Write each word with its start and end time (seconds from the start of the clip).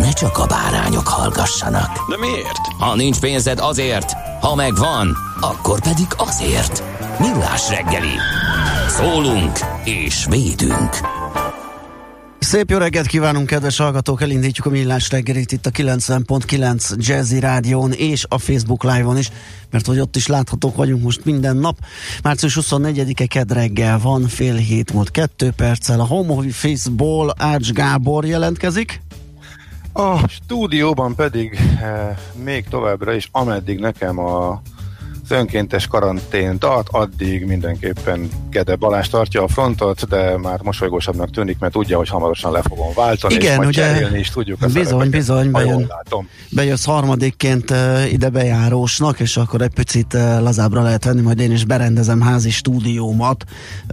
ne 0.00 0.12
csak 0.12 0.38
a 0.38 0.46
bárányok 0.46 1.08
hallgassanak. 1.08 2.08
De 2.08 2.16
miért? 2.16 2.58
Ha 2.78 2.94
nincs 2.94 3.18
pénzed 3.20 3.58
azért, 3.58 4.12
ha 4.40 4.54
megvan, 4.54 5.16
akkor 5.40 5.80
pedig 5.80 6.06
azért. 6.16 6.82
Millás 7.18 7.68
reggeli. 7.68 8.14
Szólunk 8.88 9.58
és 9.84 10.26
védünk. 10.28 10.96
Szép 12.38 12.70
jó 12.70 12.78
reggelt 12.78 13.06
kívánunk, 13.06 13.46
kedves 13.46 13.76
hallgatók! 13.76 14.22
Elindítjuk 14.22 14.66
a 14.66 14.70
millás 14.70 15.10
reggelit 15.10 15.52
itt 15.52 15.66
a 15.66 15.70
90.9 15.70 16.96
Jazzy 16.96 17.40
Rádión 17.40 17.92
és 17.92 18.24
a 18.28 18.38
Facebook 18.38 18.82
Live-on 18.82 19.18
is, 19.18 19.30
mert 19.70 19.86
hogy 19.86 20.00
ott 20.00 20.16
is 20.16 20.26
láthatók 20.26 20.76
vagyunk 20.76 21.02
most 21.02 21.24
minden 21.24 21.56
nap. 21.56 21.78
Március 22.22 22.58
24-e 22.60 23.26
kedd 23.26 23.52
reggel 23.52 23.98
van, 23.98 24.28
fél 24.28 24.54
hét 24.54 24.92
múlt 24.92 25.10
kettő 25.10 25.50
perccel. 25.56 26.00
A 26.00 26.06
Home 26.06 26.32
Office-ból 26.32 27.34
Ács 27.38 27.72
Gábor 27.72 28.26
jelentkezik. 28.26 29.00
A 30.00 30.28
stúdióban 30.28 31.14
pedig 31.14 31.58
eh, 31.80 32.16
még 32.44 32.68
továbbra 32.68 33.12
is, 33.12 33.28
ameddig 33.32 33.78
nekem 33.78 34.18
a 34.18 34.62
az 35.30 35.36
önkéntes 35.36 35.86
karantén 35.86 36.58
tart, 36.58 36.88
addig 36.90 37.44
mindenképpen 37.46 38.28
Gede 38.50 38.76
Balázs 38.76 39.08
tartja 39.08 39.42
a 39.42 39.48
frontot, 39.48 40.08
de 40.08 40.38
már 40.38 40.60
mosolygósabbnak 40.62 41.30
tűnik, 41.30 41.58
mert 41.58 41.72
tudja, 41.72 41.96
hogy 41.96 42.08
hamarosan 42.08 42.52
le 42.52 42.62
fogom 42.62 42.92
váltani, 42.94 43.34
Igen, 43.34 43.50
és 43.50 43.56
majd 43.56 43.68
ugye, 43.68 44.18
is 44.18 44.30
tudjuk 44.30 44.62
a 44.62 44.66
Bizony, 44.66 44.84
szerepeket, 44.84 45.10
bizony, 45.10 45.50
bejön, 45.50 45.92
bejössz 46.50 46.84
harmadikként 46.84 47.74
ide 48.10 48.28
bejárósnak, 48.28 49.20
és 49.20 49.36
akkor 49.36 49.62
egy 49.62 49.74
picit 49.74 50.12
lazábbra 50.40 50.82
lehet 50.82 51.04
venni, 51.04 51.20
majd 51.20 51.40
én 51.40 51.52
is 51.52 51.64
berendezem 51.64 52.20
házi 52.20 52.50
stúdiómat. 52.50 53.44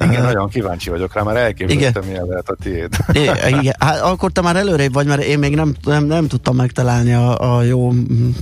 Igen, 0.03 0.15
Uh, 0.17 0.23
nagyon 0.23 0.49
kíváncsi 0.49 0.89
vagyok 0.89 1.13
rá, 1.13 1.21
már 1.21 1.35
elképzeltem, 1.35 2.03
milyen 2.07 2.25
lehet 2.27 2.49
a 2.49 2.55
tiéd. 2.63 2.95
Igen, 3.47 3.75
hát 3.79 3.99
akkor 4.01 4.31
te 4.31 4.41
már 4.41 4.55
előrébb 4.55 4.93
vagy, 4.93 5.07
mert 5.07 5.23
én 5.23 5.39
még 5.39 5.55
nem, 5.55 5.75
nem, 5.83 6.05
nem 6.05 6.27
tudtam 6.27 6.55
megtalálni 6.55 7.13
a, 7.13 7.55
a 7.57 7.63
jó 7.63 7.91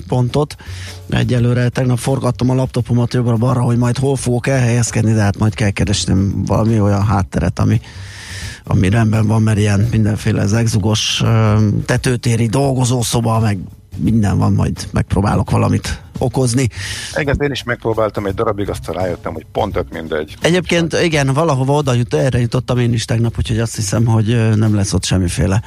pontot. 0.07 0.55
Egyelőre 1.09 1.69
tegnap 1.69 1.97
forgattam 1.97 2.49
a 2.49 2.53
laptopomat 2.85 3.13
jobbra-balra, 3.13 3.61
hogy 3.61 3.77
majd 3.77 3.97
hol 3.97 4.15
fogok 4.15 4.47
elhelyezkedni, 4.47 5.13
de 5.13 5.21
hát 5.21 5.37
majd 5.37 5.53
kell 5.53 5.69
keresnem 5.69 6.43
valami 6.45 6.79
olyan 6.79 7.05
hátteret, 7.05 7.59
ami, 7.59 7.81
ami 8.63 8.89
rendben 8.89 9.27
van, 9.27 9.41
mert 9.41 9.57
ilyen 9.57 9.87
mindenféle 9.91 10.45
ö, 11.21 11.67
tetőtéri 11.85 12.47
dolgozószoba, 12.47 13.39
meg 13.39 13.57
minden 13.97 14.37
van, 14.37 14.53
majd 14.53 14.87
megpróbálok 14.91 15.51
valamit 15.51 16.01
okozni. 16.17 16.67
Egész 17.13 17.35
én 17.39 17.51
is 17.51 17.63
megpróbáltam 17.63 18.25
egy 18.25 18.33
darabig, 18.33 18.69
aztán 18.69 18.95
rájöttem, 18.95 19.33
hogy 19.33 19.45
pont 19.51 19.73
tök 19.73 19.91
mindegy. 19.91 20.35
Egyébként 20.41 20.93
igen, 20.93 21.33
valahova 21.33 21.73
oda 21.73 21.93
jut, 21.93 22.13
erre 22.13 22.39
jutottam 22.39 22.77
én 22.77 22.93
is 22.93 23.05
tegnap, 23.05 23.33
úgyhogy 23.37 23.59
azt 23.59 23.75
hiszem, 23.75 24.05
hogy 24.05 24.55
nem 24.55 24.75
lesz 24.75 24.93
ott 24.93 25.03
semmiféle 25.03 25.63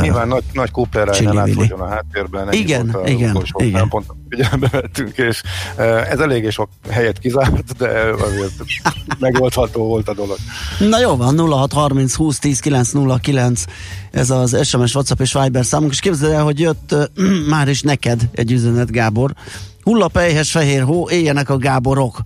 Nyilván 0.00 0.28
nagy, 0.28 0.44
nagy 0.52 0.70
ne 0.92 1.10
Csili-vili. 1.10 1.36
látszódjon 1.36 1.80
a 1.80 1.88
háttérben. 1.88 2.52
Igen, 2.52 2.88
a 2.88 3.08
igen, 3.08 3.44
igen. 3.56 3.78
szempontot 3.78 4.16
figyelembe 4.28 4.68
vettünk, 4.68 5.16
és 5.16 5.42
ez 6.10 6.18
eléggé 6.18 6.50
sok 6.50 6.68
helyet 6.90 7.18
kizárt, 7.18 7.76
de 7.76 7.88
azért 8.20 8.52
megoldható 9.18 9.86
volt 9.86 10.08
a 10.08 10.14
dolog. 10.14 10.36
Na 10.78 11.00
jó 11.00 11.16
van, 11.16 11.38
0630 11.38 12.14
20 12.14 12.38
10 12.38 12.60
909 12.60 13.64
ez 14.10 14.30
az 14.30 14.66
SMS, 14.66 14.94
WhatsApp 14.94 15.20
és 15.20 15.32
Viber 15.32 15.64
számunk, 15.64 15.92
és 15.92 16.00
képzeld 16.00 16.32
el, 16.32 16.44
hogy 16.44 16.60
jött 16.60 16.92
uh, 16.92 17.48
már 17.54 17.68
is 17.68 17.82
neked 17.82 18.28
egy 18.32 18.52
üzenet, 18.52 18.90
Gábor. 18.90 19.32
Hullapelyhes 19.88 20.50
fehér 20.50 20.82
hó, 20.82 21.10
éljenek 21.10 21.50
a 21.50 21.56
Gáborok. 21.56 22.18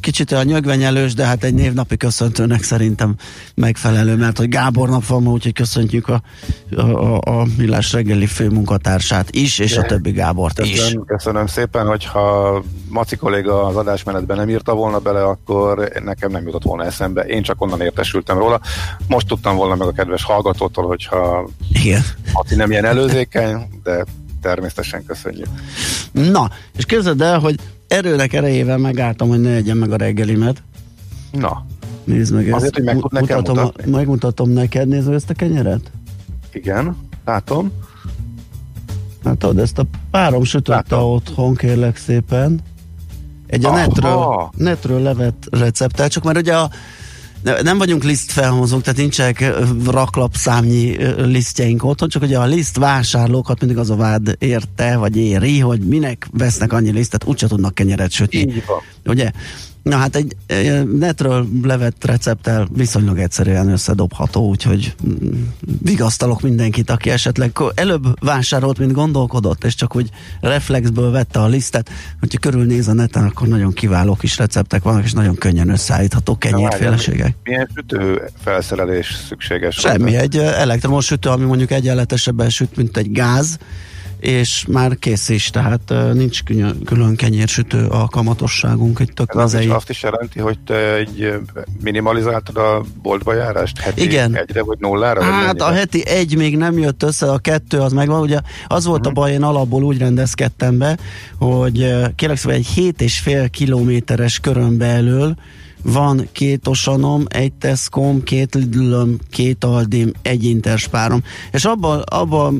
Kicsit 0.00 0.32
olyan 0.32 0.44
nyögvenyelős, 0.44 1.14
de 1.14 1.24
hát 1.24 1.44
egy 1.44 1.54
névnapi 1.54 1.96
köszöntőnek 1.96 2.62
szerintem 2.62 3.14
megfelelő, 3.54 4.16
mert 4.16 4.38
hogy 4.38 4.48
Gábor 4.48 4.88
nap 4.88 5.06
van 5.06 5.22
ma, 5.22 5.30
úgyhogy 5.30 5.52
köszöntjük 5.52 6.08
a, 6.08 6.22
a, 6.76 7.14
a, 7.14 7.46
Millás 7.56 7.92
reggeli 7.92 8.26
főmunkatársát 8.26 9.30
is, 9.30 9.58
és 9.58 9.76
a 9.76 9.82
többi 9.82 10.10
Gábort 10.10 10.58
is. 10.58 10.70
Köszönöm, 10.80 11.04
köszönöm 11.04 11.46
szépen, 11.46 11.86
hogyha 11.86 12.62
Maci 12.88 13.16
kolléga 13.16 13.66
az 13.66 13.76
adásmenetben 13.76 14.36
nem 14.36 14.48
írta 14.48 14.74
volna 14.74 14.98
bele, 14.98 15.24
akkor 15.24 15.90
nekem 16.04 16.30
nem 16.30 16.44
jutott 16.44 16.62
volna 16.62 16.84
eszembe. 16.84 17.22
Én 17.22 17.42
csak 17.42 17.62
onnan 17.62 17.80
értesültem 17.80 18.38
róla. 18.38 18.60
Most 19.06 19.26
tudtam 19.26 19.56
volna 19.56 19.74
meg 19.74 19.86
a 19.86 19.92
kedves 19.92 20.24
hallgatótól, 20.24 20.86
hogyha 20.86 21.48
Igen. 21.72 22.02
Maci 22.32 22.54
nem 22.54 22.70
ilyen 22.70 22.84
előzékeny, 22.84 23.68
de 23.82 24.04
természetesen 24.40 25.04
köszönjük. 25.04 25.48
Na, 26.30 26.50
és 26.76 26.84
képzeld 26.84 27.20
el, 27.20 27.38
hogy 27.38 27.54
erőnek 27.88 28.32
erejével 28.32 28.78
megálltam, 28.78 29.28
hogy 29.28 29.40
ne 29.40 29.50
egyen 29.54 29.76
meg 29.76 29.90
a 29.92 29.96
reggelimet. 29.96 30.62
Na, 31.32 31.64
Nézd 32.04 32.34
meg 32.34 32.46
ezt. 32.46 32.56
Azért, 32.56 32.74
hogy 32.74 32.84
meg- 32.84 33.04
nekem 33.10 33.36
mutatom, 33.36 33.64
mutatni? 33.64 33.90
megmutatom 33.90 34.50
neked, 34.50 34.88
nézd 34.88 35.06
meg 35.06 35.14
ezt 35.14 35.30
a 35.30 35.34
kenyeret. 35.34 35.90
igen, 36.52 36.96
látom. 37.24 37.70
Tudod, 39.22 39.58
ezt 39.58 39.78
a 39.78 39.84
párom 40.10 40.44
sütötte 40.44 40.74
Látom. 40.76 41.10
otthon, 41.10 41.54
kérlek 41.54 41.96
szépen. 41.96 42.60
Egy 43.46 43.64
a 43.64 43.68
Aha. 43.68 43.76
netről, 43.78 44.48
netről 44.56 45.00
levett 45.02 45.46
recepttel, 45.50 46.08
csak 46.08 46.24
mert 46.24 46.38
ugye 46.38 46.56
a 46.56 46.70
nem 47.62 47.78
vagyunk 47.78 48.04
liszt 48.04 48.32
felhozók, 48.32 48.82
tehát 48.82 48.98
nincsenek 48.98 49.52
raklapszámnyi 49.86 50.96
lisztjeink 51.16 51.84
otthon, 51.84 52.08
csak 52.08 52.22
ugye 52.22 52.38
a 52.38 52.46
liszt 52.46 52.76
vásárlókat 52.76 53.60
mindig 53.60 53.78
az 53.78 53.90
a 53.90 53.96
vád 53.96 54.36
érte, 54.38 54.96
vagy 54.96 55.16
éri, 55.16 55.58
hogy 55.58 55.80
minek 55.80 56.28
vesznek 56.32 56.72
annyi 56.72 56.90
lisztet, 56.90 57.24
úgyse 57.24 57.46
tudnak 57.46 57.74
kenyeret 57.74 58.10
sütni. 58.10 58.38
Így 58.38 58.64
van. 58.66 58.80
Ugye? 59.04 59.30
Na 59.88 59.96
hát 59.96 60.16
egy 60.16 60.36
netről 60.98 61.46
levett 61.62 62.04
recepttel 62.04 62.68
viszonylag 62.72 63.18
egyszerűen 63.18 63.68
összedobható, 63.68 64.48
úgyhogy 64.48 64.94
mm, 65.06 65.42
vigasztalok 65.82 66.40
mindenkit, 66.40 66.90
aki 66.90 67.10
esetleg 67.10 67.52
előbb 67.74 68.24
vásárolt, 68.24 68.78
mint 68.78 68.92
gondolkodott, 68.92 69.64
és 69.64 69.74
csak 69.74 69.96
úgy 69.96 70.10
reflexből 70.40 71.10
vette 71.10 71.38
a 71.38 71.46
lisztet, 71.46 71.90
hogyha 72.20 72.38
körülnéz 72.38 72.88
a 72.88 72.92
neten, 72.92 73.24
akkor 73.24 73.48
nagyon 73.48 73.72
kiváló 73.72 74.14
kis 74.14 74.38
receptek 74.38 74.82
vannak, 74.82 75.04
és 75.04 75.12
nagyon 75.12 75.34
könnyen 75.34 75.68
összeállítható 75.68 76.38
kenyérféleségek. 76.38 77.36
Milyen 77.42 77.68
sütő 77.74 78.22
felszerelés 78.42 79.16
szükséges? 79.28 79.74
Semmi, 79.74 80.16
egy 80.16 80.36
elektromos 80.36 81.04
sütő, 81.04 81.28
ami 81.28 81.44
mondjuk 81.44 81.70
egyenletesebben 81.70 82.50
süt, 82.50 82.76
mint 82.76 82.96
egy 82.96 83.12
gáz, 83.12 83.58
és 84.20 84.64
már 84.68 84.98
kész 84.98 85.28
is, 85.28 85.50
tehát 85.50 85.92
nincs 86.12 86.42
külön, 86.84 87.16
kenyérsütő 87.16 87.86
alkalmatosságunk, 87.86 88.98
egy 88.98 89.12
tök 89.14 89.34
Ez 89.36 89.54
azt 89.54 89.90
is 89.90 90.02
jelenti, 90.02 90.38
hogy 90.40 90.58
te 90.58 90.94
egy 90.94 91.32
minimalizáltad 91.82 92.56
a 92.56 92.84
boltba 93.02 93.34
járást? 93.34 93.78
Heti 93.78 94.02
Igen. 94.02 94.36
egyre 94.36 94.62
vagy 94.62 94.78
nullára? 94.80 95.20
vagy 95.20 95.28
Hát 95.28 95.60
a 95.60 95.64
mennyire? 95.64 95.78
heti 95.78 96.06
egy 96.06 96.36
még 96.36 96.56
nem 96.56 96.78
jött 96.78 97.02
össze, 97.02 97.32
a 97.32 97.38
kettő 97.38 97.78
az 97.78 97.92
megvan. 97.92 98.20
Ugye 98.20 98.38
az 98.66 98.84
volt 98.84 99.00
Mhm. 99.00 99.08
a 99.08 99.12
baj, 99.12 99.32
én 99.32 99.42
alapból 99.42 99.82
úgy 99.82 99.98
rendezkedtem 99.98 100.78
be, 100.78 100.98
hogy 101.38 101.94
kérlek 102.16 102.38
szépen 102.38 102.56
egy 102.56 102.66
7,5 102.74 103.48
kilométeres 103.50 104.38
körön 104.38 104.76
belül 104.78 105.34
van 105.82 106.28
két 106.32 106.66
Osanom, 106.66 107.24
egy 107.28 107.52
Tescom, 107.52 108.22
két 108.22 108.54
Lidlöm, 108.54 109.18
két 109.30 109.64
Aldim, 109.64 110.12
egy 110.22 110.44
Interspárom. 110.44 111.22
És 111.52 111.64
abban 111.64 112.00
abba 112.00 112.52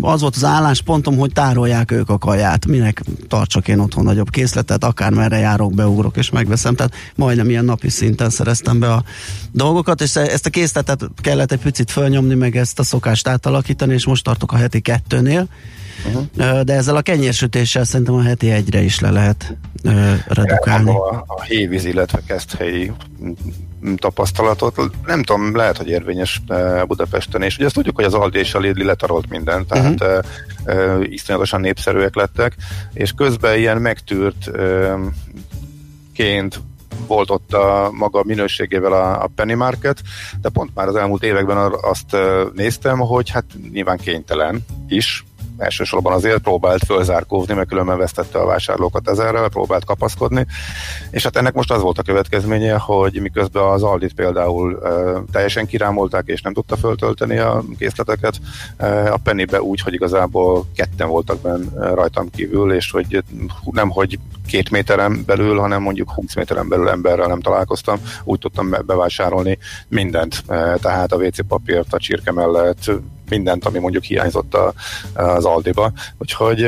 az 0.00 0.20
volt 0.20 0.36
az 0.36 0.44
álláspontom, 0.44 1.16
hogy 1.16 1.32
tárolják 1.32 1.90
ők 1.90 2.08
a 2.08 2.18
kaját. 2.18 2.66
Minek 2.66 3.02
tartsak 3.28 3.68
én 3.68 3.78
otthon 3.78 4.04
nagyobb 4.04 4.30
készletet, 4.30 4.84
akár 4.84 5.12
merre 5.12 5.38
járok, 5.38 5.74
beugrok 5.74 6.16
és 6.16 6.30
megveszem. 6.30 6.74
Tehát 6.74 6.94
majdnem 7.14 7.50
ilyen 7.50 7.64
napi 7.64 7.88
szinten 7.88 8.30
szereztem 8.30 8.78
be 8.78 8.92
a 8.92 9.04
dolgokat, 9.52 10.00
és 10.00 10.16
ezt 10.16 10.46
a 10.46 10.50
készletet 10.50 11.10
kellett 11.20 11.52
egy 11.52 11.60
picit 11.60 11.90
fölnyomni, 11.90 12.34
meg 12.34 12.56
ezt 12.56 12.78
a 12.78 12.82
szokást 12.82 13.28
átalakítani, 13.28 13.94
és 13.94 14.06
most 14.06 14.24
tartok 14.24 14.52
a 14.52 14.56
heti 14.56 14.80
kettőnél. 14.80 15.48
Uh-huh. 16.06 16.60
De 16.60 16.74
ezzel 16.74 16.96
a 16.96 17.02
kenyérsütéssel 17.02 17.84
szerintem 17.84 18.14
a 18.14 18.22
heti 18.22 18.50
egyre 18.50 18.80
is 18.80 19.00
le 19.00 19.10
lehet 19.10 19.56
uh, 19.84 20.14
redukálni. 20.26 20.90
A, 20.90 21.24
a 21.26 21.42
hévíz, 21.42 21.84
illetve 21.84 22.20
keszthelyi 22.26 22.92
tapasztalatot. 23.96 24.90
Nem 25.06 25.22
tudom, 25.22 25.56
lehet, 25.56 25.76
hogy 25.76 25.88
érvényes 25.88 26.42
Budapesten, 26.86 27.42
és 27.42 27.56
ugye 27.56 27.64
azt 27.64 27.74
tudjuk, 27.74 27.96
hogy 27.96 28.04
az 28.04 28.14
Aldi 28.14 28.38
és 28.38 28.54
a 28.54 28.58
Lidl 28.58 28.84
letarolt 28.84 29.28
mindent, 29.28 29.68
tehát 29.68 30.00
uh-huh. 30.00 30.24
uh, 30.66 30.98
uh, 30.98 31.12
iszonyatosan 31.12 31.60
népszerűek 31.60 32.14
lettek, 32.14 32.56
és 32.92 33.12
közben 33.12 33.58
ilyen 33.58 33.78
megtűrt 33.80 34.50
ként 36.14 36.60
volt 37.06 37.30
ott 37.30 37.52
a 37.52 37.90
maga 37.92 38.22
minőségével 38.24 38.92
a, 38.92 39.22
a 39.22 39.30
Penny 39.34 39.56
Market, 39.56 40.02
de 40.40 40.48
pont 40.48 40.70
már 40.74 40.88
az 40.88 40.96
elmúlt 40.96 41.22
években 41.22 41.72
azt 41.82 42.16
néztem, 42.54 42.98
hogy 42.98 43.30
hát 43.30 43.44
nyilván 43.72 43.98
kénytelen 43.98 44.64
is, 44.88 45.24
elsősorban 45.58 46.12
azért 46.12 46.38
próbált 46.38 46.84
fölzárkózni, 46.84 47.54
mert 47.54 47.68
különben 47.68 47.98
vesztette 47.98 48.38
a 48.38 48.46
vásárlókat 48.46 49.08
ezerrel, 49.08 49.48
próbált 49.48 49.84
kapaszkodni, 49.84 50.46
és 51.10 51.22
hát 51.22 51.36
ennek 51.36 51.54
most 51.54 51.70
az 51.70 51.82
volt 51.82 51.98
a 51.98 52.02
következménye, 52.02 52.76
hogy 52.76 53.20
miközben 53.20 53.62
az 53.62 53.82
Aldit 53.82 54.14
például 54.14 54.80
e, 54.84 54.90
teljesen 55.32 55.66
kirámolták, 55.66 56.26
és 56.26 56.42
nem 56.42 56.52
tudta 56.52 56.76
föltölteni 56.76 57.38
a 57.38 57.64
készleteket, 57.78 58.40
e, 58.76 59.12
a 59.12 59.16
Pennybe 59.16 59.62
úgy, 59.62 59.80
hogy 59.80 59.92
igazából 59.92 60.66
ketten 60.74 61.08
voltak 61.08 61.40
benne 61.40 61.94
rajtam 61.94 62.30
kívül, 62.30 62.72
és 62.72 62.90
hogy 62.90 63.24
nem, 63.70 63.90
hogy 63.90 64.18
két 64.46 64.70
méteren 64.70 65.22
belül, 65.26 65.58
hanem 65.58 65.82
mondjuk 65.82 66.10
20 66.10 66.34
méteren 66.34 66.68
belül 66.68 66.88
emberrel 66.88 67.26
nem 67.26 67.40
találkoztam, 67.40 67.98
úgy 68.24 68.38
tudtam 68.38 68.70
bevásárolni 68.86 69.58
mindent, 69.88 70.42
e, 70.46 70.76
tehát 70.76 71.12
a 71.12 71.16
WC 71.16 71.46
papírt, 71.46 71.94
a 71.94 71.98
csirke 71.98 72.32
mellett, 72.32 72.90
mindent, 73.28 73.64
ami 73.64 73.78
mondjuk 73.78 74.04
hiányzott 74.04 74.54
a, 74.54 74.72
az 75.14 75.44
Aldiba. 75.44 75.92
Úgyhogy 76.18 76.62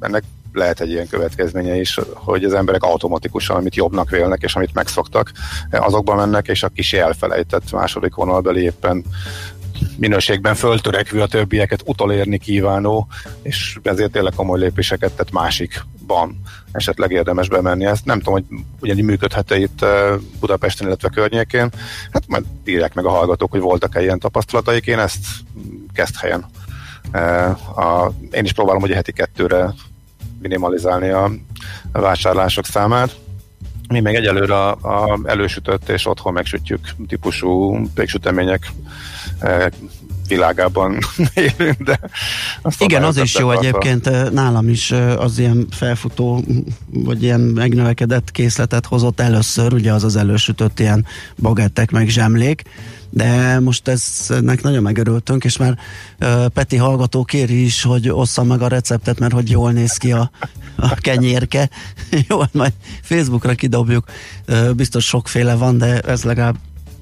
ennek 0.00 0.22
lehet 0.56 0.80
egy 0.80 0.90
ilyen 0.90 1.08
következménye 1.08 1.76
is, 1.76 2.00
hogy 2.14 2.44
az 2.44 2.54
emberek 2.54 2.82
automatikusan, 2.82 3.56
amit 3.56 3.74
jobbnak 3.74 4.10
vélnek, 4.10 4.42
és 4.42 4.56
amit 4.56 4.74
megszoktak, 4.74 5.32
azokba 5.70 6.14
mennek, 6.14 6.48
és 6.48 6.62
a 6.62 6.68
kis 6.68 6.92
elfelejtett 6.92 7.72
második 7.72 8.14
vonalbeli 8.14 8.62
éppen 8.62 9.04
minőségben 9.96 10.54
föltörekvő 10.54 11.20
a 11.20 11.26
többieket 11.26 11.82
utolérni 11.84 12.38
kívánó, 12.38 13.06
és 13.42 13.78
ezért 13.82 14.12
tényleg 14.12 14.32
komoly 14.36 14.58
lépéseket 14.58 15.12
tett 15.12 15.32
másikban 15.32 16.40
esetleg 16.72 17.10
érdemes 17.10 17.48
bemenni. 17.48 17.84
Ezt 17.84 18.04
nem 18.04 18.18
tudom, 18.18 18.34
hogy 18.34 18.44
ugyanígy 18.80 19.04
működhet-e 19.04 19.58
itt 19.58 19.84
Budapesten, 20.40 20.86
illetve 20.86 21.08
környékén. 21.08 21.70
Hát 22.12 22.26
majd 22.26 22.44
írják 22.64 22.94
meg 22.94 23.04
a 23.04 23.10
hallgatók, 23.10 23.50
hogy 23.50 23.60
voltak-e 23.60 24.02
ilyen 24.02 24.18
tapasztalataik. 24.18 24.86
Én 24.86 24.98
ezt 24.98 25.26
kezd 25.92 26.16
helyen. 26.16 26.46
A, 27.76 28.12
én 28.30 28.44
is 28.44 28.52
próbálom, 28.52 28.80
hogy 28.80 28.90
a 28.90 28.94
heti 28.94 29.12
kettőre 29.12 29.74
minimalizálni 30.42 31.08
a 31.08 31.30
vásárlások 31.92 32.66
számát. 32.66 33.16
Mi 33.88 34.00
még 34.00 34.14
egyelőre 34.14 34.54
a, 34.54 34.70
a 34.70 35.18
elősütött 35.24 35.88
és 35.88 36.06
otthon 36.06 36.32
megsütjük 36.32 36.80
típusú 37.08 37.80
péksütemények 37.94 38.72
világában 40.28 40.98
élünk, 41.34 41.82
de 41.82 42.00
azt 42.62 42.82
Igen, 42.82 43.02
az 43.02 43.16
is 43.16 43.34
jó 43.34 43.50
egyébként, 43.50 44.32
nálam 44.32 44.68
is 44.68 44.92
az 45.18 45.38
ilyen 45.38 45.66
felfutó, 45.70 46.44
vagy 46.90 47.22
ilyen 47.22 47.40
megnövekedett 47.40 48.30
készletet 48.30 48.86
hozott 48.86 49.20
először, 49.20 49.72
ugye 49.72 49.92
az 49.92 50.04
az 50.04 50.16
elősütött 50.16 50.80
ilyen 50.80 51.06
bagettek 51.42 51.90
meg 51.90 52.08
zsemlék, 52.08 52.62
de 53.16 53.60
most 53.60 53.88
eznek 53.88 54.62
nagyon 54.62 54.82
megörültünk, 54.82 55.44
és 55.44 55.56
már 55.56 55.78
Peti 56.52 56.76
hallgató 56.76 57.24
kéri 57.24 57.64
is, 57.64 57.82
hogy 57.82 58.08
ossza 58.08 58.44
meg 58.44 58.62
a 58.62 58.68
receptet, 58.68 59.18
mert 59.18 59.32
hogy 59.32 59.50
jól 59.50 59.72
néz 59.72 59.96
ki 59.96 60.12
a, 60.12 60.30
a 60.76 60.94
kenyérke. 60.94 61.70
Jó, 62.28 62.40
majd 62.52 62.72
Facebookra 63.02 63.54
kidobjuk, 63.54 64.04
biztos 64.74 65.04
sokféle 65.04 65.54
van, 65.54 65.78
de 65.78 66.00
ez 66.00 66.22
legalább 66.22 66.56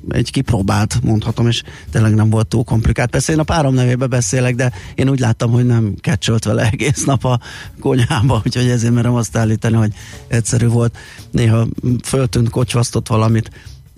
egy 0.08 0.30
kipróbált, 0.30 1.02
mondhatom, 1.02 1.46
és 1.48 1.62
tényleg 1.90 2.14
nem 2.14 2.30
volt 2.30 2.46
túl 2.46 2.64
komplikált. 2.64 3.10
Persze 3.10 3.32
én 3.32 3.38
a 3.38 3.42
párom 3.42 3.74
nevébe 3.74 4.06
beszélek, 4.06 4.54
de 4.54 4.72
én 4.94 5.08
úgy 5.08 5.20
láttam, 5.20 5.50
hogy 5.50 5.66
nem 5.66 5.94
kecsölt 6.00 6.44
vele 6.44 6.68
egész 6.72 7.04
nap 7.04 7.24
a 7.24 7.40
konyhába, 7.80 8.42
úgyhogy 8.44 8.68
ezért 8.68 8.94
merem 8.94 9.14
azt 9.14 9.36
állítani, 9.36 9.76
hogy 9.76 9.92
egyszerű 10.28 10.66
volt. 10.66 10.96
Néha 11.30 11.66
föltűnt, 12.02 12.50
kocsvasztott 12.50 13.08
valamit, 13.08 13.50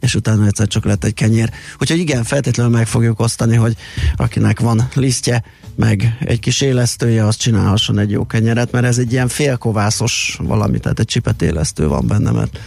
és 0.07 0.15
utána 0.15 0.47
egyszer 0.47 0.67
csak 0.67 0.85
lett 0.85 1.05
egy 1.05 1.15
kenyér. 1.15 1.51
Úgyhogy 1.81 1.99
igen, 1.99 2.25
feltétlenül 2.25 2.73
meg 2.73 2.87
fogjuk 2.87 3.21
osztani, 3.21 3.57
hogy 3.57 3.77
akinek 4.17 4.61
van 4.61 4.89
lisztje, 4.95 5.45
meg 5.77 6.17
egy 6.21 6.41
kis 6.41 6.61
élesztője, 6.61 7.27
az 7.27 7.37
csinálhasson 7.37 7.99
egy 7.99 8.11
jó 8.11 8.27
kenyeret, 8.27 8.71
mert 8.71 8.85
ez 8.85 8.99
egy 8.99 9.13
ilyen 9.13 9.29
félkovászos 9.29 10.39
valami, 10.43 10.79
tehát 10.79 10.99
egy 10.99 11.07
csipet 11.07 11.43
élesztő 11.43 11.89
van 11.89 12.07
benne, 12.07 12.31
mert 12.31 12.59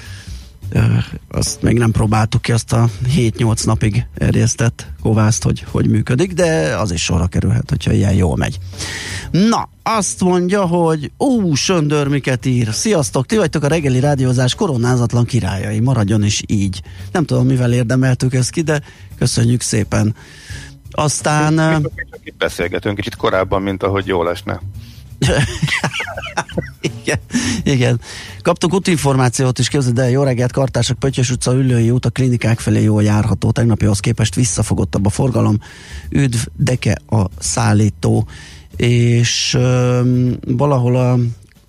azt 1.27 1.62
még 1.62 1.77
nem 1.77 1.92
próbáltuk 1.92 2.42
ki 2.42 2.51
azt 2.51 2.74
a 2.74 2.89
7-8 3.16 3.66
napig 3.66 4.06
erjesztett 4.18 4.88
kovászt, 5.01 5.44
hogy 5.44 5.66
hogy 5.71 5.89
működik, 5.89 6.33
de 6.33 6.75
az 6.77 6.92
is 6.92 7.04
sorra 7.04 7.27
kerülhet, 7.27 7.69
hogyha 7.69 7.92
ilyen 7.92 8.13
jól 8.13 8.36
megy. 8.36 8.60
Na, 9.31 9.69
azt 9.83 10.21
mondja, 10.21 10.66
hogy 10.66 11.12
ú, 11.18 11.54
Söndör 11.54 12.07
miket 12.07 12.45
ír. 12.45 12.74
Sziasztok, 12.74 13.25
ti 13.25 13.38
vagytok 13.38 13.63
a 13.63 13.68
reggeli 13.68 14.00
rádiózás 14.00 14.56
koronázatlan 14.56 15.25
királyai, 15.25 15.80
maradjon 15.80 16.24
is 16.24 16.44
így. 16.48 16.81
Nem 17.12 17.25
tudom, 17.25 17.45
mivel 17.45 17.74
érdemeltük 17.74 18.33
ezt 18.33 18.51
ki, 18.51 18.62
de 18.62 18.81
köszönjük 19.18 19.62
szépen. 19.62 20.15
Aztán... 20.92 21.83
Itt 22.24 22.38
beszélgetünk 22.38 22.95
kicsit 22.95 23.15
korábban, 23.15 23.62
mint 23.62 23.83
ahogy 23.83 24.07
jól 24.07 24.30
esne. 24.30 24.62
Igen, 26.81 27.19
igen. 27.63 28.00
Kaptunk 28.42 28.74
útinformációt 28.74 29.60
is, 29.60 29.68
képzeld 29.68 30.00
el, 30.00 30.10
jó 30.10 30.24
reggelt, 30.24 30.51
Kartársak, 30.51 31.00
Pöttyös 31.00 31.31
utca, 31.31 31.54
Ülői 31.54 31.89
út, 31.92 32.06
a 32.06 32.10
klinikák 32.10 32.60
felé 32.60 32.83
jól 32.83 33.04
járható. 33.04 33.51
Tegnapihoz 33.51 34.00
képest 34.00 34.36
visszafogottabb 34.36 35.06
a 35.06 35.10
forgalom. 35.10 35.60
Üdv, 36.10 36.39
deke 36.56 36.98
a 37.07 37.25
szállító. 37.39 38.27
És 38.75 39.54
um, 39.60 40.38
valahol 40.48 40.95
a 40.95 41.18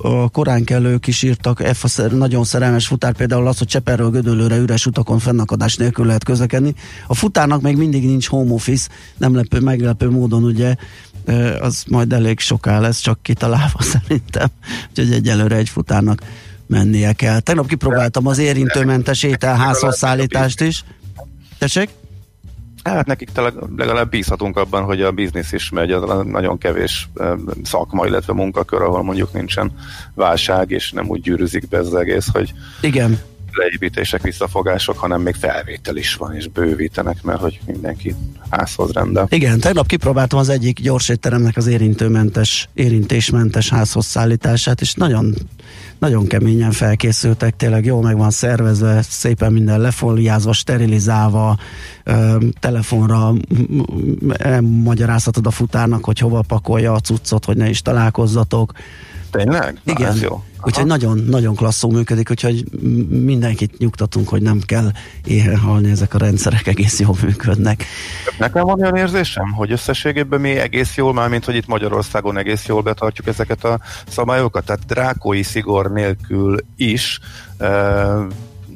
a 0.03 0.29
korán 0.29 0.64
kellők 0.64 1.06
is 1.06 1.23
írtak, 1.23 1.62
F 1.73 1.99
nagyon 2.11 2.44
szerelmes 2.44 2.87
futár, 2.87 3.12
például 3.12 3.46
az, 3.46 3.58
hogy 3.58 3.67
Cseperről 3.67 4.11
Gödöllőre 4.11 4.56
üres 4.56 4.87
utakon 4.87 5.19
fennakadás 5.19 5.76
nélkül 5.76 6.06
lehet 6.06 6.25
közlekedni. 6.25 6.75
A 7.06 7.14
futárnak 7.14 7.61
még 7.61 7.76
mindig 7.76 8.05
nincs 8.05 8.29
home 8.29 8.53
office, 8.53 8.88
nem 9.17 9.35
lepő, 9.35 9.61
meglepő 9.61 10.11
módon 10.11 10.44
ugye 10.44 10.75
az 11.61 11.84
majd 11.89 12.13
elég 12.13 12.41
soká 12.41 12.81
lesz, 12.81 13.01
csak 13.01 13.22
kitalálva 13.22 13.82
szerintem. 13.93 14.49
Úgyhogy 14.89 15.13
egyelőre 15.13 15.56
egy 15.56 15.69
futárnak 15.69 16.20
mennie 16.67 17.13
kell. 17.13 17.41
Tegnap 17.41 17.67
kipróbáltam 17.67 18.27
az 18.27 18.39
érintőmentes 18.39 19.22
ételházhoz 19.22 19.96
szállítást 19.96 20.60
is. 20.60 20.84
Tessék? 21.58 21.89
Hát 22.84 23.06
nekik 23.06 23.31
legalább 23.77 24.10
bízhatunk 24.10 24.56
abban, 24.56 24.82
hogy 24.82 25.03
a 25.03 25.10
biznisz 25.10 25.53
is 25.53 25.70
megy, 25.70 25.91
az 25.93 26.25
nagyon 26.27 26.58
kevés 26.58 27.08
szakma, 27.63 28.06
illetve 28.06 28.32
munkakör, 28.32 28.82
ahol 28.82 29.03
mondjuk 29.03 29.32
nincsen 29.32 29.72
válság, 30.15 30.70
és 30.70 30.93
nem 30.93 31.08
úgy 31.08 31.20
gyűrűzik 31.20 31.69
be 31.69 31.79
ez 31.79 31.87
az 31.87 31.94
egész, 31.94 32.29
hogy 32.32 32.53
Igen 32.81 33.19
leépítések, 33.55 34.23
visszafogások, 34.23 34.99
hanem 34.99 35.21
még 35.21 35.35
felvétel 35.35 35.97
is 35.97 36.15
van, 36.15 36.35
és 36.35 36.49
bővítenek, 36.49 37.23
mert 37.23 37.41
hogy 37.41 37.61
mindenki 37.67 38.15
házhoz 38.51 38.93
rendel. 38.93 39.27
Igen, 39.31 39.61
tegnap 39.61 39.87
kipróbáltam 39.87 40.39
az 40.39 40.49
egyik 40.49 40.81
gyors 40.81 41.09
étteremnek 41.09 41.57
az 41.57 41.67
érintőmentes, 41.67 42.69
érintésmentes 42.75 43.69
házhoz 43.69 44.07
szállítását, 44.07 44.81
és 44.81 44.95
nagyon 44.95 45.35
nagyon 46.01 46.27
keményen 46.27 46.71
felkészültek, 46.71 47.57
tényleg 47.57 47.85
jól 47.85 48.03
meg 48.03 48.17
van 48.17 48.31
szervezve, 48.31 49.03
szépen 49.03 49.53
minden 49.53 49.81
lefoliázva, 49.81 50.53
sterilizálva, 50.53 51.59
telefonra 52.61 53.33
magyarázhatod 54.61 55.47
a 55.47 55.51
futárnak, 55.51 56.05
hogy 56.05 56.19
hova 56.19 56.43
pakolja 56.49 56.93
a 56.93 57.01
cuccot, 57.01 57.45
hogy 57.45 57.57
ne 57.57 57.69
is 57.69 57.83
találkozzatok. 57.83 58.73
Tényleg? 59.31 59.81
Igen. 59.85 60.03
Na, 60.03 60.09
ez 60.09 60.23
jó. 60.23 60.43
Úgyhogy 60.62 60.86
nagyon, 60.86 61.19
nagyon 61.19 61.55
klasszul 61.55 61.93
működik, 61.93 62.31
úgyhogy 62.31 62.64
mindenkit 63.08 63.79
nyugtatunk, 63.79 64.29
hogy 64.29 64.43
nem 64.43 64.60
kell 64.67 64.90
éhen 65.24 65.56
halni, 65.56 65.90
ezek 65.90 66.14
a 66.14 66.19
rendszerek 66.19 66.67
egész 66.67 67.00
jól 67.00 67.17
működnek. 67.22 67.84
Nekem 68.38 68.64
van 68.64 68.81
olyan 68.81 68.96
érzésem, 68.96 69.52
hogy 69.52 69.72
összességében 69.72 70.40
mi 70.40 70.50
egész 70.50 70.96
jól, 70.96 71.12
már 71.12 71.29
mint 71.29 71.44
hogy 71.44 71.55
itt 71.55 71.67
Magyarországon 71.67 72.38
egész 72.38 72.67
jól 72.67 72.82
betartjuk 72.82 73.26
ezeket 73.26 73.64
a 73.64 73.81
szabályokat, 74.08 74.64
tehát 74.64 74.86
drákói 74.86 75.43
szigor 75.43 75.93
nélkül 75.93 76.56
is 76.76 77.20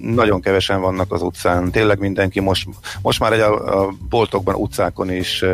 nagyon 0.04 0.40
kevesen 0.40 0.80
vannak 0.80 1.12
az 1.12 1.22
utcán, 1.22 1.70
tényleg 1.70 1.98
mindenki 1.98 2.40
most, 2.40 2.68
most 3.02 3.20
már 3.20 3.32
egy 3.32 3.40
a, 3.40 3.82
a 3.82 3.92
boltokban, 4.08 4.54
utcákon 4.54 5.10
is 5.10 5.44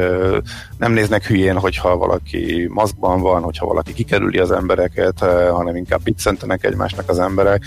nem 0.78 0.92
néznek 0.92 1.26
hülyén, 1.26 1.58
hogyha 1.58 1.96
valaki 1.96 2.66
maszkban 2.70 3.20
van, 3.20 3.42
hogyha 3.42 3.66
valaki 3.66 3.92
kikerüli 3.92 4.38
az 4.38 4.50
embereket, 4.50 5.18
hanem 5.50 5.76
inkább 5.76 6.02
biccentenek 6.02 6.64
egymásnak 6.64 7.08
az 7.08 7.18
emberek. 7.18 7.64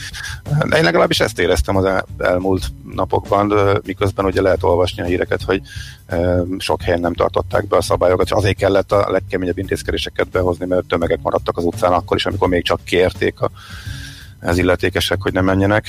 De 0.70 0.78
én 0.78 0.84
legalábbis 0.84 1.20
ezt 1.20 1.40
éreztem 1.40 1.76
az 1.76 1.86
el, 1.86 2.06
elmúlt 2.18 2.64
napokban, 2.94 3.54
miközben 3.86 4.26
ugye 4.26 4.42
lehet 4.42 4.64
olvasni 4.64 5.02
a 5.02 5.06
híreket, 5.06 5.42
hogy 5.42 5.62
sok 6.58 6.82
helyen 6.82 7.00
nem 7.00 7.14
tartották 7.14 7.68
be 7.68 7.78
a 7.78 7.82
szabályokat, 7.82 8.26
és 8.26 8.32
azért 8.32 8.58
kellett 8.58 8.92
a 8.92 9.12
legkeményebb 9.12 9.58
intézkedéseket 9.58 10.30
behozni, 10.30 10.66
mert 10.66 10.86
tömegek 10.86 11.20
maradtak 11.22 11.58
az 11.58 11.64
utcán 11.64 11.92
akkor 11.92 12.18
is, 12.18 12.26
amikor 12.26 12.48
még 12.48 12.64
csak 12.64 12.84
kérték 12.84 13.42
a 13.42 13.52
az 14.44 14.58
illetékesek, 14.58 15.22
hogy 15.22 15.34
nem 15.34 15.46
menjenek. 15.46 15.86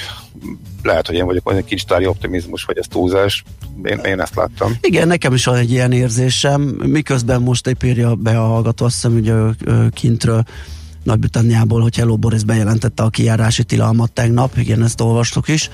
Lehet, 0.82 1.06
hogy 1.06 1.16
én 1.16 1.24
vagyok 1.24 1.52
egy 1.52 1.64
kincstári 1.64 2.06
optimizmus, 2.06 2.64
vagy 2.64 2.78
ez 2.78 2.86
túlzás. 2.88 3.44
Én, 3.82 3.98
én 3.98 4.20
ezt 4.20 4.34
láttam. 4.34 4.72
Igen, 4.80 5.06
nekem 5.06 5.32
is 5.32 5.44
van 5.44 5.56
egy 5.56 5.70
ilyen 5.70 5.92
érzésem, 5.92 6.60
miközben 6.82 7.42
most 7.42 7.66
épp 7.66 7.82
írja 7.82 8.14
be 8.14 8.40
a 8.40 8.46
hallgató, 8.46 8.84
azt 8.84 8.94
hiszem, 8.94 9.12
hogy 9.12 9.56
kintről 9.90 10.44
Nagy-Britanniából, 11.02 11.80
hogy 11.80 11.96
Hello 11.96 12.16
Boris 12.16 12.44
bejelentette 12.44 13.02
a 13.02 13.08
kijárási 13.08 13.64
tilalmat 13.64 14.12
tegnap, 14.12 14.56
igen, 14.56 14.82
ezt 14.82 15.00
olvastuk 15.00 15.48
is. 15.48 15.70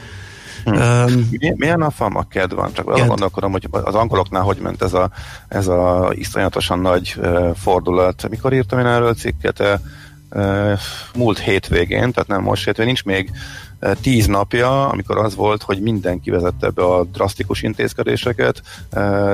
Hmm. 0.64 0.74
Um, 0.74 1.28
milyen 1.56 1.82
a 1.82 1.90
fama 1.90 2.22
kedv 2.22 2.54
van? 2.54 2.72
Csak 2.72 2.88
arra 2.88 3.06
gondolkodom, 3.06 3.52
hogy 3.52 3.66
az 3.70 3.94
angoloknál 3.94 4.42
hogy 4.42 4.58
ment 4.62 4.82
ez 4.82 4.92
a, 4.92 5.10
ez 5.48 5.66
a 5.66 6.10
iszonyatosan 6.14 6.78
nagy 6.78 7.14
uh, 7.18 7.54
fordulat. 7.54 8.28
Mikor 8.28 8.52
írtam 8.52 8.78
én 8.78 8.86
erről 8.86 9.14
cikket? 9.14 9.80
Múlt 11.14 11.38
hétvégén, 11.38 12.12
tehát 12.12 12.28
nem 12.28 12.42
most 12.42 12.64
hétvégén, 12.64 12.92
nincs 12.92 13.04
még 13.04 13.30
tíz 14.00 14.26
napja, 14.26 14.88
amikor 14.88 15.18
az 15.18 15.34
volt, 15.34 15.62
hogy 15.62 15.80
mindenki 15.80 16.30
vezette 16.30 16.68
be 16.68 16.82
a 16.82 17.04
drasztikus 17.04 17.62
intézkedéseket. 17.62 18.62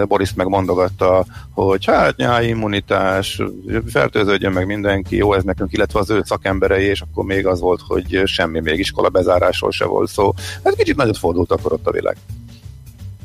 Boris 0.09 0.35
megmondogatta, 0.35 1.25
hogy 1.53 1.85
hát 1.85 2.17
nyári 2.17 2.49
immunitás, 2.49 3.43
fertőződjön 3.87 4.53
meg 4.53 4.67
mindenki, 4.67 5.17
jó 5.17 5.35
ez 5.35 5.43
nekünk, 5.43 5.73
illetve 5.73 5.99
az 5.99 6.11
ő 6.11 6.23
szakemberei, 6.25 6.85
és 6.85 7.00
akkor 7.00 7.25
még 7.25 7.47
az 7.47 7.61
volt, 7.61 7.81
hogy 7.87 8.23
semmi 8.25 8.61
még 8.61 8.79
iskola 8.79 9.09
bezárásról 9.09 9.71
se 9.71 9.85
volt 9.85 10.11
szó. 10.11 10.33
Hát 10.65 10.75
kicsit 10.75 10.97
nagyot 10.97 11.19
fordult 11.19 11.53
akkor 11.53 11.73
ott 11.73 11.87
a 11.87 11.93
világ. 11.93 12.17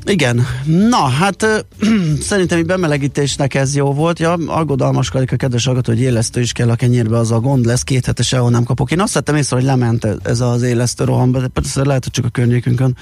Igen. 0.04 0.46
Na, 0.64 0.96
hát 0.96 1.42
ö, 1.42 1.58
szerintem 2.20 2.58
egy 2.58 2.66
bemelegítésnek 2.66 3.54
ez 3.54 3.74
jó 3.74 3.92
volt. 3.92 4.18
Ja, 4.18 4.32
aggodalmaskodik 4.32 5.32
a 5.32 5.36
kedves 5.36 5.64
hallgató, 5.64 5.92
hogy 5.92 6.00
élesztő 6.00 6.40
is 6.40 6.52
kell 6.52 6.70
a 6.70 6.74
kenyérbe, 6.74 7.18
az 7.18 7.30
a 7.30 7.40
gond 7.40 7.64
lesz, 7.64 7.82
két 7.82 8.06
hete 8.06 8.22
sehol 8.22 8.50
nem 8.50 8.64
kapok. 8.64 8.90
Én 8.90 9.00
azt 9.00 9.14
vettem 9.14 9.36
észre, 9.36 9.56
hogy 9.56 9.64
lement 9.64 10.06
ez 10.22 10.40
az 10.40 10.62
élesztő 10.62 11.04
rohamba, 11.04 11.40
de 11.40 11.48
persze 11.48 11.84
lehet, 11.84 12.02
hogy 12.04 12.12
csak 12.12 12.24
a 12.24 12.28
környékünkön. 12.28 12.96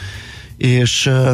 És 0.57 1.07
ö, 1.07 1.33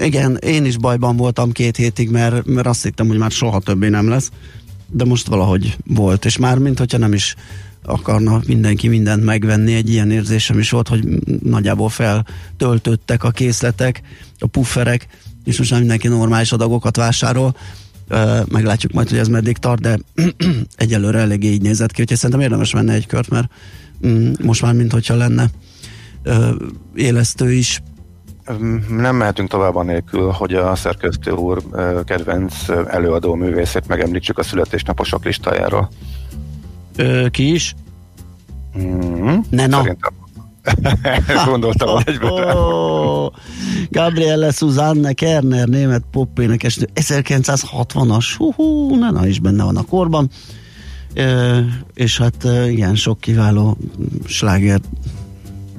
igen, 0.00 0.36
én 0.36 0.64
is 0.64 0.76
bajban 0.76 1.16
voltam 1.16 1.52
két 1.52 1.76
hétig, 1.76 2.10
mert, 2.10 2.46
mert 2.46 2.66
azt 2.66 2.82
hittem, 2.82 3.08
hogy 3.08 3.18
már 3.18 3.30
soha 3.30 3.60
többé 3.60 3.88
nem 3.88 4.08
lesz. 4.08 4.30
De 4.90 5.04
most 5.04 5.26
valahogy 5.26 5.76
volt, 5.86 6.24
és 6.24 6.36
már 6.36 6.58
mint 6.58 6.78
hogyha 6.78 6.98
nem 6.98 7.12
is 7.12 7.34
akarna 7.82 8.40
mindenki 8.46 8.88
mindent 8.88 9.24
megvenni. 9.24 9.74
Egy 9.74 9.90
ilyen 9.90 10.10
érzésem 10.10 10.58
is 10.58 10.70
volt, 10.70 10.88
hogy 10.88 11.04
nagyjából 11.42 11.88
feltöltöttek 11.88 13.24
a 13.24 13.30
készletek, 13.30 14.02
a 14.38 14.46
pufferek, 14.46 15.06
és 15.44 15.58
most 15.58 15.70
már 15.70 15.80
mindenki 15.80 16.08
normális 16.08 16.52
adagokat 16.52 16.96
vásárol. 16.96 17.56
Meglátjuk 18.48 18.92
majd, 18.92 19.08
hogy 19.08 19.18
ez 19.18 19.28
meddig 19.28 19.56
tart, 19.56 19.80
de 19.80 19.98
egyelőre 20.76 21.18
eléggé 21.18 21.48
így 21.48 21.62
nézett 21.62 21.92
ki, 21.92 22.00
úgyhogy 22.00 22.16
szerintem 22.16 22.44
érdemes 22.44 22.72
menni 22.72 22.92
egy 22.92 23.06
kört, 23.06 23.28
mert 23.28 23.50
mm, 24.06 24.32
most 24.42 24.62
már 24.62 24.74
mint 24.74 24.92
hogyha 24.92 25.14
lenne 25.14 25.50
élesztő 26.94 27.52
is. 27.52 27.82
Nem 28.88 29.16
mehetünk 29.16 29.48
tovább 29.48 29.76
a 29.76 29.82
nélkül, 29.82 30.30
hogy 30.30 30.54
a 30.54 30.74
szerkesztő 30.74 31.30
úr 31.30 31.62
kedvenc 32.04 32.54
előadó 32.86 33.34
művészét 33.34 33.88
megemlítsük 33.88 34.38
a 34.38 34.42
születésnaposok 34.42 35.24
listájáról. 35.24 35.90
Ö, 36.98 37.28
ki 37.30 37.52
is? 37.52 37.74
Mm-hmm. 38.78 39.38
Ne, 39.50 39.66
na. 39.66 39.76
Szerintem 39.76 40.16
gondoltam, 41.50 41.88
hogy 41.88 42.02
egyben 42.06 42.56
oh, 42.56 43.32
Gabriele 43.90 44.50
Susanne 44.50 45.12
Kerner, 45.12 45.68
német 45.68 46.02
popénekes, 46.10 46.78
1960-as, 46.94 48.24
hú, 48.36 48.52
hú, 48.52 48.94
ne, 48.94 49.10
na 49.10 49.26
is 49.26 49.38
benne 49.38 49.64
van 49.64 49.76
a 49.76 49.82
korban. 49.82 50.30
Ö, 51.14 51.60
és 51.94 52.18
hát 52.18 52.46
igen, 52.68 52.94
sok 52.94 53.20
kiváló 53.20 53.76
sláger 54.26 54.80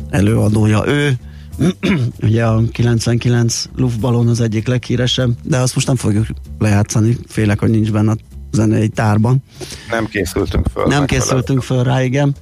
előadója 0.09 0.83
ő. 0.87 1.17
Ugye 2.21 2.45
a 2.45 2.61
99 2.71 3.65
Luftballon 3.75 4.27
az 4.27 4.41
egyik 4.41 4.67
leghíresebb, 4.67 5.35
de 5.43 5.57
azt 5.57 5.75
most 5.75 5.87
nem 5.87 5.95
fogjuk 5.95 6.25
lejátszani, 6.59 7.17
félek, 7.27 7.59
hogy 7.59 7.69
nincs 7.69 7.91
benne 7.91 8.11
a 8.11 8.17
zenei 8.51 8.87
tárban. 8.87 9.43
Nem 9.89 10.05
készültünk 10.05 10.67
föl. 10.73 10.85
Nem 10.85 11.05
készültünk 11.05 11.61
föl 11.61 11.83
rá, 11.83 12.03
igen. 12.03 12.35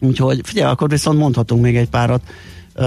Úgyhogy 0.00 0.40
figyelj, 0.42 0.70
akkor 0.70 0.88
viszont 0.88 1.18
mondhatunk 1.18 1.62
még 1.62 1.76
egy 1.76 1.88
párat. 1.88 2.22
Uh, 2.78 2.82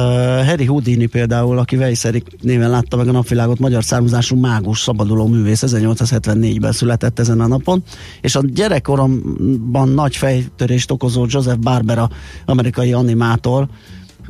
Harry 0.46 0.65
Houdini 0.65 1.05
például, 1.05 1.58
aki 1.58 1.75
Vejszerik 1.75 2.27
néven 2.41 2.69
látta 2.69 2.98
meg 2.98 3.08
a 3.08 3.12
napvilágot, 3.12 3.60
magyar 3.60 3.84
származású 3.84 4.36
mágus 4.36 4.79
szabaduló 4.79 5.27
művész, 5.27 5.63
1874-ben 5.65 6.72
született 6.72 7.19
ezen 7.19 7.39
a 7.39 7.48
napon, 7.48 7.84
és 8.22 8.36
a 8.36 8.41
gyerekkoromban 8.46 9.89
nagy 9.89 10.15
fejtörést 10.15 10.91
okozó 10.91 11.25
Joseph 11.29 11.60
Barbera, 11.60 12.10
amerikai 12.46 12.93
animátor, 12.93 13.67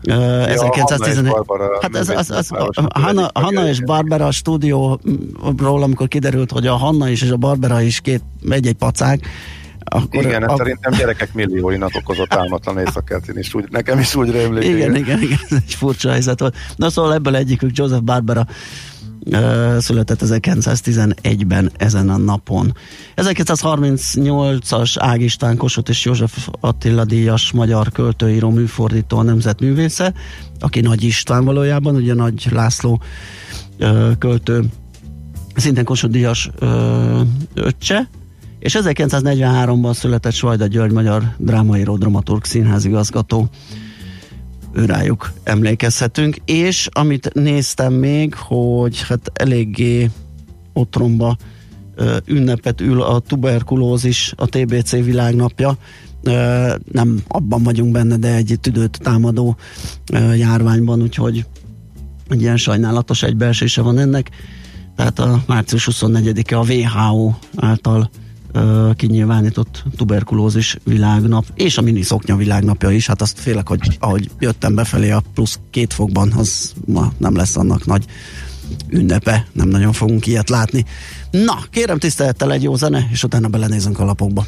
ja, 0.01 0.48
1911. 0.48 1.34
Hát 1.82 1.96
ez, 1.96 2.10
az, 2.10 2.32
az, 2.32 2.51
a 2.51 3.00
Hanna, 3.00 3.29
Hanna 3.34 3.68
és 3.68 3.82
Barbara 3.82 4.25
a 4.25 4.32
stúdióról, 4.32 5.84
amikor 5.84 6.08
kiderült, 6.08 6.51
hogy 6.51 6.68
a 6.68 6.75
Hanna 6.75 7.10
is 7.10 7.22
és 7.22 7.29
a 7.29 7.38
Barbara 7.38 7.82
is 7.82 8.00
két, 8.00 8.22
egy-egy 8.50 8.75
pacák, 8.75 9.27
akkor 9.84 10.24
igen, 10.24 10.44
a... 10.44 10.58
szerintem 10.58 10.94
gyerekek 10.94 11.34
millióinak 11.34 11.91
okozott 11.96 12.34
álmatlan 12.34 12.77
éjszakát, 12.77 13.27
én 13.27 13.38
is 13.38 13.53
úgy, 13.53 13.65
nekem 13.70 14.00
is 14.00 14.15
úgy 14.15 14.32
rémlik. 14.32 14.63
Igen, 14.63 14.96
igen, 14.96 15.22
igen, 15.22 15.39
ez 15.50 15.58
egy 15.65 15.74
furcsa 15.74 16.10
helyzet 16.10 16.39
volt. 16.39 16.56
Na 16.75 16.89
szóval 16.89 17.13
ebből 17.13 17.36
egyikük 17.36 17.77
Joseph 17.77 18.03
Barbara 18.03 18.46
született 19.80 20.20
1911-ben 20.24 21.72
ezen 21.78 22.10
a 22.10 22.18
napon. 22.18 22.76
1938-as 23.16 24.96
Ág 25.00 25.22
István 25.22 25.58
Kossuth 25.58 25.90
és 25.90 26.06
József 26.06 26.48
Attila 26.60 27.06
díjas 27.06 27.52
magyar 27.52 27.92
költőíró 27.92 28.50
műfordító 28.50 29.18
a 29.18 29.24
nemzetművésze, 29.24 30.14
aki 30.60 30.80
Nagy 30.80 31.04
István 31.04 31.46
valójában, 31.46 31.96
ugye 31.96 32.14
Nagy 32.14 32.48
László 32.52 33.02
költő 34.18 34.66
szintén 35.56 35.84
Kossuth 35.84 36.14
díjas 36.14 36.50
öccse, 37.54 38.10
és 38.60 38.78
1943-ban 38.80 39.94
született 39.94 40.34
Svajda 40.34 40.66
György 40.66 40.92
magyar 40.92 41.24
drámaíró, 41.38 41.98
dramaturg, 41.98 42.44
színházigazgató 42.44 43.50
őrájuk 44.74 45.34
emlékezhetünk, 45.44 46.38
és 46.46 46.90
amit 46.92 47.34
néztem 47.34 47.94
még, 47.94 48.34
hogy 48.34 49.02
hát 49.02 49.32
eléggé 49.34 50.10
otromba 50.74 51.38
ünnepet 52.26 52.82
ül 52.82 53.02
a 53.02 53.20
tuberkulózis, 53.20 54.34
a 54.38 54.46
TBC 54.46 54.92
világnapja, 54.92 55.78
nem 56.92 57.24
abban 57.28 57.64
vagyunk 57.64 57.92
benne, 57.92 58.18
de 58.18 58.36
egy 58.36 58.58
tüdőt 58.62 59.00
támadó 59.02 59.56
járványban, 60.36 61.02
úgyhogy 61.02 61.46
egy 62.30 62.42
ilyen 62.42 62.58
sajnálatos 62.58 63.24
egybeesése 63.24 63.82
van 63.82 63.98
ennek. 63.98 64.30
Tehát 64.96 65.20
a 65.20 65.44
március 65.48 65.88
24-e 65.92 66.60
a 66.60 66.64
WHO 66.64 67.34
által 67.56 68.10
kinyilvánított 68.96 69.84
tuberkulózis 69.96 70.77
világnap, 70.84 71.46
és 71.53 71.77
a 71.77 71.82
mini 71.82 72.01
szoknya 72.01 72.36
világnapja 72.36 72.89
is, 72.89 73.08
hát 73.08 73.22
azt 73.22 73.39
félek, 73.39 73.68
hogy 73.68 73.98
ahogy 74.00 74.29
jöttem 74.39 74.75
befelé 74.75 75.12
a 75.12 75.24
plusz 75.34 75.60
két 75.70 75.94
fokban, 75.94 76.32
az 76.32 76.74
ma 76.86 77.12
nem 77.18 77.36
lesz 77.36 77.56
annak 77.56 77.86
nagy 77.86 78.06
ünnepe, 78.89 79.48
nem 79.51 79.68
nagyon 79.68 79.94
fogunk 79.94 80.27
ilyet 80.27 80.50
látni. 80.50 80.86
Na, 81.32 81.60
kérem 81.70 82.00
tisztelettel 82.00 82.51
egy 82.51 82.63
jó 82.63 82.75
zene, 82.75 83.08
és 83.12 83.24
utána 83.24 83.48
belenézünk 83.48 84.00
a 84.00 84.06
lapokba. 84.06 84.46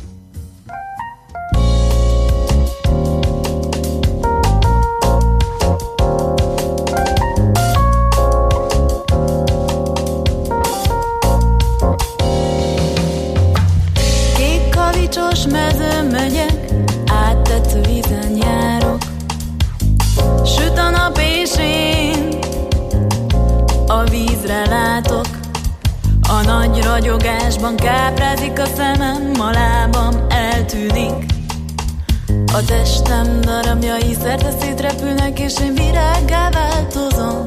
Ragyogásban 27.62 27.76
káprázik 27.76 28.60
a 28.60 28.66
szemem, 28.66 29.32
a 29.40 29.52
lábam 29.52 30.26
eltűnik. 30.30 31.26
A 32.54 32.66
testem 32.66 33.42
darabjai 33.42 34.14
szerte 34.22 34.52
szétrepülnek, 34.60 35.40
és 35.40 35.54
én 35.62 35.74
virággá 35.74 36.50
változom. 36.50 37.46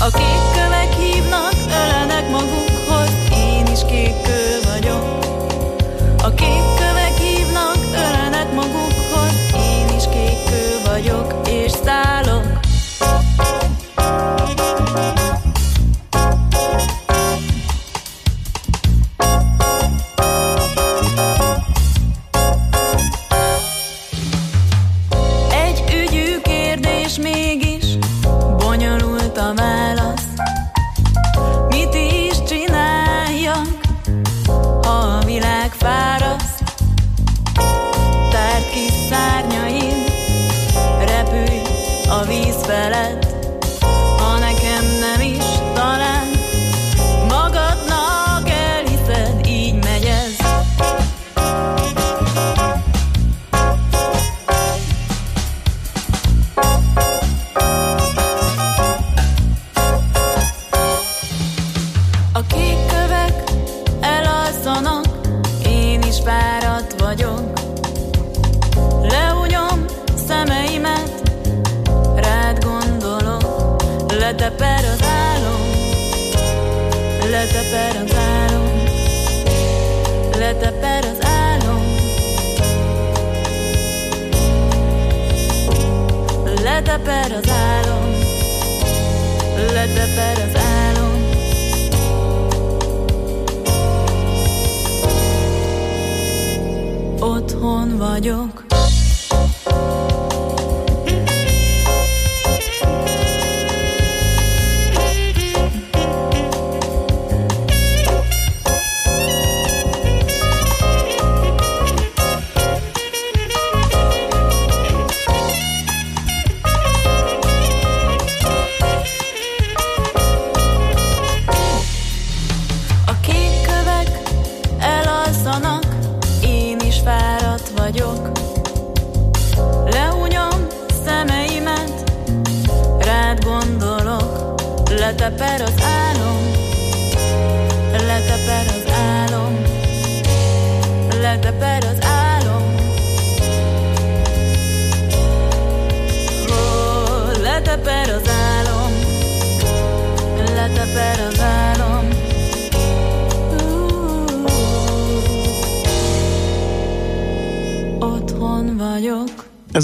A 0.00 0.08
kék 0.12 0.44
kövek 0.54 0.92
hívnak, 0.92 1.52
ölenek 1.66 2.30
magukhoz, 2.30 2.67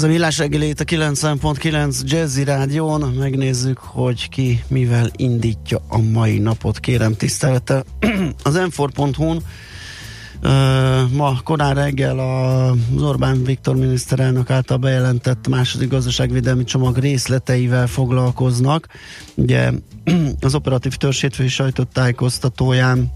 a 0.05 0.07
villás 0.07 0.37
reggeli 0.37 0.67
itt 0.67 0.79
a 0.79 0.83
90.9 0.83 2.01
Jazzy 2.03 2.43
Rádión. 2.43 3.01
Megnézzük, 3.01 3.77
hogy 3.77 4.29
ki 4.29 4.63
mivel 4.67 5.09
indítja 5.15 5.81
a 5.87 6.01
mai 6.01 6.37
napot. 6.37 6.79
Kérem 6.79 7.15
tisztelettel. 7.15 7.83
az 8.43 8.59
m4.hu-n 8.69 9.41
Uh, 10.43 11.11
ma 11.11 11.39
korán 11.43 11.75
reggel 11.75 12.19
az 12.19 13.01
Orbán 13.01 13.43
Viktor 13.43 13.75
miniszterelnök 13.75 14.49
által 14.49 14.77
bejelentett 14.77 15.47
második 15.47 15.89
gazdaságvédelmi 15.89 16.63
csomag 16.63 16.97
részleteivel 16.97 17.87
foglalkoznak. 17.87 18.87
Ugye 19.35 19.71
az 20.39 20.55
operatív 20.55 20.95
törzsétfői 20.95 21.47
sajtótájékoztatóján 21.47 23.11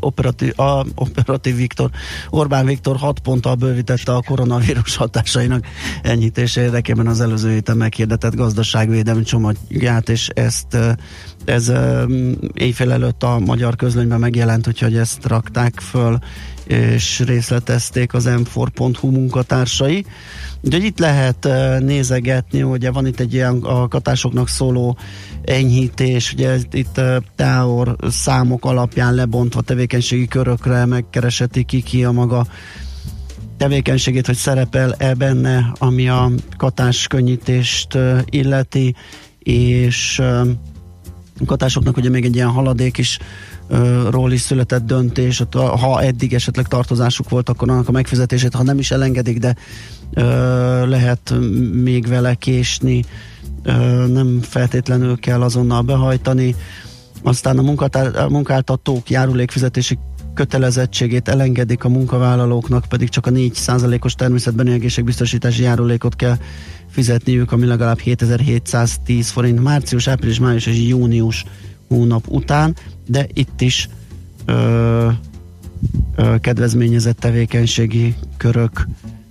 Operatív, 0.00 0.60
a, 0.60 0.86
operatív 0.94 1.56
Viktor, 1.56 1.90
Orbán 2.30 2.66
Viktor 2.66 2.96
6 2.96 3.18
ponttal 3.18 3.54
bővítette 3.54 4.14
a 4.14 4.22
koronavírus 4.26 4.96
hatásainak 4.96 5.66
enyhítése 6.02 6.62
érdekében. 6.62 7.06
Az 7.06 7.20
előző 7.20 7.52
héten 7.52 7.76
meghirdetett 7.76 8.34
gazdaságvédelmi 8.34 9.22
csomagját, 9.22 10.08
és 10.08 10.28
ezt 10.28 10.74
uh, 10.74 10.92
ez 11.44 11.72
éjfél 12.54 12.92
előtt 12.92 13.22
a 13.22 13.38
magyar 13.38 13.76
közlönyben 13.76 14.20
megjelent, 14.20 14.66
úgyhogy 14.66 14.96
ezt 14.96 15.26
rakták 15.26 15.80
föl 15.80 16.18
és 16.70 17.22
részletezték 17.26 18.14
az 18.14 18.28
m4.hu 18.28 19.10
munkatársai. 19.10 20.04
Úgyhogy 20.60 20.84
itt 20.84 20.98
lehet 20.98 21.44
uh, 21.44 21.78
nézegetni, 21.78 22.62
ugye 22.62 22.90
van 22.90 23.06
itt 23.06 23.20
egy 23.20 23.34
ilyen 23.34 23.58
a 23.62 23.88
katásoknak 23.88 24.48
szóló 24.48 24.96
enyhítés, 25.44 26.32
ugye 26.32 26.56
itt 26.70 26.98
uh, 26.98 27.16
táor 27.36 27.96
számok 28.08 28.64
alapján 28.64 29.14
lebontva 29.14 29.60
tevékenységi 29.60 30.26
körökre 30.26 30.84
megkereseti 30.84 31.64
ki 31.64 31.82
ki 31.82 32.04
a 32.04 32.12
maga 32.12 32.46
tevékenységét, 33.56 34.26
hogy 34.26 34.36
szerepel-e 34.36 35.14
benne, 35.14 35.72
ami 35.78 36.08
a 36.08 36.30
katás 36.56 37.06
könnyítést 37.06 37.94
uh, 37.94 38.18
illeti, 38.24 38.94
és 39.38 40.22
katásoknak 41.46 41.96
ugye 41.96 42.08
még 42.08 42.24
egy 42.24 42.34
ilyen 42.34 42.48
haladék 42.48 42.98
is 42.98 43.18
ról 44.10 44.32
is 44.32 44.40
született 44.40 44.86
döntés, 44.86 45.42
ha 45.52 46.02
eddig 46.02 46.34
esetleg 46.34 46.68
tartozásuk 46.68 47.28
volt, 47.28 47.48
akkor 47.48 47.70
annak 47.70 47.88
a 47.88 47.92
megfizetését, 47.92 48.54
ha 48.54 48.62
nem 48.62 48.78
is 48.78 48.90
elengedik, 48.90 49.38
de 49.38 49.56
ö, 50.14 50.22
lehet 50.86 51.34
még 51.72 52.06
vele 52.08 52.34
késni, 52.34 53.04
ö, 53.62 54.06
nem 54.06 54.40
feltétlenül 54.42 55.18
kell 55.18 55.42
azonnal 55.42 55.82
behajtani. 55.82 56.54
Aztán 57.22 57.58
a, 57.58 57.62
munkatár, 57.62 58.16
a 58.16 58.28
munkáltatók 58.28 59.10
járulékfizetési 59.10 59.98
kötelezettségét 60.34 61.28
elengedik 61.28 61.84
a 61.84 61.88
munkavállalóknak, 61.88 62.84
pedig 62.88 63.08
csak 63.08 63.26
a 63.26 63.30
4%-os 63.30 64.14
természetbeni 64.14 64.72
egészségbiztosítási 64.72 65.62
járulékot 65.62 66.16
kell 66.16 66.36
fizetniük, 66.90 67.52
ami 67.52 67.66
legalább 67.66 67.98
7710 67.98 69.30
forint 69.30 69.62
március, 69.62 70.08
április, 70.08 70.38
május 70.38 70.66
és 70.66 70.88
június 70.88 71.44
hónap 71.88 72.28
után, 72.28 72.76
de 73.06 73.26
itt 73.32 73.60
is 73.60 73.88
ö, 74.44 75.08
ö, 76.16 76.34
kedvezményezett 76.40 77.18
tevékenységi 77.18 78.14
körök 78.36 78.86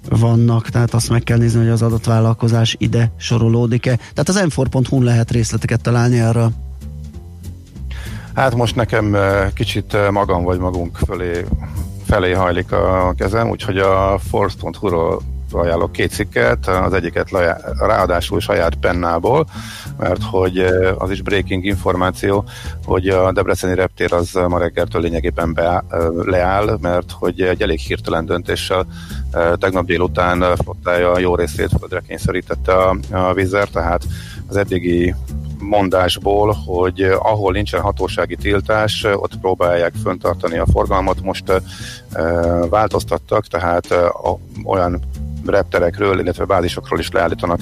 vannak, 0.09 0.69
tehát 0.69 0.93
azt 0.93 1.09
meg 1.09 1.23
kell 1.23 1.37
nézni, 1.37 1.59
hogy 1.59 1.69
az 1.69 1.81
adott 1.81 2.05
vállalkozás 2.05 2.75
ide 2.79 3.11
sorolódik-e. 3.17 3.95
Tehát 4.13 4.29
az 4.29 4.53
m 4.89 5.03
lehet 5.03 5.31
részleteket 5.31 5.81
találni 5.81 6.19
erről. 6.19 6.51
Hát 8.35 8.55
most 8.55 8.75
nekem 8.75 9.17
kicsit 9.53 10.11
magam 10.11 10.43
vagy 10.43 10.59
magunk 10.59 10.97
fölé, 10.97 11.45
felé 12.05 12.31
hajlik 12.31 12.71
a 12.71 13.13
kezem, 13.17 13.49
úgyhogy 13.49 13.77
a 13.77 14.19
force.hu-ról 14.29 15.21
ajánlok 15.51 15.91
két 15.91 16.11
cikket, 16.11 16.67
az 16.67 16.93
egyiket 16.93 17.29
ráadásul 17.79 18.39
saját 18.39 18.75
pennából, 18.75 19.45
mert 19.97 20.23
hogy 20.23 20.65
az 20.97 21.11
is 21.11 21.21
breaking 21.21 21.65
információ, 21.65 22.43
hogy 22.85 23.07
a 23.07 23.31
Debreceni 23.31 23.75
reptér 23.75 24.13
az 24.13 24.39
ma 24.47 24.57
reggeltől 24.57 25.01
lényegében 25.01 25.53
be, 25.53 25.83
leáll, 26.25 26.77
mert 26.81 27.11
hogy 27.11 27.41
egy 27.41 27.61
elég 27.61 27.79
hirtelen 27.79 28.25
döntéssel 28.25 28.87
tegnap 29.55 29.85
délután 29.85 30.55
flottája 30.55 31.19
jó 31.19 31.35
részét 31.35 31.71
földre 31.79 32.01
kényszerítette 32.07 32.73
a, 32.73 32.97
a 33.11 33.33
vízer, 33.33 33.67
tehát 33.67 34.03
az 34.47 34.57
eddigi 34.57 35.15
mondásból, 35.61 36.51
hogy 36.65 37.01
ahol 37.01 37.51
nincsen 37.51 37.81
hatósági 37.81 38.35
tiltás, 38.35 39.03
ott 39.03 39.39
próbálják 39.39 39.93
föntartani 40.03 40.57
a 40.57 40.65
forgalmat. 40.71 41.21
Most 41.21 41.61
változtattak, 42.69 43.47
tehát 43.47 43.95
olyan 44.63 44.99
repterekről, 45.45 46.19
illetve 46.19 46.45
bázisokról 46.45 46.99
is 46.99 47.11
leállítanak 47.11 47.59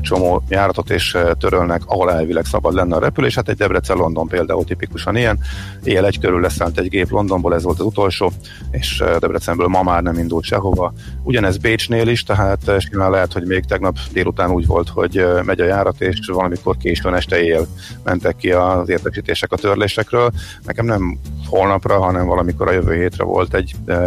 csomó 0.00 0.42
járatot 0.48 0.90
és 0.90 1.16
törölnek, 1.38 1.82
ahol 1.86 2.12
elvileg 2.12 2.44
szabad 2.44 2.74
lenne 2.74 2.96
a 2.96 3.00
repülés. 3.00 3.34
Hát 3.34 3.48
egy 3.48 3.56
Debrecen-London 3.56 4.28
például 4.28 4.64
tipikusan 4.64 5.16
ilyen. 5.16 5.38
Éjjel 5.84 6.06
egy 6.06 6.18
körül 6.20 6.40
leszállt 6.40 6.78
egy 6.78 6.88
gép 6.88 7.10
Londonból, 7.10 7.54
ez 7.54 7.62
volt 7.62 7.78
az 7.78 7.86
utolsó, 7.86 8.32
és 8.70 9.04
Debrecenből 9.18 9.66
ma 9.66 9.82
már 9.82 10.02
nem 10.02 10.18
indult 10.18 10.44
sehova. 10.44 10.92
Ugyanez 11.22 11.56
Bécsnél 11.56 12.08
is, 12.08 12.22
tehát 12.22 12.72
simán 12.78 13.10
lehet, 13.10 13.32
hogy 13.32 13.46
még 13.46 13.64
tegnap 13.64 13.96
délután 14.12 14.50
úgy 14.50 14.66
volt, 14.66 14.88
hogy 14.88 15.26
megy 15.44 15.60
a 15.60 15.64
járat, 15.64 16.00
és 16.00 16.18
valamikor 16.32 16.76
későn 16.76 17.14
este 17.14 17.42
éjjel 17.42 17.66
mentek 18.04 18.36
ki 18.36 18.52
az 18.52 18.88
értesítések 18.88 19.52
a 19.52 19.56
törlésekről. 19.56 20.30
Nekem 20.64 20.84
nem 20.86 21.18
holnapra, 21.46 21.98
hanem 21.98 22.26
valamikor 22.26 22.68
a 22.68 22.72
jövő 22.72 22.94
hétre 22.94 23.24
volt 23.24 23.54
egy 23.54 23.74
e, 23.86 23.98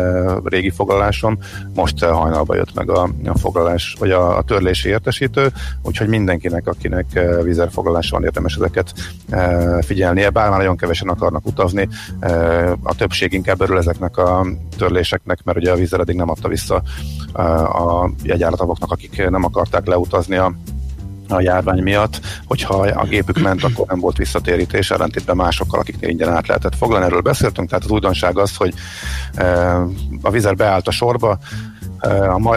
régi 0.44 0.70
foglalásom. 0.70 1.38
Most 1.76 2.04
hajnalba 2.04 2.56
jött 2.56 2.74
meg 2.74 2.90
a, 2.90 3.10
a 3.26 3.38
foglalás, 3.38 3.96
vagy 4.00 4.12
a, 4.12 4.38
a 4.38 4.42
törlési 4.42 4.90
értesítő, 4.90 5.43
úgyhogy 5.82 6.08
mindenkinek, 6.08 6.68
akinek 6.68 7.16
e, 7.16 7.44
vízerfoglalás 7.44 8.10
van, 8.10 8.24
érdemes 8.24 8.56
ezeket 8.56 8.94
e, 9.30 9.82
figyelnie, 9.82 10.30
bár 10.30 10.50
már 10.50 10.58
nagyon 10.58 10.78
kevesen 10.78 11.10
akarnak 11.10 11.46
utazni, 11.46 11.88
e, 12.20 12.32
a 12.84 12.96
többség 12.96 13.34
inkább 13.34 13.62
örül 13.62 13.78
ezeknek 13.78 14.18
a 14.18 14.46
törléseknek, 14.78 15.44
mert 15.44 15.58
ugye 15.58 15.72
a 15.72 15.76
vízer 15.76 16.00
eddig 16.00 16.16
nem 16.16 16.30
adta 16.30 16.48
vissza 16.48 16.84
a, 17.34 18.10
jegyáratavoknak, 18.24 18.92
akik 18.92 19.30
nem 19.30 19.44
akarták 19.44 19.86
leutazni 19.86 20.36
a 20.36 20.54
a 21.28 21.42
járvány 21.42 21.82
miatt, 21.82 22.20
hogyha 22.48 22.76
a 22.76 23.06
gépük 23.06 23.42
ment, 23.42 23.64
akkor 23.64 23.86
nem 23.88 24.00
volt 24.00 24.18
visszatérítés, 24.18 24.92
ellentétben 24.92 25.36
másokkal, 25.36 25.80
akiknél 25.80 26.10
ingyen 26.10 26.30
át 26.30 26.48
lehetett 26.48 26.76
foglalni. 26.76 27.06
Erről 27.06 27.22
beszéltünk, 27.22 27.70
tehát 27.70 27.84
az 27.84 27.92
újdonság 27.92 28.38
az, 28.38 28.56
hogy 28.56 28.74
a 30.22 30.30
vizer 30.30 30.56
beállt 30.56 30.88
a 30.88 30.92
sorba, 30.92 31.38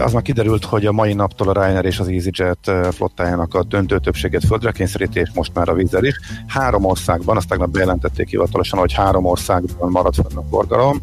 az 0.04 0.12
már 0.12 0.22
kiderült, 0.22 0.64
hogy 0.64 0.87
a 0.87 0.92
mai 0.92 1.12
naptól 1.12 1.48
a 1.48 1.52
Ryanair 1.52 1.85
és 1.85 1.98
az 1.98 2.09
EasyJet 2.09 2.70
flottájának 2.94 3.54
a 3.54 3.62
döntő 3.62 3.98
többséget 3.98 4.44
földre 4.44 4.72
kényszeríti, 4.72 5.20
és 5.20 5.30
most 5.35 5.54
már 5.54 5.68
a 5.68 5.74
vízer 5.74 6.04
is. 6.04 6.14
Három 6.46 6.85
országban, 6.85 7.37
azt 7.37 7.48
tegnap 7.48 7.70
bejelentették 7.70 8.28
hivatalosan, 8.28 8.78
hogy 8.78 8.92
három 8.92 9.24
országban 9.24 9.90
maradt 9.90 10.14
fenn 10.14 10.37
a 10.37 10.44
forgalom 10.50 11.00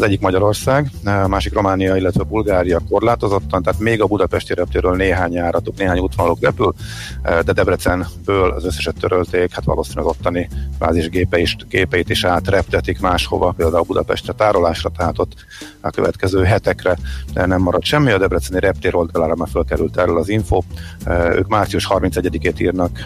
az 0.00 0.06
egyik 0.06 0.20
Magyarország, 0.20 0.90
a 1.04 1.28
másik 1.28 1.52
Románia, 1.52 1.96
illetve 1.96 2.22
Bulgária 2.22 2.80
korlátozottan, 2.88 3.62
tehát 3.62 3.80
még 3.80 4.02
a 4.02 4.06
budapesti 4.06 4.54
reptéről 4.54 4.96
néhány 4.96 5.32
járatok, 5.32 5.76
néhány 5.76 5.98
útvonalok 5.98 6.38
repül, 6.40 6.74
de 7.22 7.52
Debrecenből 7.52 8.50
az 8.50 8.64
összeset 8.64 8.94
törölték, 9.00 9.54
hát 9.54 9.64
valószínűleg 9.64 10.08
az 10.08 10.16
ottani 10.18 10.48
bázis 10.78 11.08
is, 11.30 11.56
gépeit 11.68 12.08
is 12.08 12.24
átreptetik 12.24 13.00
máshova, 13.00 13.54
például 13.56 13.82
Budapestre 13.82 14.32
tárolásra, 14.32 14.90
tehát 14.96 15.18
ott 15.18 15.32
a 15.80 15.90
következő 15.90 16.42
hetekre 16.42 16.96
nem 17.34 17.60
marad 17.60 17.84
semmi. 17.84 18.10
A 18.10 18.18
Debreceni 18.18 18.60
reptér 18.60 18.94
oldalára 18.94 19.34
már 19.34 19.48
felkerült 19.52 19.98
erről 19.98 20.18
az 20.18 20.28
info. 20.28 20.62
Ők 21.08 21.48
március 21.48 21.88
31-ét 21.90 22.60
írnak 22.60 23.02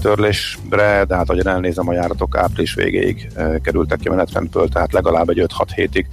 törlésre, 0.00 1.04
de 1.04 1.14
hát 1.14 1.30
ahogy 1.30 1.46
elnézem, 1.46 1.88
a 1.88 1.92
járatok 1.92 2.36
április 2.36 2.74
végéig 2.74 3.28
kerültek 3.62 3.98
ki 3.98 4.08
menetrendből, 4.08 4.68
tehát 4.68 4.92
legalább 4.92 5.28
egy 5.28 5.46
5-6 5.58 5.68
hétig 5.74 6.06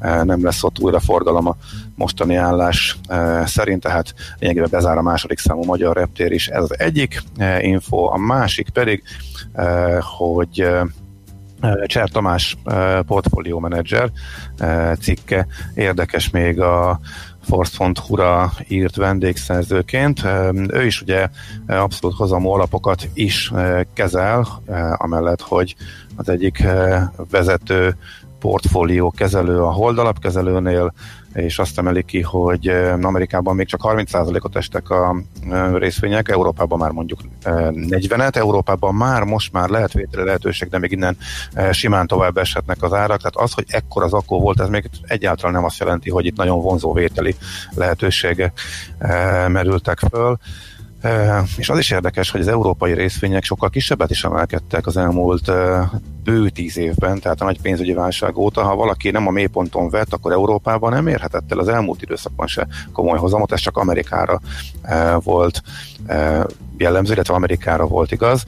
nem 0.00 0.44
lesz 0.44 0.62
ott 0.62 0.78
újra 0.78 1.00
forgalom 1.00 1.48
a 1.48 1.56
mostani 1.94 2.36
állás 2.36 2.98
szerint, 3.44 3.82
tehát 3.82 4.14
lényegében 4.38 4.70
bezár 4.70 4.98
a 4.98 5.02
második 5.02 5.38
számú 5.38 5.64
magyar 5.64 5.96
reptér 5.96 6.32
is. 6.32 6.48
Ez 6.48 6.62
az 6.62 6.78
egyik 6.78 7.22
info, 7.60 8.04
a 8.04 8.16
másik 8.16 8.68
pedig, 8.68 9.02
hogy 10.16 10.68
Cser 11.86 12.08
Tamás 12.08 12.56
portfólió 13.06 13.58
menedzser 13.58 14.10
cikke 15.00 15.46
érdekes 15.74 16.30
még 16.30 16.60
a 16.60 17.00
Force.hu-ra 17.42 18.52
írt 18.68 18.96
vendégszerzőként. 18.96 20.24
Ő 20.68 20.84
is 20.84 21.00
ugye 21.00 21.28
abszolút 21.66 22.16
hozamú 22.16 22.48
alapokat 22.48 23.08
is 23.14 23.52
kezel, 23.92 24.62
amellett, 24.96 25.40
hogy 25.40 25.76
az 26.16 26.28
egyik 26.28 26.66
vezető 27.30 27.96
portfólió 28.44 29.10
kezelő 29.10 29.62
a 29.62 29.72
holdalapkezelőnél, 29.72 30.92
és 31.34 31.58
azt 31.58 31.78
emeli 31.78 32.02
ki, 32.02 32.20
hogy 32.20 32.68
Amerikában 33.02 33.54
még 33.54 33.66
csak 33.66 33.80
30%-ot 33.84 34.56
estek 34.56 34.90
a 34.90 35.16
részvények, 35.74 36.28
Európában 36.28 36.78
már 36.78 36.90
mondjuk 36.90 37.20
40-et, 37.44 38.36
Európában 38.36 38.94
már 38.94 39.22
most 39.22 39.52
már 39.52 39.68
lehet 39.68 39.92
vételi 39.92 40.24
lehetőség, 40.24 40.68
de 40.68 40.78
még 40.78 40.92
innen 40.92 41.16
simán 41.70 42.06
tovább 42.06 42.36
eshetnek 42.36 42.82
az 42.82 42.92
árak, 42.92 43.18
tehát 43.18 43.36
az, 43.36 43.52
hogy 43.52 43.64
ekkor 43.68 44.02
az 44.02 44.12
akkor 44.12 44.40
volt, 44.40 44.60
ez 44.60 44.68
még 44.68 44.90
egyáltalán 45.02 45.52
nem 45.52 45.64
azt 45.64 45.78
jelenti, 45.78 46.10
hogy 46.10 46.26
itt 46.26 46.36
nagyon 46.36 46.60
vonzó 46.60 46.92
vételi 46.92 47.34
lehetőségek 47.74 48.60
merültek 49.48 49.98
föl. 49.98 50.38
És 51.56 51.68
az 51.68 51.78
is 51.78 51.90
érdekes, 51.90 52.30
hogy 52.30 52.40
az 52.40 52.48
európai 52.48 52.92
részvények 52.92 53.44
sokkal 53.44 53.70
kisebbet 53.70 54.10
is 54.10 54.24
emelkedtek 54.24 54.86
az 54.86 54.96
elmúlt 54.96 55.50
bő 56.24 56.48
tíz 56.48 56.76
évben, 56.76 57.20
tehát 57.20 57.40
a 57.40 57.44
nagy 57.44 57.60
pénzügyi 57.60 57.92
válság 57.92 58.36
óta. 58.36 58.62
Ha 58.62 58.76
valaki 58.76 59.10
nem 59.10 59.26
a 59.26 59.30
mélyponton 59.30 59.90
vett, 59.90 60.12
akkor 60.12 60.32
Európában 60.32 60.92
nem 60.92 61.06
érhetett 61.06 61.52
el 61.52 61.58
az 61.58 61.68
elmúlt 61.68 62.02
időszakban 62.02 62.46
se 62.46 62.66
komoly 62.92 63.18
hozamot, 63.18 63.52
ez 63.52 63.60
csak 63.60 63.76
Amerikára 63.76 64.40
volt 65.22 65.62
jellemző, 66.76 67.12
illetve 67.12 67.34
Amerikára 67.34 67.86
volt 67.86 68.12
igaz. 68.12 68.44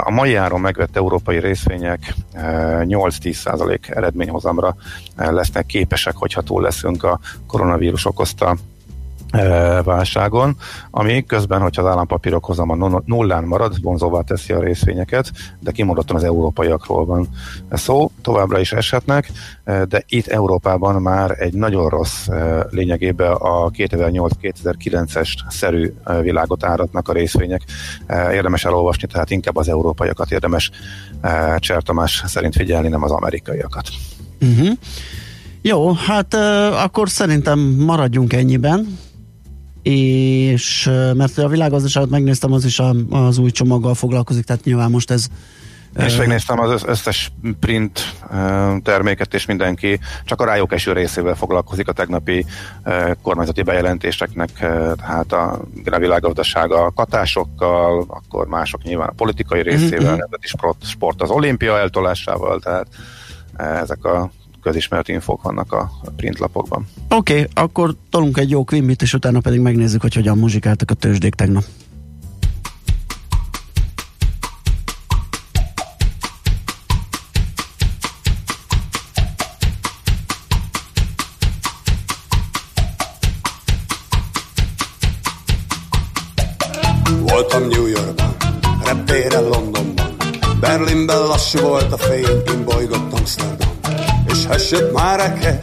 A 0.00 0.10
mai 0.10 0.34
áron 0.34 0.60
megvett 0.60 0.96
európai 0.96 1.38
részvények 1.40 2.14
8-10% 2.34 3.96
eredményhozamra 3.96 4.76
lesznek 5.16 5.66
képesek, 5.66 6.14
hogyha 6.16 6.42
túl 6.42 6.62
leszünk 6.62 7.02
a 7.02 7.20
koronavírus 7.46 8.06
okozta 8.06 8.56
válságon, 9.82 10.56
ami 10.90 11.24
közben, 11.24 11.60
hogyha 11.60 11.82
az 11.82 11.90
állampapírok 11.90 12.44
hozama 12.44 13.02
nullán 13.04 13.44
marad, 13.44 13.82
vonzóvá 13.82 14.20
teszi 14.20 14.52
a 14.52 14.60
részvényeket, 14.60 15.30
de 15.60 15.70
kimondottan 15.70 16.16
az 16.16 16.24
európaiakról 16.24 17.04
van 17.04 17.28
szó, 17.70 18.10
továbbra 18.22 18.58
is 18.58 18.72
eshetnek, 18.72 19.30
de 19.64 20.04
itt 20.08 20.26
Európában 20.26 21.02
már 21.02 21.34
egy 21.38 21.54
nagyon 21.54 21.88
rossz 21.88 22.26
lényegében 22.70 23.32
a 23.32 23.70
2008-2009-es 23.70 25.28
szerű 25.48 25.92
világot 26.20 26.64
áratnak 26.64 27.08
a 27.08 27.12
részvények. 27.12 27.62
Érdemes 28.08 28.64
elolvasni, 28.64 29.08
tehát 29.08 29.30
inkább 29.30 29.56
az 29.56 29.68
európaiakat 29.68 30.30
érdemes 30.30 30.70
Csertomás 31.56 32.22
szerint 32.26 32.56
figyelni, 32.56 32.88
nem 32.88 33.02
az 33.02 33.10
amerikaiakat. 33.10 33.88
Uh-huh. 34.40 34.70
Jó, 35.62 35.92
hát 35.92 36.34
uh, 36.34 36.82
akkor 36.82 37.08
szerintem 37.08 37.58
maradjunk 37.58 38.32
ennyiben 38.32 38.98
és 39.84 40.90
mert 41.14 41.38
a 41.38 41.48
világgazdaságot 41.48 42.10
megnéztem, 42.10 42.52
az 42.52 42.64
is 42.64 42.78
a, 42.78 42.94
az 43.10 43.38
új 43.38 43.50
csomaggal 43.50 43.94
foglalkozik, 43.94 44.44
tehát 44.44 44.64
nyilván 44.64 44.90
most 44.90 45.10
ez 45.10 45.28
és 45.98 46.16
megnéztem 46.16 46.60
az 46.60 46.84
összes 46.86 47.32
print 47.60 48.14
terméket, 48.82 49.34
és 49.34 49.46
mindenki 49.46 50.00
csak 50.24 50.40
a 50.40 50.44
rájuk 50.44 50.72
eső 50.72 50.92
részével 50.92 51.34
foglalkozik 51.34 51.88
a 51.88 51.92
tegnapi 51.92 52.46
kormányzati 53.22 53.62
bejelentéseknek, 53.62 54.50
tehát 54.96 55.32
a, 55.32 55.60
a 55.84 55.98
világgazdaság 55.98 56.72
a 56.72 56.90
katásokkal, 56.90 58.04
akkor 58.08 58.46
mások 58.46 58.82
nyilván 58.82 59.08
a 59.08 59.14
politikai 59.16 59.62
részével, 59.62 59.98
mm-hmm. 59.98 60.18
nemzeti 60.18 60.46
sport, 60.46 60.86
sport 60.86 61.22
az 61.22 61.30
olimpia 61.30 61.78
eltolásával, 61.78 62.60
tehát 62.60 62.86
ezek 63.56 64.04
a 64.04 64.30
közismert 64.64 65.08
infók 65.08 65.42
vannak 65.42 65.72
a 65.72 65.90
printlapokban. 66.16 66.86
Oké, 67.08 67.32
okay, 67.32 67.46
akkor 67.54 67.94
tolunk 68.10 68.38
egy 68.38 68.50
jó 68.50 68.64
kvimbit, 68.64 69.02
és 69.02 69.14
utána 69.14 69.40
pedig 69.40 69.60
megnézzük, 69.60 70.00
hogy 70.00 70.14
hogyan 70.14 70.38
muzsikáltak 70.38 70.90
a 70.90 70.94
tőzsdék 70.94 71.34
tegnap. 71.34 71.64
Voltam 87.20 87.68
New 87.68 87.86
Yorkban, 87.86 88.36
reptéren 88.84 89.44
Londonban, 89.44 90.16
Berlinben 90.60 91.18
lassú 91.18 91.58
volt 91.58 91.92
a 91.92 91.96
fény, 91.96 92.42
én 92.46 92.64
bolygott 92.64 93.12
Amsterdam. 93.12 93.63
Hessett 94.48 94.92
Márekes, 94.92 95.54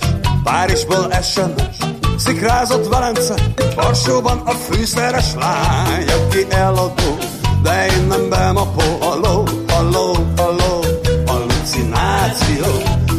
Párizsból 0.44 1.12
SMS, 1.22 1.78
Szikrázott 2.18 2.88
Velence, 2.88 3.34
Varsóban 3.76 4.42
a 4.46 4.52
fűszeres 4.52 5.34
lány, 5.40 6.06
aki 6.10 6.46
eladó, 6.50 7.18
de 7.64 7.86
én 7.86 8.06
nem 8.08 8.30
bemapó, 8.30 8.82
halló, 9.00 9.48
halló, 9.68 10.16
halló, 10.38 10.86
hallucináció, 11.26 12.66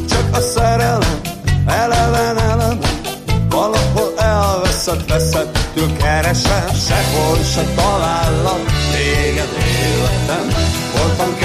csak 0.09 0.37
a 0.37 0.41
szerelem, 0.41 1.21
eleven, 1.67 2.39
eleven, 2.39 2.79
valahol 3.49 4.13
elveszett, 4.17 5.09
veszettől 5.09 5.97
keresem, 5.97 6.69
sehol 6.89 7.37
se 7.55 7.65
talállak, 7.75 8.61
téged 8.93 9.53
életem, 9.83 10.49
voltam 10.97 11.37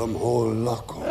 tudom, 0.00 0.20
hol 0.20 0.54
lakom. 0.62 1.02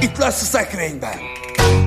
Itt 0.00 0.16
lesz 0.16 0.42
a 0.42 0.44
szekrényben, 0.44 1.18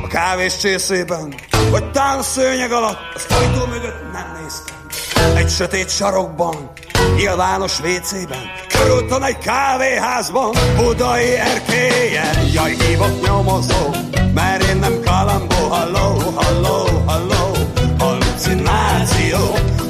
a 0.04 0.08
kávés 0.08 0.58
csészében, 0.58 1.34
vagy 1.72 1.92
tán 1.92 2.18
a 2.18 2.22
szőnyeg 2.22 2.72
alatt, 2.72 2.98
az 3.14 3.26
ajtó 3.30 3.66
mögött 3.66 4.12
nem 4.12 4.38
néztem. 4.42 5.36
Egy 5.36 5.50
sötét 5.50 5.90
sarokban, 5.90 6.72
nyilvános 7.16 7.80
WC-ben, 7.80 8.67
körültan 8.78 9.24
egy 9.24 9.38
kávéházban, 9.38 10.56
budai 10.76 11.36
erkélyen, 11.36 12.48
jaj, 12.54 12.76
hívok 12.80 13.22
nyomozó, 13.26 13.90
mert 14.34 14.64
én 14.64 14.78
nem 14.78 15.00
kalambó, 15.06 15.68
halló, 15.70 16.34
halló, 16.36 17.04
halló, 17.06 17.52
hallucináció, 18.00 19.38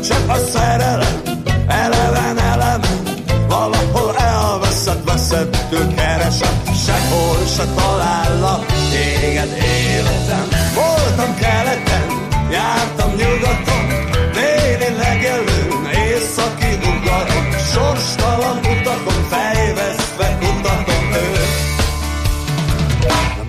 csak 0.08 0.30
a 0.30 0.38
szerelem, 0.38 1.22
eleven, 1.68 2.38
eleven, 2.38 2.98
valahol 3.48 4.16
elveszett, 4.18 5.04
veszettől 5.06 5.94
keresem, 5.96 6.62
sehol 6.86 7.46
se 7.56 7.66
talállak, 7.76 8.66
téged 8.66 9.58
életem. 9.64 10.48
Voltam 10.76 11.36
keleten, 11.36 12.06
jártam 12.52 13.10
nyugaton, 13.10 13.77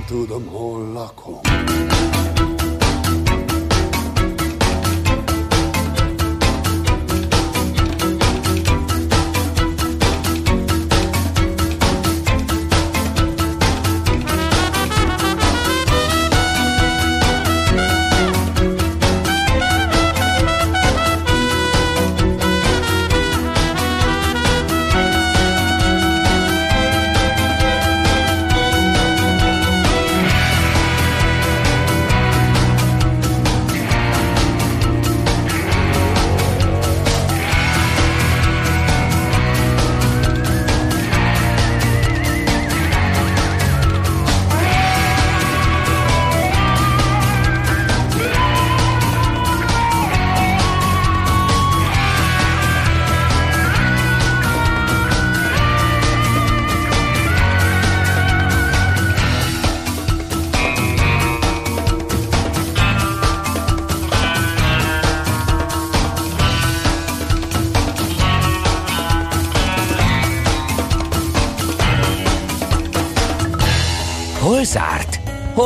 Nem 0.09 0.17
tudom, 0.17 0.47
hol 0.47 0.93
lakom. 0.93 2.18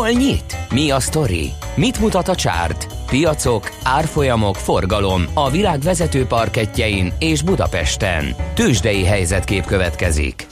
Hol 0.02 0.10
nyit? 0.10 0.56
Mi 0.70 0.90
a 0.90 1.00
sztori? 1.00 1.52
Mit 1.76 2.00
mutat 2.00 2.28
a 2.28 2.34
csárt? 2.34 2.86
Piacok, 3.06 3.72
árfolyamok, 3.82 4.56
forgalom 4.56 5.24
a 5.34 5.50
világ 5.50 5.80
vezető 5.80 6.26
parketjein 6.26 7.12
és 7.18 7.42
Budapesten. 7.42 8.34
Tősdei 8.54 9.04
helyzetkép 9.04 9.64
következik. 9.64 10.46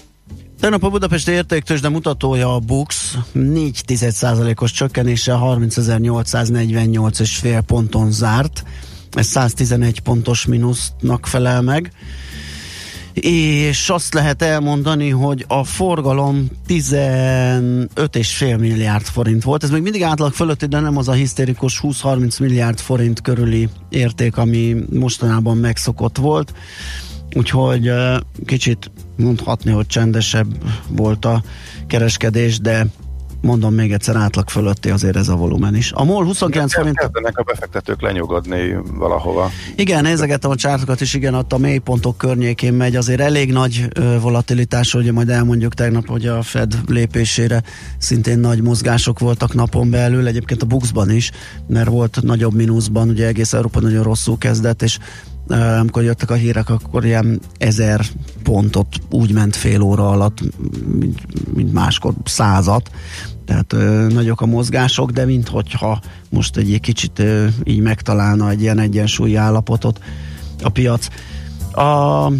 Tegnap 0.60 0.82
a 0.82 0.88
Budapesti 0.88 1.30
értéktősde 1.30 1.88
mutatója 1.88 2.54
a 2.54 2.58
BUX 2.58 3.16
4 3.32 3.82
os 4.54 4.72
csökkenéssel 4.72 5.40
30.848,5 5.42 7.62
ponton 7.66 8.10
zárt. 8.10 8.64
Ez 9.12 9.26
111 9.26 10.00
pontos 10.00 10.46
mínusznak 10.46 11.26
felel 11.26 11.62
meg. 11.62 11.92
És 13.14 13.88
azt 13.88 14.14
lehet 14.14 14.42
elmondani, 14.42 15.08
hogy 15.08 15.44
a 15.48 15.64
forgalom 15.64 16.48
15,5 16.68 18.58
milliárd 18.58 19.04
forint 19.04 19.42
volt. 19.42 19.62
Ez 19.62 19.70
még 19.70 19.82
mindig 19.82 20.02
átlag 20.02 20.32
fölötti, 20.32 20.66
de 20.66 20.80
nem 20.80 20.96
az 20.96 21.08
a 21.08 21.12
hisztérikus 21.12 21.80
20-30 21.82 22.40
milliárd 22.40 22.78
forint 22.78 23.20
körüli 23.20 23.68
érték, 23.88 24.36
ami 24.36 24.76
mostanában 24.92 25.56
megszokott 25.56 26.16
volt. 26.16 26.52
Úgyhogy 27.36 27.90
kicsit 28.46 28.90
mondhatni, 29.16 29.70
hogy 29.70 29.86
csendesebb 29.86 30.46
volt 30.88 31.24
a 31.24 31.42
kereskedés, 31.86 32.58
de 32.58 32.86
mondom 33.40 33.74
még 33.74 33.92
egyszer 33.92 34.16
átlag 34.16 34.48
fölötti 34.48 34.90
azért 34.90 35.16
ez 35.16 35.28
a 35.28 35.36
volumen 35.36 35.76
is. 35.76 35.92
A 35.92 36.04
MOL 36.04 36.24
29 36.24 36.74
forint... 36.74 36.98
Kezdenek 36.98 37.38
a 37.38 37.42
befektetők 37.42 38.02
lenyugodni 38.02 38.76
valahova. 38.94 39.50
Igen, 39.76 40.02
nézegettem 40.02 40.50
a 40.50 40.54
csártokat 40.54 41.00
is, 41.00 41.14
igen, 41.14 41.34
ott 41.34 41.52
a 41.52 41.58
mélypontok 41.58 42.16
környékén 42.16 42.72
megy, 42.72 42.96
azért 42.96 43.20
elég 43.20 43.52
nagy 43.52 43.88
volatilitás, 44.20 44.94
ugye 44.94 45.12
majd 45.12 45.28
elmondjuk 45.28 45.74
tegnap, 45.74 46.06
hogy 46.06 46.26
a 46.26 46.42
Fed 46.42 46.78
lépésére 46.86 47.62
szintén 47.98 48.38
nagy 48.38 48.62
mozgások 48.62 49.18
voltak 49.18 49.54
napon 49.54 49.90
belül, 49.90 50.26
egyébként 50.26 50.62
a 50.62 50.66
Buxban 50.66 51.10
is, 51.10 51.30
mert 51.66 51.88
volt 51.88 52.18
nagyobb 52.22 52.54
mínuszban, 52.54 53.08
ugye 53.08 53.26
egész 53.26 53.52
Európa 53.52 53.80
nagyon 53.80 54.02
rosszul 54.02 54.38
kezdett, 54.38 54.82
és 54.82 54.98
amikor 55.80 56.02
jöttek 56.02 56.30
a 56.30 56.34
hírek, 56.34 56.68
akkor 56.68 57.04
ilyen 57.04 57.40
ezer 57.58 58.06
pontot 58.42 58.86
úgy 59.10 59.32
ment 59.32 59.56
fél 59.56 59.80
óra 59.80 60.10
alatt, 60.10 60.38
mint, 60.98 61.20
mint 61.54 61.72
máskor 61.72 62.12
százat. 62.24 62.90
Tehát 63.50 63.72
ö, 63.72 64.06
nagyok 64.08 64.40
a 64.40 64.46
mozgások, 64.46 65.10
de 65.10 65.24
minthogyha 65.24 66.00
most 66.28 66.56
egy 66.56 66.78
kicsit 66.80 67.18
ö, 67.18 67.46
így 67.64 67.80
megtalálna 67.80 68.50
egy 68.50 68.60
ilyen 68.60 68.78
egyensúlyi 68.78 69.34
állapotot 69.34 70.00
a 70.62 70.68
piac. 70.68 71.08
A 71.72 72.32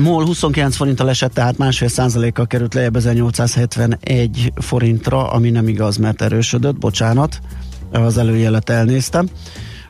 MOL 0.00 0.24
29 0.24 0.76
forinttal 0.76 1.08
esett, 1.08 1.34
tehát 1.34 1.58
másfél 1.58 1.88
százalékkal 1.88 2.46
került 2.46 2.74
lejjebb 2.74 2.96
1871 2.96 4.52
forintra, 4.56 5.30
ami 5.30 5.50
nem 5.50 5.68
igaz, 5.68 5.96
mert 5.96 6.22
erősödött, 6.22 6.78
bocsánat, 6.78 7.40
az 7.92 8.18
előjelet 8.18 8.70
elnéztem. 8.70 9.28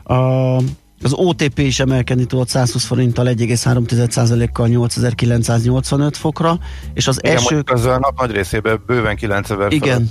A 0.03 0.57
az 1.03 1.13
OTP 1.13 1.59
is 1.59 1.79
emelkedni 1.79 2.25
tudott 2.25 2.47
120 2.47 2.83
forinttal 2.85 3.25
1,3%-kal 3.27 4.67
8985 4.67 6.17
fokra, 6.17 6.59
és 6.93 7.07
az 7.07 7.19
Igen, 7.21 7.35
első... 7.35 7.63
az 7.65 7.85
a 7.85 7.99
nap 7.99 8.19
nagy 8.19 8.31
részében 8.31 8.81
bőven 8.85 9.15
9000 9.15 9.71
Igen. 9.71 10.07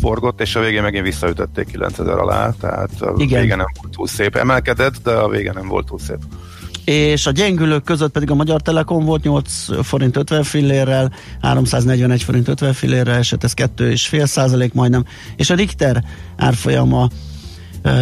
forgott, 0.00 0.40
és 0.40 0.56
a 0.56 0.60
végén 0.60 0.82
megint 0.82 1.04
visszaütötték 1.04 1.66
9000 1.66 2.18
alá, 2.18 2.50
tehát 2.60 3.00
a 3.00 3.14
Igen. 3.16 3.40
vége 3.40 3.56
nem 3.56 3.66
volt 3.80 3.94
túl 3.94 4.06
szép. 4.06 4.36
Emelkedett, 4.36 4.94
de 5.02 5.10
a 5.10 5.28
vége 5.28 5.52
nem 5.52 5.68
volt 5.68 5.86
túl 5.86 5.98
szép. 5.98 6.18
és 6.84 7.26
a 7.26 7.30
gyengülők 7.30 7.84
között 7.84 8.12
pedig 8.12 8.30
a 8.30 8.34
Magyar 8.34 8.60
Telekom 8.60 9.04
volt 9.04 9.22
8 9.22 9.64
forint 9.82 10.16
50 10.16 10.42
fillérrel, 10.42 11.12
341 11.40 12.22
forint 12.22 12.48
50 12.48 12.72
fillérrel 12.72 13.16
esett, 13.16 13.44
ez 13.44 13.52
2,5 13.54 14.26
százalék 14.26 14.72
majdnem, 14.72 15.04
és 15.36 15.50
a 15.50 15.54
Richter 15.54 16.04
árfolyama 16.36 17.08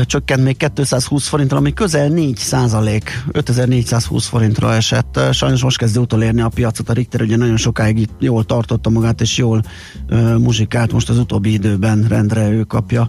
csökkent 0.06 0.44
még 0.44 0.56
220 0.56 1.28
forintra, 1.28 1.56
ami 1.56 1.72
közel 1.72 2.08
4 2.08 2.36
százalék, 2.36 3.24
5420 3.32 4.26
forintra 4.26 4.74
esett. 4.74 5.20
Sajnos 5.32 5.62
most 5.62 5.78
kezdő 5.78 6.00
utolérni 6.00 6.40
a 6.40 6.48
piacot, 6.48 6.88
a 6.88 6.92
Richter 6.92 7.22
ugye 7.22 7.36
nagyon 7.36 7.56
sokáig 7.56 7.98
itt 7.98 8.14
jól 8.18 8.44
tartotta 8.44 8.90
magát, 8.90 9.20
és 9.20 9.36
jól 9.36 9.62
uh, 10.10 10.38
muzsikált, 10.38 10.92
most 10.92 11.08
az 11.08 11.18
utóbbi 11.18 11.52
időben 11.52 12.06
rendre 12.08 12.48
ő 12.50 12.62
kapja 12.62 13.08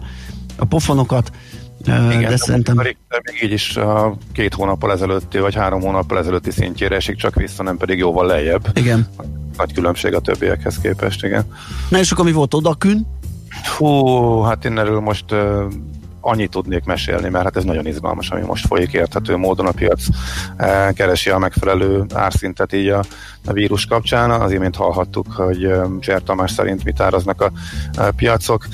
a 0.56 0.64
pofonokat. 0.64 1.30
Igen, 1.86 2.28
de 2.28 2.36
szerintem... 2.36 2.78
A 2.78 2.82
Richter 2.82 3.20
még 3.24 3.42
így 3.42 3.52
is 3.52 3.76
a 3.76 4.16
két 4.32 4.54
hónappal 4.54 4.92
ezelőtti, 4.92 5.38
vagy 5.38 5.54
három 5.54 5.80
hónappal 5.80 6.18
ezelőtti 6.18 6.50
szintjére 6.50 6.96
esik 6.96 7.16
csak 7.16 7.34
vissza, 7.34 7.62
nem 7.62 7.76
pedig 7.76 7.98
jóval 7.98 8.26
lejjebb. 8.26 8.70
Igen. 8.74 9.08
Nagy 9.56 9.72
különbség 9.72 10.14
a 10.14 10.20
többiekhez 10.20 10.78
képest, 10.78 11.24
igen. 11.24 11.44
Na 11.88 11.98
és 11.98 12.12
akkor 12.12 12.24
mi 12.24 12.32
volt 12.32 12.54
odakün? 12.54 13.06
Hú, 13.76 14.40
hát 14.40 14.64
én 14.64 14.78
erről 14.78 15.00
most 15.00 15.32
uh, 15.32 15.38
annyit 16.20 16.50
tudnék 16.50 16.84
mesélni, 16.84 17.28
mert 17.28 17.44
hát 17.44 17.56
ez 17.56 17.64
nagyon 17.64 17.86
izgalmas, 17.86 18.30
ami 18.30 18.40
most 18.40 18.66
folyik 18.66 18.92
érthető 18.92 19.36
módon 19.36 19.66
a 19.66 19.70
piac 19.70 20.02
uh, 20.08 20.92
keresi 20.92 21.30
a 21.30 21.38
megfelelő 21.38 22.04
árszintet 22.14 22.72
így 22.72 22.88
a, 22.88 23.04
a 23.46 23.52
vírus 23.52 23.86
kapcsán. 23.86 24.30
Az 24.30 24.52
imént 24.52 24.76
hallhattuk, 24.76 25.32
hogy 25.32 25.66
uh, 25.66 25.86
Zser 26.00 26.22
Tamás 26.22 26.50
szerint 26.50 26.84
mit 26.84 27.00
áraznak 27.00 27.40
a 27.40 27.52
piacok. 28.16 28.66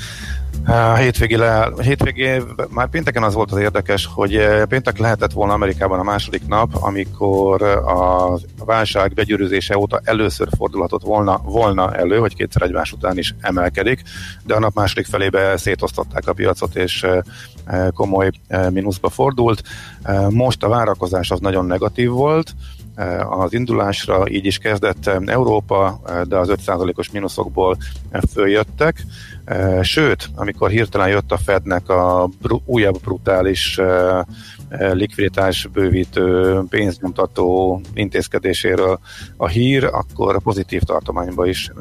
A 0.69 0.95
hétvégi, 0.95 1.35
le, 1.35 1.69
hétvégi, 1.81 2.43
már 2.69 2.89
pénteken 2.89 3.23
az 3.23 3.33
volt 3.33 3.51
az 3.51 3.57
érdekes, 3.57 4.09
hogy 4.13 4.47
péntek 4.69 4.97
lehetett 4.97 5.31
volna 5.31 5.53
Amerikában 5.53 5.99
a 5.99 6.03
második 6.03 6.47
nap, 6.47 6.69
amikor 6.73 7.61
a 7.61 8.39
válság 8.65 9.13
begyűrűzése 9.13 9.77
óta 9.77 10.01
először 10.03 10.47
fordulhatott 10.57 11.03
volna, 11.03 11.41
volna 11.43 11.95
elő, 11.95 12.17
hogy 12.17 12.35
kétszer 12.35 12.61
egymás 12.61 12.91
után 12.91 13.17
is 13.17 13.35
emelkedik, 13.41 14.01
de 14.43 14.53
a 14.53 14.59
nap 14.59 14.73
második 14.73 15.05
felébe 15.05 15.57
szétosztották 15.57 16.27
a 16.27 16.33
piacot, 16.33 16.75
és 16.75 17.05
komoly 17.93 18.31
mínuszba 18.69 19.09
fordult. 19.09 19.63
Most 20.29 20.63
a 20.63 20.69
várakozás 20.69 21.31
az 21.31 21.39
nagyon 21.39 21.65
negatív 21.65 22.09
volt, 22.09 22.55
az 23.29 23.53
indulásra, 23.53 24.29
így 24.29 24.45
is 24.45 24.57
kezdett 24.57 25.07
Európa, 25.25 26.01
de 26.27 26.37
az 26.37 26.51
5%-os 26.65 27.11
mínuszokból 27.11 27.77
följöttek. 28.33 29.03
Sőt, 29.81 30.29
amikor 30.35 30.69
hirtelen 30.69 31.07
jött 31.07 31.31
a 31.31 31.37
Fednek 31.37 31.89
a 31.89 32.29
újabb 32.65 33.01
brutális 33.01 33.79
likviditás 34.69 35.67
bővítő, 35.73 36.61
pénznyomtató 36.69 37.81
intézkedéséről 37.93 38.99
a 39.37 39.47
hír, 39.47 39.83
akkor 39.83 40.41
pozitív 40.41 40.81
tartományba 40.81 41.45
is 41.45 41.71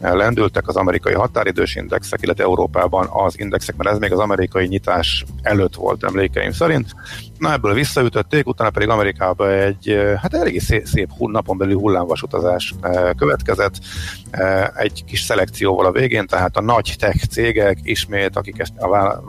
lendültek 0.00 0.68
az 0.68 0.76
amerikai 0.76 1.14
határidős 1.14 1.76
indexek, 1.76 2.22
illetve 2.22 2.44
Európában 2.44 3.08
az 3.10 3.40
indexek, 3.40 3.76
mert 3.76 3.90
ez 3.90 3.98
még 3.98 4.12
az 4.12 4.18
amerikai 4.18 4.66
nyitás 4.66 5.24
előtt 5.42 5.74
volt 5.74 6.04
emlékeim 6.04 6.52
szerint. 6.52 6.94
Na 7.38 7.52
ebből 7.52 7.74
visszaütötték, 7.74 8.46
utána 8.46 8.70
pedig 8.70 8.88
Amerikában 8.88 9.50
egy 9.50 9.96
hát 10.20 10.34
eléggé 10.34 10.58
szép, 10.58 10.86
szép 10.86 11.08
napon 11.18 11.58
belül 11.58 11.78
hullámvasutazás 11.78 12.74
következett, 13.16 13.74
egy 14.74 15.04
kis 15.04 15.20
szelekcióval 15.20 15.86
a 15.86 15.92
végén, 15.92 16.26
tehát 16.26 16.56
a 16.56 16.60
nagy 16.60 16.94
tech 16.98 17.13
cégek 17.30 17.78
ismét, 17.82 18.36
akik 18.36 18.58
ezt 18.58 18.76
a, 18.76 19.22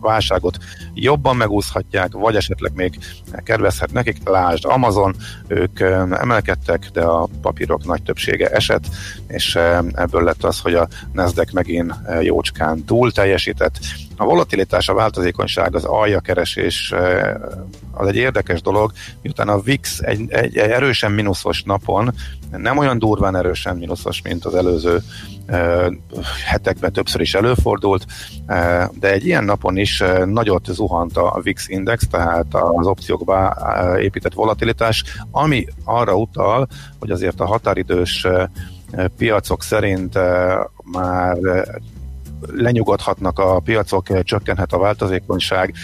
válságot 0.00 0.58
jobban 0.94 1.36
megúszhatják, 1.36 2.12
vagy 2.12 2.36
esetleg 2.36 2.72
még 2.74 2.98
kedvezhet 3.44 3.92
nekik, 3.92 4.28
lásd 4.28 4.64
Amazon, 4.64 5.16
ők 5.46 5.80
emelkedtek, 6.10 6.90
de 6.92 7.02
a 7.02 7.28
papírok 7.42 7.84
nagy 7.84 8.02
többsége 8.02 8.48
esett, 8.48 8.84
és 9.26 9.58
ebből 9.92 10.22
lett 10.22 10.44
az, 10.44 10.60
hogy 10.60 10.74
a 10.74 10.88
Nasdaq 11.12 11.52
megint 11.52 11.94
jócskán 12.20 12.84
túl 12.84 13.12
teljesített. 13.12 13.78
A 14.16 14.24
volatilitás, 14.24 14.88
a 14.88 14.94
változékonyság, 14.94 15.74
az 15.74 15.84
alja 15.84 16.20
keresés 16.20 16.94
az 17.90 18.06
egy 18.08 18.16
érdekes 18.16 18.62
dolog, 18.62 18.92
miután 19.22 19.48
a 19.48 19.60
VIX 19.60 20.00
egy, 20.00 20.20
egy, 20.28 20.56
egy 20.56 20.70
erősen 20.70 21.12
mínuszos 21.12 21.62
napon, 21.62 22.14
nem 22.50 22.78
olyan 22.78 22.98
durván 22.98 23.36
erősen 23.36 23.76
mínuszos, 23.76 24.22
mint 24.22 24.44
az 24.44 24.54
előző 24.54 25.02
hetekben 26.46 26.92
többször 26.92 27.20
is 27.20 27.34
előfordult, 27.34 28.06
de 28.98 29.12
egy 29.12 29.26
ilyen 29.26 29.44
napon 29.44 29.76
is 29.76 30.02
nagyot 30.24 30.66
zuhant 30.66 31.16
a 31.16 31.40
VIX 31.42 31.68
index, 31.68 32.06
tehát 32.10 32.46
az 32.50 32.86
opciókba 32.86 33.56
épített 34.00 34.32
volatilitás, 34.32 35.04
ami 35.30 35.66
arra 35.84 36.16
utal, 36.16 36.68
hogy 36.98 37.10
azért 37.10 37.40
a 37.40 37.46
határidős 37.46 38.26
piacok 39.16 39.62
szerint 39.62 40.18
már 40.92 41.36
lenyugodhatnak 42.46 43.38
a 43.38 43.60
piacok, 43.60 44.22
csökkenhet 44.22 44.72
a 44.72 44.78
változékonyság, 44.78 45.74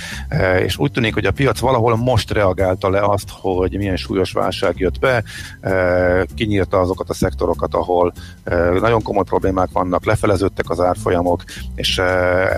és 0.63 0.79
úgy 0.79 0.91
tűnik, 0.91 1.15
hogy 1.15 1.27
a 1.27 1.33
piac 1.33 1.59
valahol 1.59 1.97
most 1.97 2.31
reagálta 2.31 2.91
le 2.91 3.01
azt, 3.01 3.29
hogy 3.31 3.77
milyen 3.77 3.97
súlyos 3.97 4.33
válság 4.33 4.79
jött 4.79 4.99
be, 4.99 5.23
kinyírta 6.35 6.81
azokat 6.81 7.11
a 7.11 7.15
szektorokat, 7.15 7.75
ahol 7.75 8.13
nagyon 8.81 9.03
komoly 9.03 9.25
problémák 9.25 9.69
vannak, 9.73 10.05
lefeleződtek 10.05 10.71
az 10.71 10.81
árfolyamok, 10.81 11.45
és 11.75 11.99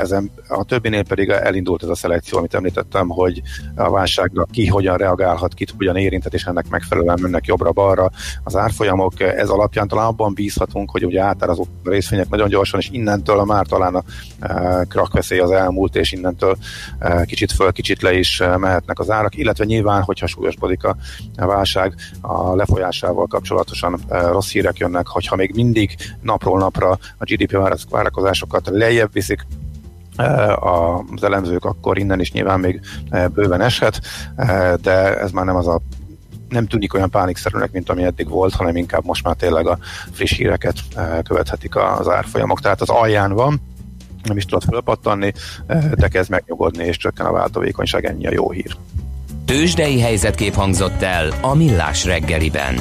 ezen 0.00 0.30
a 0.48 0.64
többinél 0.64 1.04
pedig 1.04 1.28
elindult 1.28 1.82
ez 1.82 1.88
a 1.88 1.94
szelekció, 1.94 2.38
amit 2.38 2.54
említettem, 2.54 3.08
hogy 3.08 3.42
a 3.74 3.90
válságra 3.90 4.46
ki 4.50 4.66
hogyan 4.66 4.96
reagálhat, 4.96 5.54
kit 5.54 5.74
hogyan 5.76 5.96
érintett, 5.96 6.34
és 6.34 6.44
ennek 6.44 6.68
megfelelően 6.68 7.18
mennek 7.20 7.46
jobbra-balra 7.46 8.10
az 8.44 8.56
árfolyamok. 8.56 9.20
Ez 9.20 9.48
alapján 9.48 9.88
talán 9.88 10.06
abban 10.06 10.34
bízhatunk, 10.34 10.90
hogy 10.90 11.04
ugye 11.04 11.22
átárazó 11.22 11.66
részvények 11.84 12.28
nagyon 12.28 12.48
gyorsan, 12.48 12.80
és 12.80 12.88
innentől 12.92 13.44
már 13.44 13.66
talán 13.66 13.93
talán 13.94 14.04
a 14.40 14.80
e, 14.80 14.84
krak 14.84 15.14
az 15.14 15.50
elmúlt, 15.50 15.96
és 15.96 16.12
innentől 16.12 16.56
e, 16.98 17.24
kicsit 17.24 17.52
föl, 17.52 17.72
kicsit 17.72 18.02
le 18.02 18.12
is 18.12 18.40
e, 18.40 18.56
mehetnek 18.56 18.98
az 18.98 19.10
árak, 19.10 19.36
illetve 19.36 19.64
nyilván, 19.64 20.02
hogyha 20.02 20.26
súlyosbodik 20.26 20.84
a 20.84 20.96
válság, 21.36 21.94
a 22.20 22.54
lefolyásával 22.54 23.26
kapcsolatosan 23.26 24.00
rossz 24.08 24.50
hírek 24.50 24.78
jönnek, 24.78 25.06
hogyha 25.06 25.36
még 25.36 25.54
mindig 25.54 25.96
napról 26.20 26.58
napra 26.58 26.90
a 26.90 27.24
GDP 27.24 27.58
várakozásokat 27.90 28.68
lejjebb 28.72 29.12
viszik, 29.12 29.46
az 30.54 31.22
elemzők, 31.22 31.64
akkor 31.64 31.98
innen 31.98 32.20
is 32.20 32.32
nyilván 32.32 32.60
még 32.60 32.80
bőven 33.34 33.60
eshet, 33.60 34.00
de 34.80 35.18
ez 35.18 35.30
már 35.30 35.44
nem 35.44 35.56
az 35.56 35.68
a 35.68 35.80
nem 36.48 36.66
tűnik 36.66 36.94
olyan 36.94 37.10
pánikszerűnek, 37.10 37.72
mint 37.72 37.90
ami 37.90 38.02
eddig 38.02 38.28
volt, 38.28 38.54
hanem 38.54 38.76
inkább 38.76 39.04
most 39.04 39.24
már 39.24 39.34
tényleg 39.34 39.66
a 39.66 39.78
friss 40.12 40.32
híreket 40.32 40.74
követhetik 41.22 41.76
az 41.76 42.08
árfolyamok. 42.08 42.60
Tehát 42.60 42.80
az 42.80 42.88
alján 42.88 43.32
van, 43.32 43.60
nem 44.26 44.36
is 44.36 44.44
tudod 44.44 44.62
fölpattanni, 44.62 45.32
eh, 45.66 45.90
de 45.90 46.08
kezd 46.08 46.30
megnyugodni, 46.30 46.84
és 46.84 46.96
csökken 46.96 47.26
a 47.26 47.32
váltóvékonyság, 47.32 48.04
ennyi 48.04 48.26
a 48.26 48.32
jó 48.32 48.50
hír. 48.50 48.76
Tőzsdei 49.44 50.00
helyzetkép 50.00 50.54
hangzott 50.54 51.02
el 51.02 51.32
a 51.40 51.54
Millás 51.54 52.04
reggeliben. 52.04 52.74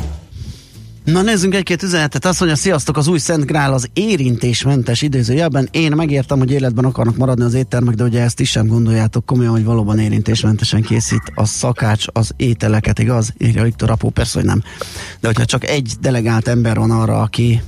Na 1.03 1.21
nézzünk 1.21 1.55
egy-két 1.55 1.83
üzenetet. 1.83 2.25
Azt 2.25 2.39
mondja, 2.39 2.57
sziasztok, 2.57 2.97
az 2.97 3.07
új 3.07 3.17
Szent 3.17 3.45
Grál 3.45 3.73
az 3.73 3.89
érintésmentes 3.93 5.01
idézőjelben. 5.01 5.67
Én 5.71 5.91
megértem, 5.91 6.37
hogy 6.37 6.51
életben 6.51 6.85
akarnak 6.85 7.17
maradni 7.17 7.43
az 7.43 7.53
éttermek, 7.53 7.95
de 7.95 8.03
ugye 8.03 8.21
ezt 8.21 8.39
is 8.39 8.49
sem 8.49 8.67
gondoljátok 8.67 9.25
komolyan, 9.25 9.51
hogy 9.51 9.63
valóban 9.63 9.99
érintésmentesen 9.99 10.81
készít 10.81 11.31
a 11.35 11.45
szakács 11.45 12.05
az 12.11 12.33
ételeket, 12.37 12.99
igaz? 12.99 13.33
Írja 13.37 13.63
Viktor 13.63 13.89
Apó, 13.89 14.09
persze, 14.09 14.39
hogy 14.39 14.47
nem. 14.47 14.63
De 15.19 15.27
hogyha 15.27 15.45
csak 15.45 15.67
egy 15.67 15.93
delegált 16.01 16.47
ember 16.47 16.77
van 16.77 16.91
arra, 16.91 17.21
aki 17.21 17.61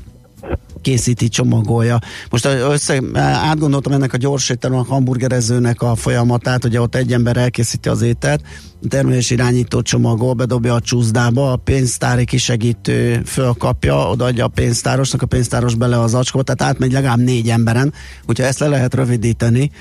készíti, 0.86 1.28
csomagolja. 1.28 2.00
Most 2.30 2.46
össze, 2.46 3.02
átgondoltam 3.24 3.94
ennek 3.94 4.14
a 4.14 4.18
gyors 4.18 4.50
a 4.50 4.84
hamburgerezőnek 4.88 5.82
a 5.82 5.96
folyamatát, 5.96 6.62
hogy 6.62 6.78
ott 6.78 6.96
egy 6.96 7.14
ember 7.14 7.38
elkészíti 7.38 7.90
az 7.90 8.02
ételt, 8.02 8.42
termelés 8.90 9.30
irányító 9.30 9.82
csomagol, 9.82 10.34
bedobja 10.34 10.74
a 10.74 10.80
csúszdába, 10.80 11.52
a 11.52 11.56
pénztári 11.56 12.26
kisegítő 12.26 13.22
fölkapja, 13.26 14.10
odaadja 14.10 14.46
a 14.46 14.48
pénztárosnak, 14.48 15.22
a 15.22 15.26
pénztáros 15.26 15.76
bele 15.76 16.00
az 16.00 16.14
acskóba, 16.14 16.44
tehát 16.44 16.74
átmegy 16.74 16.92
legalább 16.92 17.20
négy 17.20 17.50
emberen, 17.50 17.94
hogyha 18.26 18.44
ezt 18.44 18.60
le 18.60 18.68
lehet 18.68 18.94
rövidíteni, 18.94 19.72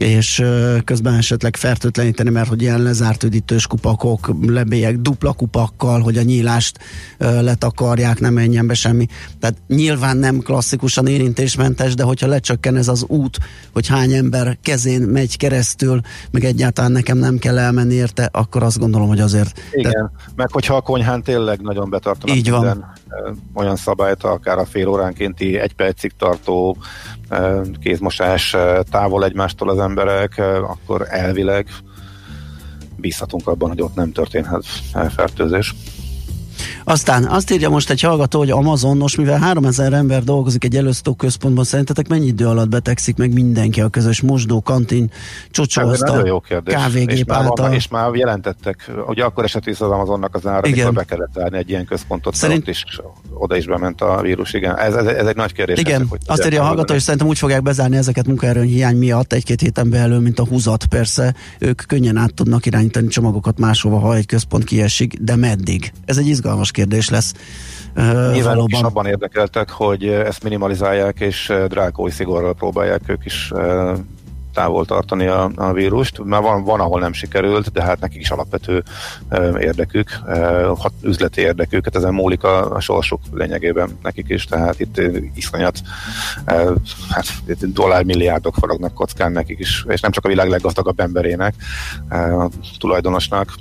és 0.00 0.44
közben 0.84 1.14
esetleg 1.14 1.56
fertőtleníteni, 1.56 2.30
mert 2.30 2.48
hogy 2.48 2.62
ilyen 2.62 2.82
lezárt 2.82 3.22
üdítős 3.22 3.66
kupakok, 3.66 4.34
lebélyek 4.46 4.96
dupla 4.96 5.32
kupakkal, 5.32 6.00
hogy 6.00 6.16
a 6.16 6.22
nyílást 6.22 6.78
letakarják, 7.18 8.20
nem 8.20 8.32
menjen 8.32 8.66
be 8.66 8.74
semmi. 8.74 9.06
Tehát 9.40 9.56
nyilván 9.68 10.16
nem 10.16 10.38
klasszikusan 10.38 11.06
érintésmentes, 11.06 11.94
de 11.94 12.02
hogyha 12.02 12.26
lecsökken 12.26 12.76
ez 12.76 12.88
az 12.88 13.04
út, 13.06 13.38
hogy 13.72 13.86
hány 13.86 14.12
ember 14.12 14.58
kezén 14.62 15.00
megy 15.00 15.36
keresztül, 15.36 16.00
meg 16.30 16.44
egyáltalán 16.44 16.92
nekem 16.92 17.18
nem 17.18 17.38
kell 17.38 17.58
elmenni 17.58 17.94
érte, 17.94 18.28
akkor 18.32 18.62
azt 18.62 18.78
gondolom, 18.78 19.08
hogy 19.08 19.20
azért... 19.20 19.60
Igen, 19.72 19.92
de... 19.92 20.10
meg 20.36 20.50
hogyha 20.52 20.76
a 20.76 20.80
konyhán 20.80 21.22
tényleg 21.22 21.60
nagyon 21.60 21.90
betartanak 21.90 22.36
Így 22.36 22.50
van. 22.50 22.60
minden 22.60 22.92
olyan 23.54 23.76
szabályt, 23.76 24.24
akár 24.24 24.58
a 24.58 24.64
fél 24.64 24.88
óránkénti 24.88 25.58
egy 25.58 25.74
percig 25.74 26.12
tartó 26.18 26.76
kézmosás 27.80 28.56
távol 28.90 29.24
egymástól 29.24 29.68
az 29.68 29.78
emberek, 29.78 30.38
akkor 30.62 31.06
elvileg 31.08 31.66
bízhatunk 32.96 33.46
abban, 33.46 33.68
hogy 33.68 33.82
ott 33.82 33.94
nem 33.94 34.12
történhet 34.12 34.64
fertőzés. 35.08 35.74
Aztán 36.84 37.24
azt 37.24 37.50
írja 37.50 37.68
most 37.68 37.90
egy 37.90 38.00
hallgató, 38.00 38.38
hogy 38.38 38.50
Amazon, 38.50 38.96
most 38.96 39.16
mivel 39.16 39.38
3000 39.38 39.92
ember 39.92 40.24
dolgozik 40.24 40.64
egy 40.64 40.76
elősztó 40.76 41.14
központban, 41.14 41.64
szerintetek 41.64 42.08
mennyi 42.08 42.26
idő 42.26 42.46
alatt 42.46 42.68
betegszik 42.68 43.16
meg 43.16 43.32
mindenki 43.32 43.80
a 43.80 43.88
közös 43.88 44.20
mosdó, 44.20 44.60
kantin, 44.60 45.10
csocsóasztal, 45.50 46.42
kávégép 46.64 47.16
és 47.16 47.24
már, 47.24 47.42
által? 47.42 47.72
és 47.72 47.88
már 47.88 48.14
jelentettek, 48.14 48.90
ugye 49.06 49.24
akkor 49.24 49.44
esett 49.44 49.64
vissza 49.64 49.84
az 49.84 49.90
Amazonnak 49.90 50.34
az 50.34 50.46
ára, 50.46 50.68
amikor 50.68 50.92
be 50.92 51.04
kellett 51.04 51.32
zárni 51.34 51.58
egy 51.58 51.68
ilyen 51.68 51.84
központot, 51.84 52.34
Szerint- 52.34 52.68
is, 52.68 52.84
oda 53.34 53.56
is 53.56 53.66
bement 53.66 54.00
a 54.00 54.20
vírus, 54.20 54.52
igen. 54.52 54.78
Ez, 54.78 54.94
ez, 54.94 55.06
ez 55.06 55.26
egy 55.26 55.36
nagy 55.36 55.52
kérdés. 55.52 55.78
Igen, 55.78 55.94
ezek, 55.94 56.06
hogy 56.08 56.20
azt 56.26 56.44
írja 56.44 56.62
a 56.62 56.64
hallgató, 56.64 56.92
hogy 56.92 57.02
szerintem 57.02 57.28
úgy 57.28 57.38
fogják 57.38 57.62
bezárni 57.62 57.96
ezeket 57.96 58.26
munkaerő 58.26 58.62
hiány 58.62 58.96
miatt 58.96 59.32
egy-két 59.32 59.60
héten 59.60 59.90
belül, 59.90 60.20
mint 60.20 60.38
a 60.38 60.46
húzat. 60.46 60.84
Persze 60.84 61.34
ők 61.58 61.82
könnyen 61.86 62.16
át 62.16 62.34
tudnak 62.34 62.66
irányítani 62.66 63.08
csomagokat 63.08 63.58
máshova, 63.58 63.98
ha 63.98 64.16
egy 64.16 64.26
központ 64.26 64.64
kiesik, 64.64 65.14
de 65.20 65.36
meddig? 65.36 65.92
Ez 66.04 66.18
egy 66.18 66.26
izgalmas 66.26 66.49
kérdés 66.70 67.08
lesz. 67.08 67.34
Nyilván 67.94 68.34
ők 68.34 68.42
is 68.42 68.44
valóban. 68.44 68.84
abban 68.84 69.06
érdekeltek, 69.06 69.70
hogy 69.70 70.04
ezt 70.06 70.42
minimalizálják, 70.42 71.20
és 71.20 71.52
drákói 71.68 72.10
szigorral 72.10 72.54
próbálják 72.54 73.00
ők 73.06 73.24
is 73.24 73.52
távol 74.54 74.84
tartani 74.84 75.26
a, 75.26 75.50
a 75.54 75.72
vírust. 75.72 76.24
Már 76.24 76.42
van, 76.42 76.64
van, 76.64 76.80
ahol 76.80 77.00
nem 77.00 77.12
sikerült, 77.12 77.72
de 77.72 77.82
hát 77.82 78.00
nekik 78.00 78.20
is 78.20 78.30
alapvető 78.30 78.82
eh, 79.28 79.54
érdekük, 79.60 80.10
hat, 80.76 80.92
üzleti 81.02 81.40
érdekük, 81.40 81.84
hát 81.84 81.96
ezen 81.96 82.14
múlik 82.14 82.44
a, 82.44 82.74
a 82.74 82.80
sorsuk 82.80 83.20
lényegében 83.32 83.98
nekik 84.02 84.28
is, 84.28 84.44
tehát 84.44 84.80
itt 84.80 85.00
iszonyat 85.34 85.80
eh, 86.44 86.68
hát, 87.08 87.26
itt 87.46 87.64
dollármilliárdok 87.64 88.54
forognak 88.54 88.94
kockán 88.94 89.32
nekik 89.32 89.58
is, 89.58 89.84
és 89.88 90.00
nem 90.00 90.10
csak 90.10 90.24
a 90.24 90.28
világ 90.28 90.48
leggazdagabb 90.48 91.00
emberének, 91.00 91.54
a 92.08 92.48
tulajdonosnak, 92.78 93.54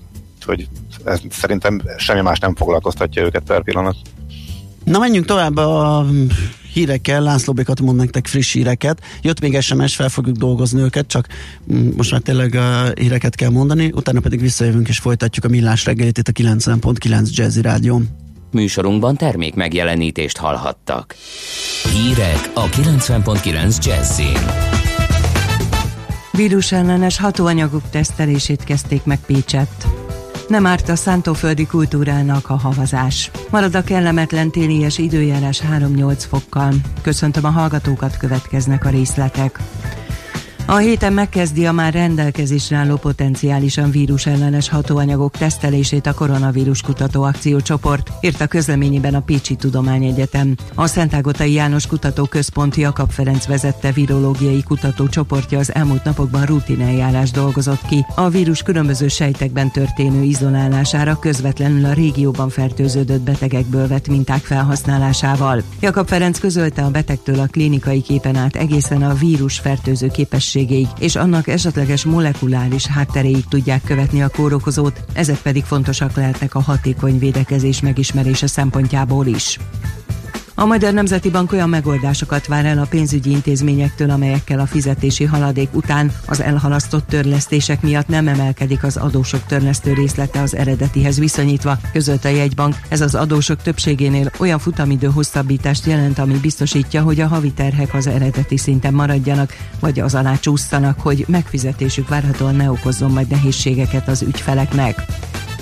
hogy 0.50 0.68
ez 1.06 1.20
szerintem 1.30 1.82
semmi 1.98 2.22
más 2.22 2.40
nem 2.40 2.56
foglalkoztatja 2.56 3.24
őket 3.24 3.44
per 3.44 3.64
pillanat. 3.64 3.96
Na 4.84 5.00
menjünk 5.00 5.26
tovább 5.26 5.58
a 5.58 6.06
hírekkel, 6.74 7.22
László 7.22 7.54
Békat 7.54 7.82
mond 7.82 7.98
nektek 7.98 8.28
friss 8.28 8.54
híreket. 8.54 9.02
Jött 9.22 9.40
még 9.40 9.62
SMS, 9.62 9.96
fel 9.96 10.10
fogjuk 10.10 10.36
dolgozni 10.36 10.82
őket, 10.82 11.08
csak 11.08 11.28
mm, 11.74 11.90
most 11.96 12.12
már 12.12 12.22
tényleg 12.22 12.56
a 12.56 12.92
híreket 13.00 13.36
kell 13.36 13.50
mondani, 13.50 13.92
utána 13.96 14.20
pedig 14.20 14.40
visszajövünk 14.42 14.88
és 14.88 14.98
folytatjuk 14.98 15.46
a 15.46 15.48
millás 15.48 15.86
reggelit 15.86 16.18
itt 16.18 16.28
a 16.28 16.32
90.9 16.32 17.30
Jazzy 17.30 17.62
Rádió. 17.62 18.02
Műsorunkban 18.52 19.16
termék 19.16 19.56
megjelenítést 19.56 20.38
hallhattak. 20.38 21.16
Hírek 21.94 22.52
a 22.54 22.66
90.9 22.66 23.86
Jazzin. 23.86 24.78
Vírusellenes 26.32 27.18
hatóanyagok 27.18 27.90
tesztelését 27.90 28.64
kezdték 28.64 29.04
meg 29.04 29.20
Pécsett. 29.26 29.88
Nem 30.50 30.66
árt 30.66 30.90
a 30.90 30.96
szántóföldi 30.96 31.66
kultúrának 31.66 32.50
a 32.50 32.58
havazás. 32.58 33.32
Marad 33.50 33.76
a 33.76 33.84
kellemetlen 33.84 34.52
télies 34.52 34.98
időjárás 34.98 35.62
3-8 35.72 36.24
fokkal. 36.30 36.74
Köszöntöm 37.02 37.46
a 37.46 37.50
hallgatókat, 37.50 38.18
következnek 38.18 38.86
a 38.86 38.90
részletek. 38.90 39.60
A 40.70 40.78
héten 40.78 41.14
megkezdi 41.14 41.66
a 41.66 41.72
már 41.72 41.94
rendelkezésre 41.94 42.78
álló 42.78 42.96
potenciálisan 42.96 43.92
vírusellenes 43.92 44.70
hatóanyagok 44.70 45.32
tesztelését 45.32 46.06
a 46.06 46.14
koronavírus 46.14 46.82
kutató 46.82 47.24
akciócsoport, 47.24 48.12
írt 48.22 48.42
a 48.42 48.48
közleményében 48.48 49.14
a 49.14 49.20
Pécsi 49.20 49.56
Tudományegyetem. 49.56 50.56
A 50.76 50.88
Szentágotai 50.88 51.54
János 51.54 51.88
Kutatóközpont 51.88 52.76
Jakab 52.76 53.10
Ferenc 53.12 53.46
vezette 53.46 53.92
virológiai 53.92 54.64
kutatócsoportja 54.64 55.60
az 55.60 55.74
elmúlt 55.74 56.04
napokban 56.04 56.46
rutin 56.46 56.82
eljárás 56.82 57.32
dolgozott 57.32 57.86
ki. 57.88 58.06
A 58.16 58.30
vírus 58.30 58.62
különböző 58.62 59.08
sejtekben 59.08 59.72
történő 59.72 60.24
izolálására 60.24 61.20
közvetlenül 61.20 61.86
a 61.86 61.94
régióban 61.94 62.50
fertőződött 62.50 63.22
betegekből 63.22 63.88
vett 63.88 64.08
minták 64.08 64.42
felhasználásával. 64.42 65.64
Jakab 65.80 66.08
Ferenc 66.08 66.40
közölte 66.40 66.84
a 66.84 66.90
betegtől 66.90 67.40
a 67.40 67.48
klinikai 67.48 68.02
képen 68.02 68.36
át 68.36 68.56
egészen 68.56 69.02
a 69.04 69.14
vírus 69.14 69.60
fertőző 69.60 70.08
képességéig 70.66 70.88
és 71.00 71.16
annak 71.16 71.48
esetleges 71.48 72.04
molekuláris 72.06 72.86
hátteréig 72.86 73.46
tudják 73.50 73.82
követni 73.84 74.22
a 74.22 74.30
kórokozót, 74.30 75.04
ezek 75.14 75.38
pedig 75.42 75.64
fontosak 75.64 76.16
lehetnek 76.16 76.56
a 76.56 76.62
hatékony 76.62 77.20
védekezés 77.20 77.82
megismerése 77.82 78.48
szempontjából 78.48 79.26
is. 79.26 79.60
A 80.60 80.66
Magyar 80.66 80.94
Nemzeti 80.94 81.30
Bank 81.30 81.52
olyan 81.52 81.70
megoldásokat 81.70 82.48
vár 82.48 82.66
el 82.66 82.80
a 82.80 82.86
pénzügyi 82.90 83.32
intézményektől, 83.32 84.10
amelyekkel 84.10 84.60
a 84.60 84.66
fizetési 84.66 85.24
haladék 85.24 85.70
után 85.74 86.12
az 86.26 86.42
elhalasztott 86.42 87.08
törlesztések 87.08 87.82
miatt 87.82 88.08
nem 88.08 88.28
emelkedik 88.28 88.84
az 88.84 88.98
adósok 88.98 89.46
törlesztő 89.46 89.94
részlete 89.94 90.42
az 90.42 90.56
eredetihez 90.56 91.20
viszonyítva, 91.20 91.78
közölt 91.92 92.26
a 92.26 92.30
jegybank. 92.30 92.76
Ez 92.90 93.02
az 93.02 93.16
adósok 93.16 93.62
többségénél 93.62 94.32
olyan 94.40 94.60
futamidő 94.60 95.08
hosszabbítást 95.08 95.86
jelent, 95.86 96.20
ami 96.20 96.38
biztosítja, 96.38 97.02
hogy 97.02 97.20
a 97.20 97.28
havi 97.28 97.52
terhek 97.52 97.94
az 97.94 98.08
eredeti 98.08 98.58
szinten 98.58 98.94
maradjanak, 98.94 99.56
vagy 99.80 100.00
az 100.00 100.16
alá 100.16 100.36
csúsztanak, 100.36 101.00
hogy 101.00 101.26
megfizetésük 101.28 102.08
várhatóan 102.08 102.56
ne 102.56 102.72
okozzon 102.72 103.12
majd 103.12 103.28
nehézségeket 103.28 104.08
az 104.08 104.22
ügyfeleknek. 104.22 105.06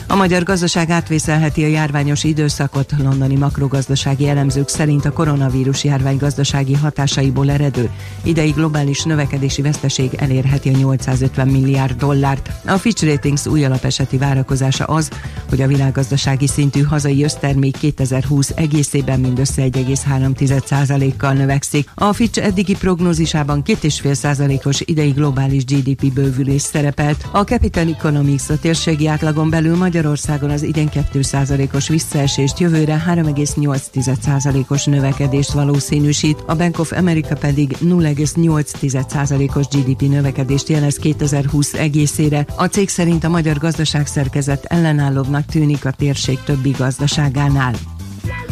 A 0.09 0.15
magyar 0.15 0.43
gazdaság 0.43 0.89
átvészelheti 0.89 1.63
a 1.63 1.67
járványos 1.67 2.23
időszakot. 2.23 2.93
Londoni 3.03 3.35
makrogazdasági 3.35 4.27
elemzők 4.27 4.67
szerint 4.67 5.05
a 5.05 5.11
koronavírus 5.11 5.83
járvány 5.83 6.17
gazdasági 6.17 6.73
hatásaiból 6.73 7.51
eredő 7.51 7.89
idei 8.23 8.49
globális 8.49 9.03
növekedési 9.03 9.61
veszteség 9.61 10.13
elérheti 10.13 10.69
a 10.69 10.77
850 10.77 11.47
milliárd 11.47 11.99
dollárt. 11.99 12.51
A 12.65 12.77
Fitch 12.77 13.05
Ratings 13.05 13.45
új 13.45 13.65
alapeseti 13.65 14.17
várakozása 14.17 14.85
az, 14.85 15.09
hogy 15.49 15.61
a 15.61 15.67
világgazdasági 15.67 16.47
szintű 16.47 16.81
hazai 16.81 17.23
össztermék 17.23 17.77
2020 17.77 18.51
egészében 18.55 19.19
mindössze 19.19 19.61
1,3%-kal 19.61 21.33
növekszik. 21.33 21.89
A 21.95 22.13
Fitch 22.13 22.45
eddigi 22.45 22.75
prognózisában 22.75 23.63
2,5%-os 23.65 24.81
idei 24.85 25.11
globális 25.11 25.65
GDP 25.65 26.13
bővülés 26.13 26.61
szerepelt. 26.61 27.25
A 27.31 27.41
Capital 27.41 27.87
Economics 27.87 28.49
a 28.49 28.57
térségi 28.59 29.07
átlagon 29.07 29.49
belül 29.49 29.75
Magyarországon 29.97 30.49
az 30.49 30.63
idén 30.63 30.89
2%-os 31.13 31.87
visszaesést, 31.87 32.59
jövőre 32.59 33.03
3,8%-os 33.07 34.85
növekedést 34.85 35.51
valószínűsít, 35.51 36.43
a 36.45 36.55
Bank 36.55 36.79
of 36.79 36.91
America 36.91 37.35
pedig 37.35 37.77
0,8%-os 37.81 39.67
GDP 39.67 40.01
növekedést 40.01 40.69
jelez 40.69 40.95
2020 40.95 41.73
egészére. 41.73 42.45
A 42.55 42.65
cég 42.65 42.89
szerint 42.89 43.23
a 43.23 43.29
magyar 43.29 43.57
gazdaság 43.57 44.07
szerkezet 44.07 44.65
ellenállóbbnak 44.65 45.45
tűnik 45.45 45.85
a 45.85 45.91
térség 45.91 46.39
többi 46.45 46.71
gazdaságánál. 46.71 47.96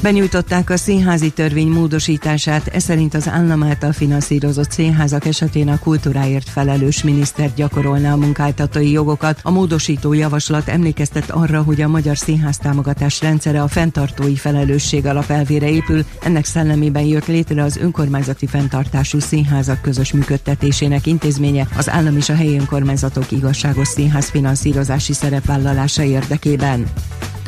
Benyújtották 0.01 0.69
a 0.69 0.78
színházi 0.78 1.30
törvény 1.30 1.67
módosítását, 1.67 2.67
ez 2.67 2.84
szerint 2.84 3.13
az 3.13 3.28
állam 3.28 3.63
által 3.63 3.91
finanszírozott 3.91 4.71
színházak 4.71 5.26
esetén 5.26 5.67
a 5.67 5.80
kultúráért 5.80 6.49
felelős 6.49 7.03
miniszter 7.03 7.53
gyakorolná 7.55 8.13
a 8.13 8.17
munkáltatói 8.17 8.91
jogokat. 8.91 9.39
A 9.43 9.51
módosító 9.51 10.13
javaslat 10.13 10.67
emlékeztet 10.67 11.30
arra, 11.30 11.61
hogy 11.61 11.82
a 11.82 11.88
magyar 11.88 12.17
színház 12.17 12.57
támogatás 12.57 13.21
rendszere 13.21 13.61
a 13.61 13.67
fenntartói 13.67 14.36
felelősség 14.36 15.05
alapelvére 15.05 15.69
épül, 15.69 16.05
ennek 16.23 16.45
szellemében 16.45 17.03
jött 17.03 17.28
létre 17.28 17.63
az 17.63 17.78
önkormányzati 17.78 18.47
fenntartású 18.47 19.19
színházak 19.19 19.82
közös 19.82 20.11
működtetésének 20.11 21.05
intézménye, 21.05 21.67
az 21.78 21.89
állam 21.89 22.17
és 22.17 22.30
a 22.30 22.36
helyi 22.36 22.57
önkormányzatok 22.57 23.32
igazságos 23.32 23.88
színház 23.88 24.30
finanszírozási 24.30 25.13
szerepvállalása 25.13 26.03
érdekében. 26.03 26.86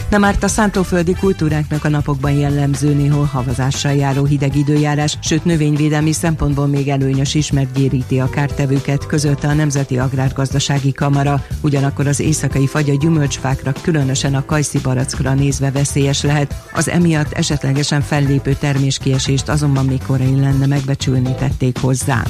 Nem 0.10 0.24
árt 0.24 0.44
a 0.44 0.48
szántóföldi 0.48 1.16
kultúráknak 1.20 1.84
a 1.84 1.90
napokban 1.90 2.32
jellemző 2.32 2.94
néhol 2.94 3.26
havazással 3.26 3.94
járó 3.94 4.26
hideg 4.26 4.56
időjárás, 4.56 5.18
sőt 5.22 5.46
növényvédelmi 5.46 6.12
szempontból 6.12 6.68
még 6.68 6.88
előnyös 6.88 7.34
is, 7.34 7.52
mert 7.52 7.74
gyéríti 7.74 8.20
a 8.20 8.30
kártevőket, 8.30 9.06
közölte 9.06 9.48
a 9.48 9.54
Nemzeti 9.54 9.98
Agrárgazdasági 9.98 10.92
Kamara. 10.92 11.46
Ugyanakkor 11.62 12.08
az 12.08 12.20
éjszakai 12.20 12.68
fagy 12.68 12.90
a 12.90 12.98
gyümölcsfákra, 12.98 13.72
különösen 13.82 14.36
a 14.36 14.46
kajszi 14.46 14.80
barackra 14.80 15.34
nézve 15.34 15.72
veszélyes 15.72 16.22
lehet. 16.22 16.64
Az 16.74 16.90
emiatt 16.90 17.32
esetlegesen 17.32 18.02
fellépő 18.02 18.54
terméskiesést 18.54 19.50
azonban 19.50 19.86
még 19.86 20.02
korai 20.06 20.40
lenne 20.40 20.66
megbecsülni 20.66 21.36
tették 21.36 21.78
hozzá. 21.80 22.24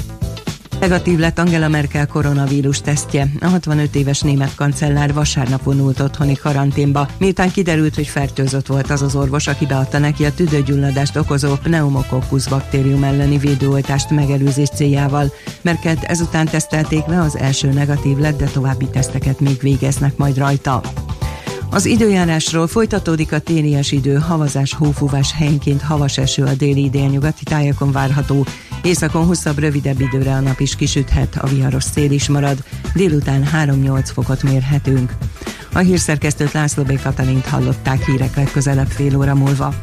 Negatív 0.80 1.18
lett 1.18 1.38
Angela 1.38 1.68
Merkel 1.68 2.06
koronavírus 2.06 2.80
tesztje. 2.80 3.30
A 3.40 3.46
65 3.46 3.94
éves 3.94 4.20
német 4.20 4.54
kancellár 4.54 5.12
vasárnap 5.12 5.62
vonult 5.62 6.00
otthoni 6.00 6.34
karanténba, 6.34 7.08
miután 7.18 7.50
kiderült, 7.50 7.94
hogy 7.94 8.06
fertőzött 8.06 8.66
volt 8.66 8.90
az 8.90 9.02
az 9.02 9.14
orvos, 9.14 9.46
aki 9.46 9.66
beadta 9.66 9.98
neki 9.98 10.24
a 10.24 10.34
tüdőgyulladást 10.34 11.16
okozó 11.16 11.54
pneumokokkusz 11.54 12.46
baktérium 12.46 13.02
elleni 13.02 13.38
védőoltást 13.38 14.10
megelőzés 14.10 14.68
céljával. 14.68 15.32
Merkelt 15.62 16.04
ezután 16.04 16.46
tesztelték 16.46 17.06
le, 17.06 17.20
az 17.20 17.36
első 17.36 17.72
negatív 17.72 18.18
lett, 18.18 18.38
de 18.38 18.46
további 18.46 18.88
teszteket 18.88 19.40
még 19.40 19.60
végeznek 19.60 20.16
majd 20.16 20.38
rajta. 20.38 20.80
Az 21.70 21.86
időjárásról 21.86 22.66
folytatódik 22.66 23.32
a 23.32 23.38
télies 23.38 23.92
idő, 23.92 24.14
havazás, 24.14 24.74
hófúvás 24.74 25.32
helyenként 25.32 25.82
havas 25.82 26.18
eső 26.18 26.44
a 26.44 26.54
déli 26.54 26.90
délnyugati 26.90 27.44
tájakon 27.44 27.92
várható. 27.92 28.46
Északon 28.82 29.24
hosszabb, 29.24 29.58
rövidebb 29.58 30.00
időre 30.00 30.32
a 30.32 30.40
nap 30.40 30.60
is 30.60 30.76
kisüthet, 30.76 31.36
a 31.36 31.46
viharos 31.46 31.84
szél 31.84 32.10
is 32.10 32.28
marad, 32.28 32.58
délután 32.94 33.48
3-8 33.52 34.10
fokot 34.12 34.42
mérhetünk. 34.42 35.12
A 35.72 35.78
hírszerkesztőt 35.78 36.52
László 36.52 36.82
B. 36.82 37.02
Katalint 37.02 37.46
hallották 37.46 38.04
hírek 38.04 38.36
legközelebb 38.36 38.88
fél 38.88 39.16
óra 39.16 39.34
múlva. 39.34 39.74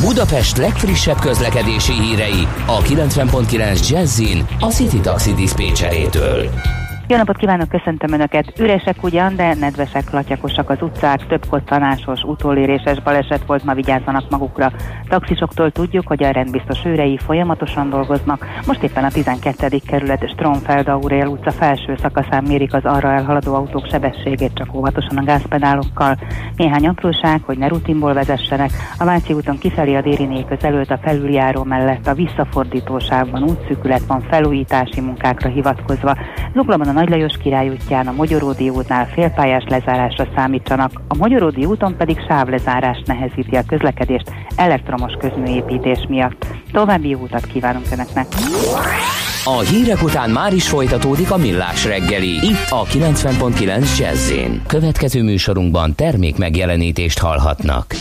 Budapest 0.00 0.56
legfrissebb 0.56 1.18
közlekedési 1.18 1.92
hírei 1.92 2.48
a 2.66 2.82
90.9 2.82 3.88
Jazzin 3.88 4.46
a 4.60 4.66
City 4.66 5.00
Taxi 5.00 5.34
Dispécsejétől. 5.34 6.50
Jó 7.08 7.16
napot 7.16 7.36
kívánok, 7.36 7.68
köszöntöm 7.68 8.12
Önöket! 8.12 8.58
Üresek 8.58 9.02
ugyan, 9.02 9.36
de 9.36 9.54
nedvesek, 9.54 10.10
latyakosak 10.10 10.70
az 10.70 10.82
utcák, 10.82 11.26
több 11.26 11.46
koccanásos, 11.50 12.22
utóléréses 12.22 13.02
baleset 13.02 13.44
volt, 13.46 13.64
ma 13.64 13.74
vigyázzanak 13.74 14.30
magukra. 14.30 14.72
Taxisoktól 15.08 15.70
tudjuk, 15.70 16.06
hogy 16.06 16.22
a 16.22 16.30
rendbiztos 16.30 16.84
őrei 16.84 17.18
folyamatosan 17.18 17.90
dolgoznak. 17.90 18.46
Most 18.66 18.82
éppen 18.82 19.04
a 19.04 19.10
12. 19.10 19.78
kerület 19.86 20.28
Stromfeld 20.28 20.88
Aurél 20.88 21.26
utca 21.26 21.50
felső 21.50 21.96
szakaszán 22.02 22.44
mérik 22.44 22.74
az 22.74 22.84
arra 22.84 23.12
elhaladó 23.12 23.54
autók 23.54 23.88
sebességét, 23.90 24.54
csak 24.54 24.74
óvatosan 24.74 25.16
a 25.16 25.24
gázpedálokkal. 25.24 26.16
Néhány 26.56 26.86
apróság, 26.86 27.42
hogy 27.42 27.58
ne 27.58 27.68
rutinból 27.68 28.12
vezessenek. 28.12 28.70
A 28.98 29.04
Váci 29.04 29.32
úton 29.32 29.58
kifelé 29.58 29.94
a 29.94 30.02
Dériné 30.02 30.44
közelőtt 30.48 30.90
a 30.90 30.98
felüljáró 31.02 31.64
mellett 31.64 32.06
a 32.06 32.14
visszafordító 32.14 32.98
sávban 32.98 33.42
útszűkület 33.42 34.06
van 34.06 34.20
felújítási 34.20 35.00
munkákra 35.00 35.48
hivatkozva. 35.48 36.16
Zuglóban 36.54 36.88
a 36.88 36.92
nagy 36.94 37.08
Lajos 37.08 37.36
király 37.42 37.68
útján, 37.68 38.06
a 38.06 38.12
Magyaródi 38.12 38.68
útnál 38.68 39.06
félpályás 39.06 39.64
lezárásra 39.68 40.26
számítsanak, 40.36 40.90
a 41.08 41.16
Magyaródi 41.16 41.64
úton 41.64 41.96
pedig 41.96 42.16
sávlezárás 42.28 43.02
nehezíti 43.06 43.56
a 43.56 43.62
közlekedést 43.66 44.30
elektromos 44.56 45.12
közműépítés 45.18 46.06
miatt. 46.08 46.46
További 46.72 47.08
jó 47.08 47.18
utat 47.18 47.46
kívánunk 47.46 47.86
Önöknek! 47.92 48.26
A 49.44 49.58
hírek 49.58 50.02
után 50.02 50.30
már 50.30 50.52
is 50.52 50.68
folytatódik 50.68 51.30
a 51.30 51.36
millás 51.36 51.84
reggeli, 51.84 52.28
itt 52.28 52.66
a 52.68 52.84
90.9 52.84 53.98
jazz 53.98 54.32
Következő 54.66 55.22
műsorunkban 55.22 55.94
termék 55.94 56.36
megjelenítést 56.36 57.18
hallhatnak. 57.18 57.94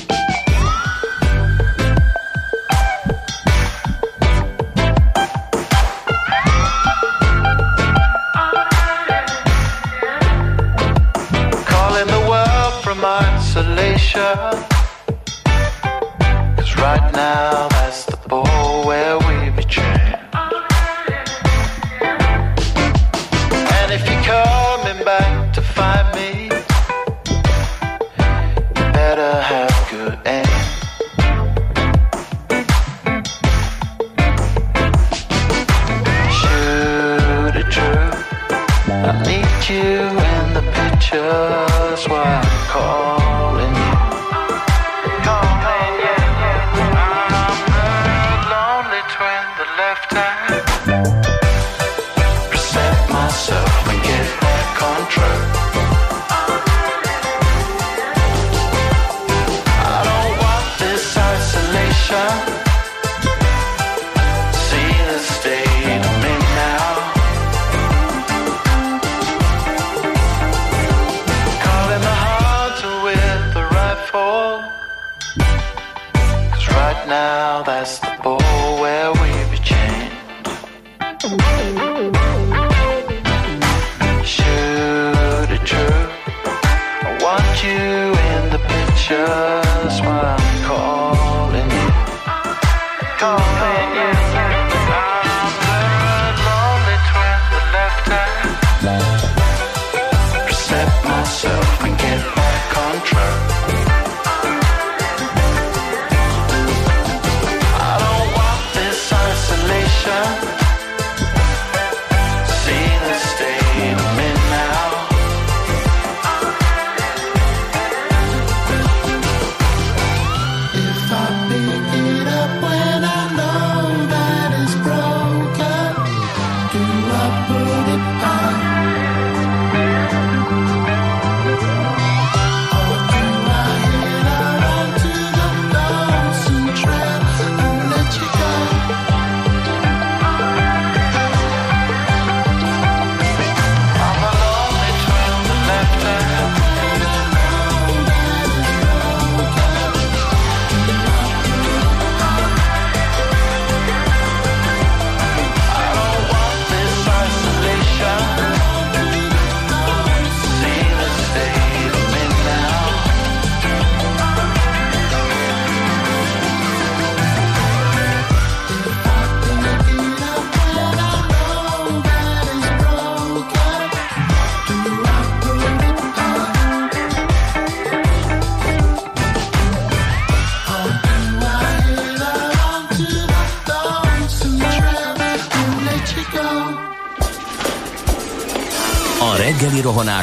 Cause 14.14 14.59
right 16.78 17.11
now 17.16 17.83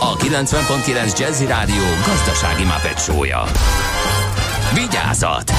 a 0.00 0.16
90.9 0.16 1.18
Jazzy 1.18 1.46
Rádió 1.46 1.82
gazdasági 2.06 2.64
mapetsója. 2.64 3.44
Vigyázat! 4.74 5.52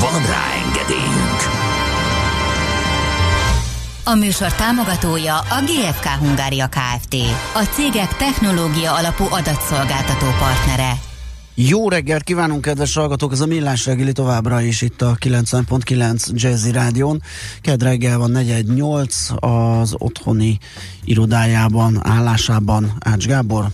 Van 0.00 0.26
rá 0.26 0.44
engedélyünk! 0.66 1.40
A 4.04 4.14
műsor 4.14 4.52
támogatója 4.52 5.38
a 5.38 5.60
GFK 5.60 6.06
Hungária 6.06 6.68
Kft. 6.68 7.14
A 7.54 7.62
cégek 7.62 8.16
technológia 8.16 8.94
alapú 8.94 9.24
adatszolgáltató 9.30 10.26
partnere. 10.38 10.92
Jó 11.56 11.88
reggelt 11.88 12.22
kívánunk, 12.22 12.60
kedves 12.60 12.94
hallgatók! 12.94 13.32
Ez 13.32 13.40
a 13.40 13.46
Millás 13.46 13.86
reggeli 13.86 14.12
továbbra 14.12 14.60
is 14.60 14.82
itt 14.82 15.02
a 15.02 15.16
90.9 15.20 16.30
Jazzy 16.32 16.70
Rádion. 16.70 17.22
Ked 17.60 17.82
reggel 17.82 18.18
van 18.18 18.30
418 18.30 19.28
az 19.36 19.94
otthoni 19.98 20.58
irodájában, 21.04 22.00
állásában 22.02 22.92
Ács 23.00 23.26
Gábor. 23.26 23.66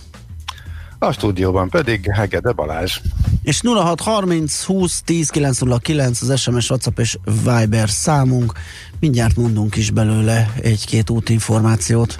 A 0.99 1.11
stúdióban 1.11 1.69
pedig 1.69 2.11
Hegede 2.11 2.51
Balázs. 2.51 2.99
És 3.43 3.61
0630 3.63 4.63
20 4.63 5.01
10 5.01 5.29
909 5.29 6.21
az 6.21 6.39
SMS, 6.39 6.69
WhatsApp 6.69 6.99
és 6.99 7.17
Viber 7.43 7.89
számunk. 7.89 8.53
Mindjárt 8.99 9.35
mondunk 9.35 9.75
is 9.75 9.91
belőle 9.91 10.53
egy-két 10.61 11.09
útinformációt. 11.09 12.19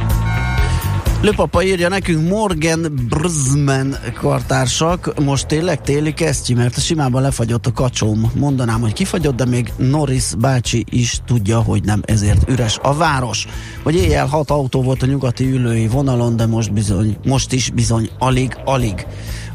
Lőpapa 1.21 1.63
írja 1.63 1.89
nekünk 1.89 2.29
Morgan 2.29 3.07
Brzman 3.09 3.95
kartársak, 4.13 5.19
most 5.19 5.47
tényleg 5.47 5.81
téli 5.81 6.13
kesztyű, 6.13 6.55
mert 6.55 6.81
simában 6.81 7.21
lefagyott 7.21 7.65
a 7.65 7.71
kacsóm. 7.71 8.31
Mondanám, 8.35 8.81
hogy 8.81 8.93
kifagyott, 8.93 9.35
de 9.35 9.45
még 9.45 9.73
Norris 9.77 10.23
bácsi 10.37 10.85
is 10.89 11.21
tudja, 11.25 11.59
hogy 11.59 11.83
nem 11.83 12.01
ezért 12.05 12.49
üres 12.49 12.79
a 12.81 12.93
város. 12.93 13.47
Hogy 13.83 13.95
éjjel 13.95 14.25
hat 14.25 14.49
autó 14.49 14.81
volt 14.81 15.03
a 15.03 15.05
nyugati 15.05 15.51
ülői 15.51 15.87
vonalon, 15.87 16.35
de 16.35 16.45
most 16.45 16.73
bizony, 16.73 17.17
most 17.25 17.53
is 17.53 17.69
bizony 17.69 18.09
alig, 18.19 18.57
alig. 18.65 19.05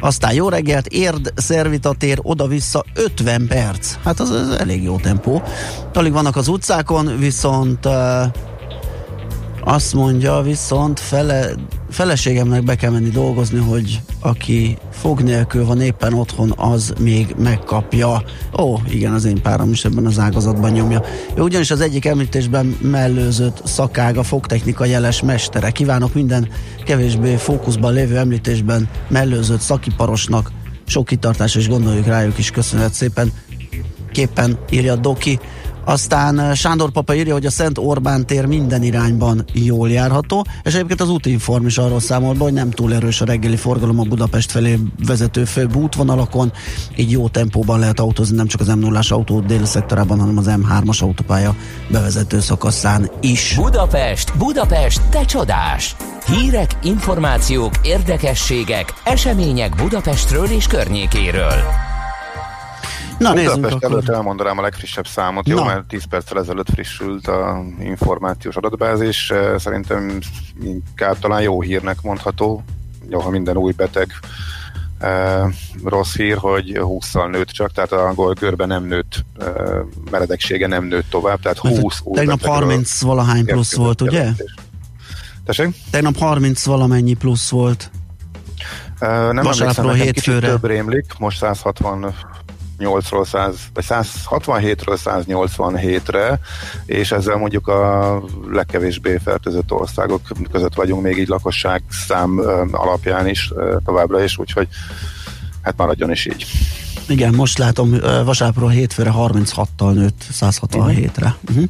Aztán 0.00 0.34
jó 0.34 0.48
reggelt, 0.48 0.86
érd, 0.86 1.32
szervitatér, 1.34 2.18
oda-vissza 2.22 2.84
50 2.94 3.46
perc. 3.46 3.94
Hát 4.04 4.20
az, 4.20 4.30
az 4.30 4.50
elég 4.50 4.82
jó 4.82 4.96
tempó. 4.96 5.42
Alig 5.94 6.12
vannak 6.12 6.36
az 6.36 6.48
utcákon, 6.48 7.18
viszont 7.18 7.86
uh, 7.86 7.92
azt 9.68 9.94
mondja, 9.94 10.40
viszont 10.40 11.00
fele, 11.00 11.48
feleségemnek 11.90 12.64
be 12.64 12.74
kell 12.74 12.90
menni 12.90 13.08
dolgozni, 13.08 13.58
hogy 13.58 14.00
aki 14.20 14.78
fog 14.90 15.20
nélkül 15.20 15.64
van 15.64 15.80
éppen 15.80 16.12
otthon, 16.12 16.52
az 16.56 16.92
még 17.00 17.34
megkapja. 17.38 18.22
Ó, 18.58 18.76
igen, 18.88 19.12
az 19.12 19.24
én 19.24 19.42
párom 19.42 19.70
is 19.70 19.84
ebben 19.84 20.06
az 20.06 20.18
ágazatban 20.18 20.70
nyomja. 20.70 21.02
Ő 21.34 21.42
ugyanis 21.42 21.70
az 21.70 21.80
egyik 21.80 22.04
említésben 22.04 22.76
mellőzött 22.80 23.60
szakága, 23.64 24.22
fogtechnika 24.22 24.84
jeles 24.84 25.22
mestere. 25.22 25.70
Kívánok 25.70 26.14
minden 26.14 26.48
kevésbé 26.84 27.34
fókuszban 27.34 27.92
lévő 27.92 28.16
említésben 28.16 28.88
mellőzött 29.08 29.60
szakiparosnak 29.60 30.52
sok 30.86 31.06
kitartás, 31.06 31.54
és 31.54 31.68
gondoljuk 31.68 32.06
rájuk 32.06 32.38
is 32.38 32.50
köszönet 32.50 32.92
szépen. 32.92 33.32
Képpen 34.12 34.58
írja 34.70 34.96
Doki. 34.96 35.38
Aztán 35.88 36.38
eh, 36.40 36.54
Sándor 36.54 36.90
Papa 36.90 37.14
írja, 37.14 37.32
hogy 37.32 37.46
a 37.46 37.50
Szent 37.50 37.78
Orbán 37.78 38.26
tér 38.26 38.46
minden 38.46 38.82
irányban 38.82 39.44
jól 39.52 39.90
járható, 39.90 40.46
és 40.62 40.74
egyébként 40.74 41.00
az 41.00 41.10
útinform 41.10 41.66
is 41.66 41.78
arról 41.78 42.00
számol 42.00 42.34
be, 42.34 42.44
hogy 42.44 42.52
nem 42.52 42.70
túl 42.70 42.94
erős 42.94 43.20
a 43.20 43.24
reggeli 43.24 43.56
forgalom 43.56 44.00
a 44.00 44.02
Budapest 44.02 44.50
felé 44.50 44.78
vezető 45.06 45.44
főbb 45.44 45.76
útvonalakon, 45.76 46.52
így 46.96 47.10
jó 47.10 47.28
tempóban 47.28 47.78
lehet 47.78 48.00
autózni 48.00 48.36
nem 48.36 48.46
csak 48.46 48.60
az 48.60 48.68
M0-as 48.70 49.12
autó 49.12 49.40
déli 49.40 49.66
szektorában, 49.66 50.18
hanem 50.18 50.38
az 50.38 50.46
M3-as 50.48 51.02
autópálya 51.02 51.54
bevezető 51.90 52.40
szakaszán 52.40 53.10
is. 53.20 53.54
Budapest, 53.54 54.36
Budapest, 54.36 55.02
te 55.10 55.24
csodás! 55.24 55.96
Hírek, 56.26 56.70
információk, 56.82 57.72
érdekességek, 57.82 58.94
események 59.04 59.74
Budapestről 59.74 60.46
és 60.46 60.66
környékéről. 60.66 61.85
Na, 63.18 63.32
Budapest 63.34 63.74
akkor. 63.74 63.90
előtt 63.92 64.08
elmondanám 64.08 64.58
a 64.58 64.62
legfrissebb 64.62 65.06
számot, 65.06 65.48
jó, 65.48 65.56
Na. 65.56 65.64
mert 65.64 65.84
10 65.84 66.04
perccel 66.04 66.38
ezelőtt 66.38 66.70
frissült 66.70 67.26
a 67.26 67.64
információs 67.80 68.56
adatbázis. 68.56 69.30
Eh, 69.30 69.58
Szerintem 69.58 70.18
inkább 70.62 71.18
talán 71.18 71.42
jó 71.42 71.60
hírnek 71.60 72.02
mondható, 72.02 72.62
jó, 73.08 73.20
ha 73.20 73.30
minden 73.30 73.56
új 73.56 73.72
beteg 73.72 74.10
eh, 74.98 75.44
rossz 75.84 76.14
hír, 76.16 76.36
hogy 76.36 76.72
20-szal 76.80 77.30
nőtt 77.30 77.48
csak, 77.48 77.72
tehát 77.72 77.92
a 77.92 78.32
görbe 78.40 78.66
nem 78.66 78.84
nőtt, 78.84 79.24
eh, 79.38 79.46
meredeksége 80.10 80.66
nem 80.66 80.84
nőtt 80.84 81.10
tovább, 81.10 81.40
tehát 81.40 81.58
20 81.58 82.00
új 82.04 82.14
Tegnap 82.14 82.40
betegről 82.40 82.60
30 82.68 83.00
valahány 83.00 83.44
plusz 83.44 83.74
volt, 83.76 84.00
ugye? 84.00 84.18
jelentés. 84.18 84.54
Tessék? 85.44 85.74
Tegnap 85.90 86.16
30 86.16 86.64
valamennyi 86.64 87.14
plusz 87.14 87.48
volt. 87.50 87.90
Uh, 89.00 89.08
nem 89.08 89.44
Vasárnapról 89.44 89.90
emlékszem, 89.90 89.94
hétfőre. 90.14 90.48
több 90.48 90.66
rémlik, 90.66 91.04
most 91.18 91.42
168-ról 92.78 93.26
100, 93.26 93.54
vagy 93.74 93.84
167-ről 93.88 94.98
187-re, 95.04 96.38
és 96.86 97.12
ezzel 97.12 97.36
mondjuk 97.36 97.68
a 97.68 98.22
legkevésbé 98.50 99.18
fertőzött 99.24 99.72
országok 99.72 100.20
között 100.52 100.74
vagyunk 100.74 101.02
még 101.02 101.18
így 101.18 101.28
lakosság 101.28 101.82
szám 102.08 102.40
alapján 102.70 103.28
is 103.28 103.52
továbbra 103.84 104.22
is, 104.22 104.38
úgyhogy 104.38 104.68
hát 105.62 105.76
maradjon 105.76 106.10
is 106.10 106.26
így. 106.26 106.46
Igen, 107.08 107.34
most 107.34 107.58
látom, 107.58 107.92
ö, 107.92 108.24
vasárnapról 108.24 108.70
hétfőre 108.70 109.12
36-tal 109.16 109.92
nőtt 109.92 110.24
167-re. 110.32 111.36
Uh-huh. 111.48 111.64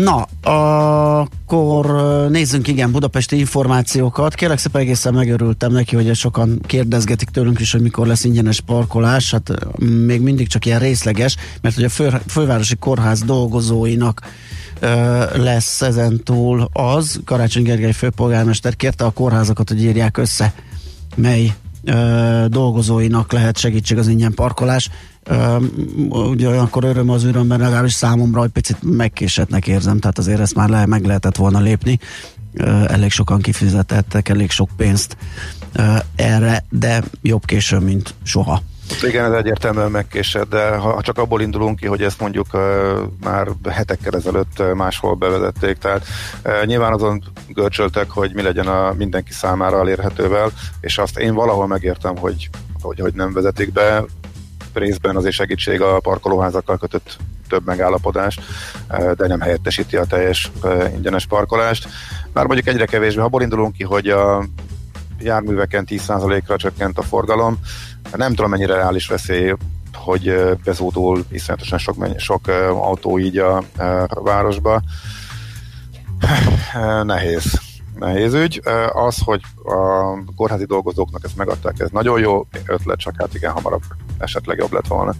Na, 0.00 0.26
akkor 0.42 1.86
nézzünk 2.30 2.68
igen 2.68 2.92
budapesti 2.92 3.38
információkat. 3.38 4.34
Kérlek 4.34 4.58
szépen 4.58 4.80
egészen 4.80 5.14
megörültem 5.14 5.72
neki, 5.72 5.94
hogy 5.94 6.14
sokan 6.14 6.60
kérdezgetik 6.66 7.28
tőlünk 7.28 7.60
is, 7.60 7.72
hogy 7.72 7.80
mikor 7.80 8.06
lesz 8.06 8.24
ingyenes 8.24 8.60
parkolás. 8.60 9.30
Hát 9.30 9.48
ö, 9.48 9.84
még 9.84 10.20
mindig 10.20 10.48
csak 10.48 10.66
ilyen 10.66 10.78
részleges, 10.78 11.36
mert 11.60 11.74
hogy 11.74 11.84
a 11.84 11.88
fő, 11.88 12.20
fővárosi 12.26 12.76
kórház 12.76 13.22
dolgozóinak 13.22 14.20
lesz 15.34 15.82
ezentúl 15.82 16.68
az. 16.72 17.20
Karácsony 17.24 17.62
Gergely 17.62 17.92
főpolgármester 17.92 18.76
kérte 18.76 19.04
a 19.04 19.10
kórházakat, 19.10 19.68
hogy 19.68 19.82
írják 19.82 20.16
össze, 20.16 20.52
mely 21.14 21.54
ö, 21.84 22.44
dolgozóinak 22.48 23.32
lehet 23.32 23.58
segítség 23.58 23.98
az 23.98 24.08
ingyen 24.08 24.34
parkolás. 24.34 24.90
Ugye 26.08 26.48
olyankor 26.48 26.84
öröm 26.84 27.10
az 27.10 27.24
örömben 27.24 27.58
legalábbis 27.58 27.92
számomra, 27.92 28.40
hogy 28.40 28.50
picit 28.50 28.76
megkésetnek 28.80 29.66
érzem, 29.66 29.98
tehát 29.98 30.18
azért 30.18 30.40
ezt 30.40 30.54
már 30.54 30.68
le, 30.68 30.86
meg 30.86 31.04
lehetett 31.04 31.36
volna 31.36 31.60
lépni. 31.60 31.98
Elég 32.86 33.10
sokan 33.10 33.40
kifizetettek, 33.40 34.28
elég 34.28 34.50
sok 34.50 34.68
pénzt 34.76 35.16
erre, 36.16 36.64
de 36.70 37.02
jobb 37.22 37.44
későn, 37.44 37.82
mint 37.82 38.14
soha. 38.22 38.62
Igen, 39.02 39.24
ez 39.24 39.38
egyértelműen 39.38 39.90
megkésett, 39.90 40.48
de 40.48 40.76
ha 40.76 41.02
csak 41.02 41.18
abból 41.18 41.40
indulunk 41.40 41.78
ki, 41.78 41.86
hogy 41.86 42.02
ezt 42.02 42.20
mondjuk 42.20 42.46
uh, 42.52 42.60
már 43.22 43.48
hetekkel 43.70 44.14
ezelőtt 44.14 44.62
máshol 44.74 45.14
bevezették, 45.14 45.78
tehát 45.78 46.06
uh, 46.44 46.64
nyilván 46.64 46.92
azon 46.92 47.22
görcsöltek, 47.48 48.10
hogy 48.10 48.34
mi 48.34 48.42
legyen 48.42 48.66
a 48.66 48.92
mindenki 48.92 49.32
számára 49.32 49.78
elérhetővel, 49.78 50.50
és 50.80 50.98
azt 50.98 51.18
én 51.18 51.34
valahol 51.34 51.66
megértem, 51.66 52.16
hogy, 52.16 52.48
hogy, 52.80 53.00
hogy 53.00 53.14
nem 53.14 53.32
vezetik 53.32 53.72
be, 53.72 54.04
részben 54.74 55.16
azért 55.16 55.34
segítség 55.34 55.80
a 55.80 56.00
parkolóházakkal 56.00 56.78
kötött 56.78 57.16
több 57.48 57.66
megállapodás, 57.66 58.38
uh, 58.90 59.12
de 59.12 59.26
nem 59.26 59.40
helyettesíti 59.40 59.96
a 59.96 60.04
teljes 60.04 60.50
uh, 60.62 60.92
ingyenes 60.94 61.26
parkolást. 61.26 61.88
Már 62.32 62.46
mondjuk 62.46 62.66
egyre 62.66 62.86
kevésbé, 62.86 63.20
ha 63.20 63.42
indulunk 63.42 63.72
ki, 63.72 63.84
hogy 63.84 64.08
a 64.08 64.44
járműveken 65.20 65.86
10%-ra 65.88 66.56
csökkent 66.56 66.98
a 66.98 67.02
forgalom, 67.02 67.58
nem 68.16 68.34
tudom 68.34 68.50
mennyire 68.50 68.74
reális 68.74 69.06
veszély, 69.06 69.54
hogy 69.94 70.28
ö, 70.28 70.52
bezódul 70.64 71.24
iszonyatosan 71.30 71.78
sok, 71.78 71.96
mennyi- 71.96 72.20
sok 72.20 72.48
autó 72.68 73.18
így 73.18 73.38
a, 73.38 73.62
ö, 73.78 74.04
városba. 74.08 74.82
Nehéz. 77.02 77.60
Nehéz 78.02 78.34
ügy. 78.34 78.60
Az, 78.92 79.16
hogy 79.24 79.40
a 79.64 80.32
kórházi 80.36 80.64
dolgozóknak 80.64 81.24
ezt 81.24 81.36
megadták, 81.36 81.74
ez 81.78 81.88
nagyon 81.90 82.20
jó 82.20 82.46
ötlet, 82.66 82.98
csak 82.98 83.14
hát 83.18 83.34
igen, 83.34 83.52
hamarabb 83.52 83.82
esetleg 84.18 84.58
jobb 84.58 84.72
lett 84.72 84.86
volna. 84.86 85.14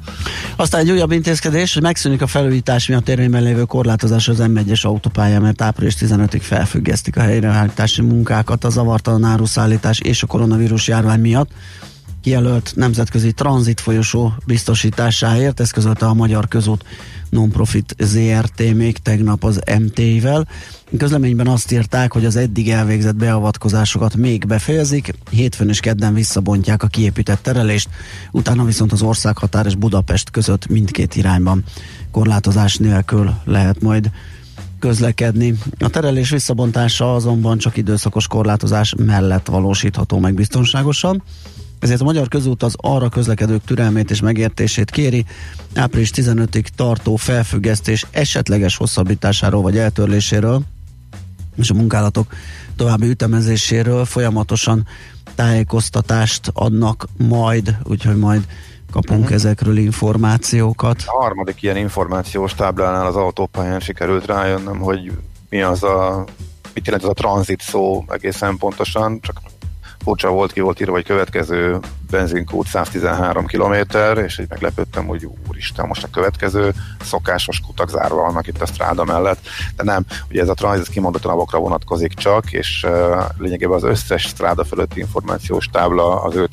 Aztán 0.56 0.80
egy 0.80 0.90
újabb 0.90 1.10
intézkedés, 1.10 1.74
hogy 1.74 1.82
megszűnik 1.82 2.22
a 2.22 2.26
felújítás 2.26 2.86
miatt 2.86 3.08
érvényben 3.08 3.42
lévő 3.42 3.64
korlátozás 3.64 4.28
az 4.28 4.38
M1-es 4.40 4.86
autópályán, 4.86 5.42
mert 5.42 5.62
április 5.62 5.96
15-ig 5.98 6.40
felfüggesztik 6.42 7.16
a 7.16 7.20
helyreállítási 7.20 8.02
munkákat 8.02 8.64
a 8.64 8.70
zavartalan 8.70 9.24
áruszállítás 9.24 10.00
és 10.00 10.22
a 10.22 10.26
koronavírus 10.26 10.88
járvány 10.88 11.20
miatt 11.20 11.50
kijelölt 12.22 12.72
nemzetközi 12.74 13.32
tranzit 13.32 13.80
folyosó 13.80 14.32
biztosításáért, 14.46 15.60
ezt 15.60 15.72
közölte 15.72 16.06
a 16.06 16.14
Magyar 16.14 16.48
Közút 16.48 16.84
Nonprofit 17.32 17.94
ZRT 17.98 18.74
még 18.74 18.98
tegnap 18.98 19.44
az 19.44 19.60
MT-vel. 19.80 20.48
Közleményben 20.98 21.46
azt 21.46 21.72
írták, 21.72 22.12
hogy 22.12 22.24
az 22.24 22.36
eddig 22.36 22.70
elvégzett 22.70 23.16
beavatkozásokat 23.16 24.16
még 24.16 24.46
befejezik, 24.46 25.14
hétfőn 25.30 25.68
és 25.68 25.80
kedden 25.80 26.14
visszabontják 26.14 26.82
a 26.82 26.86
kiépített 26.86 27.42
terelést, 27.42 27.88
utána 28.32 28.64
viszont 28.64 28.92
az 28.92 29.02
országhatár 29.02 29.66
és 29.66 29.74
Budapest 29.74 30.30
között 30.30 30.66
mindkét 30.66 31.16
irányban 31.16 31.64
korlátozás 32.10 32.76
nélkül 32.76 33.34
lehet 33.44 33.80
majd 33.80 34.10
közlekedni. 34.78 35.54
A 35.78 35.88
terelés 35.88 36.30
visszabontása 36.30 37.14
azonban 37.14 37.58
csak 37.58 37.76
időszakos 37.76 38.26
korlátozás 38.26 38.94
mellett 38.96 39.46
valósítható 39.46 40.18
meg 40.18 40.34
biztonságosan. 40.34 41.22
Ezért 41.82 42.00
a 42.00 42.04
Magyar 42.04 42.28
Közút 42.28 42.62
az 42.62 42.74
arra 42.76 43.08
közlekedők 43.08 43.64
türelmét 43.64 44.10
és 44.10 44.20
megértését 44.20 44.90
kéri, 44.90 45.24
április 45.74 46.10
15-ig 46.14 46.66
tartó 46.76 47.16
felfüggesztés 47.16 48.06
esetleges 48.10 48.76
hosszabbításáról 48.76 49.62
vagy 49.62 49.78
eltörléséről, 49.78 50.62
és 51.56 51.70
a 51.70 51.74
munkálatok 51.74 52.26
további 52.76 53.08
ütemezéséről 53.08 54.04
folyamatosan 54.04 54.86
tájékoztatást 55.34 56.50
adnak 56.54 57.06
majd, 57.16 57.76
úgyhogy 57.84 58.16
majd 58.16 58.46
kapunk 58.92 59.20
uh-huh. 59.20 59.34
ezekről 59.34 59.76
információkat. 59.76 61.02
A 61.06 61.22
harmadik 61.22 61.62
ilyen 61.62 61.76
információs 61.76 62.54
táblánál 62.54 63.06
az 63.06 63.16
autópályán 63.16 63.80
sikerült 63.80 64.26
rájönnöm, 64.26 64.78
hogy 64.78 65.12
mi 65.48 65.62
az 65.62 65.82
a, 65.82 66.24
mit 66.74 66.86
jelent 66.86 67.04
ez 67.04 67.10
a 67.10 67.14
tranzit 67.14 67.60
szó 67.60 68.04
egészen 68.08 68.56
pontosan, 68.56 69.20
csak 69.20 69.40
furcsa 70.02 70.30
volt, 70.30 70.52
ki 70.52 70.60
volt 70.60 70.80
írva, 70.80 70.92
hogy 70.92 71.04
következő 71.04 71.78
benzinkút 72.10 72.66
113 72.66 73.46
km, 73.46 73.74
és 74.24 74.38
így 74.38 74.48
meglepődtem, 74.48 75.06
hogy 75.06 75.28
úristen, 75.48 75.86
most 75.86 76.04
a 76.04 76.10
következő 76.10 76.72
szokásos 77.02 77.60
kutak 77.60 77.90
zárva 77.90 78.22
vannak 78.22 78.46
itt 78.46 78.62
a 78.62 78.66
stráda 78.66 79.04
mellett, 79.04 79.38
de 79.76 79.82
nem, 79.82 80.04
ugye 80.28 80.40
ez 80.40 80.48
a 80.48 80.54
tranzit 80.54 80.88
kimondottan 80.88 81.32
avokra 81.32 81.58
vonatkozik 81.58 82.12
csak, 82.14 82.52
és 82.52 82.84
uh, 82.88 83.22
lényegében 83.38 83.76
az 83.76 83.82
összes 83.82 84.22
stráda 84.22 84.64
fölötti 84.64 85.00
információs 85.00 85.66
tábla 85.66 86.22
az 86.22 86.34
ő 86.34 86.48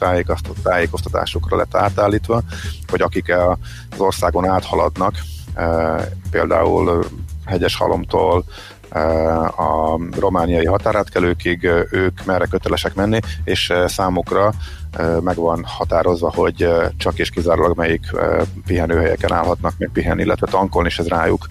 tájékoztatásukra 0.63 1.57
lett 1.57 1.75
átállítva, 1.75 2.41
hogy 2.89 3.01
akik 3.01 3.33
az 3.89 3.99
országon 3.99 4.45
áthaladnak, 4.45 5.15
uh, 5.55 6.01
például 6.31 7.05
hegyes 7.45 7.75
halomtól 7.75 8.45
a 9.57 9.99
romániai 10.19 10.65
határátkelőkig 10.65 11.63
ők 11.91 12.25
merre 12.25 12.45
kötelesek 12.45 12.93
menni, 12.95 13.19
és 13.43 13.73
számukra 13.87 14.53
meg 15.21 15.35
van 15.35 15.63
határozva, 15.65 16.31
hogy 16.35 16.69
csak 16.97 17.19
és 17.19 17.29
kizárólag 17.29 17.77
melyik 17.77 18.05
pihenőhelyeken 18.65 19.33
állhatnak 19.33 19.73
még 19.77 19.89
pihenni, 19.93 20.21
illetve 20.21 20.47
tankolni, 20.47 20.87
és 20.87 20.99
ez 20.99 21.07
rájuk 21.07 21.47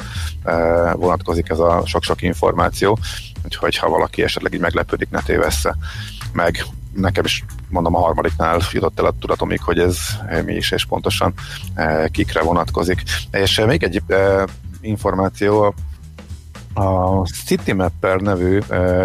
vonatkozik 0.92 1.48
ez 1.48 1.58
a 1.58 1.82
sok-sok 1.84 2.22
információ, 2.22 2.98
úgyhogy 3.44 3.76
ha 3.76 3.88
valaki 3.88 4.22
esetleg 4.22 4.54
így 4.54 4.60
meglepődik, 4.60 5.10
ne 5.10 5.20
tévessze 5.20 5.76
meg 6.32 6.64
nekem 6.94 7.24
is 7.24 7.44
mondom 7.68 7.94
a 7.94 8.00
harmadiknál 8.00 8.60
jutott 8.72 8.98
el 8.98 9.04
a 9.04 9.14
tudatomig, 9.18 9.60
hogy 9.62 9.78
ez 9.78 9.98
mi 10.44 10.54
is 10.54 10.70
és 10.70 10.86
pontosan 10.86 11.34
kikre 12.10 12.42
vonatkozik. 12.42 13.02
És 13.30 13.62
még 13.66 13.82
egy 13.82 14.02
információ, 14.80 15.74
a 16.78 17.26
CityMapper 17.44 18.20
nevű 18.20 18.60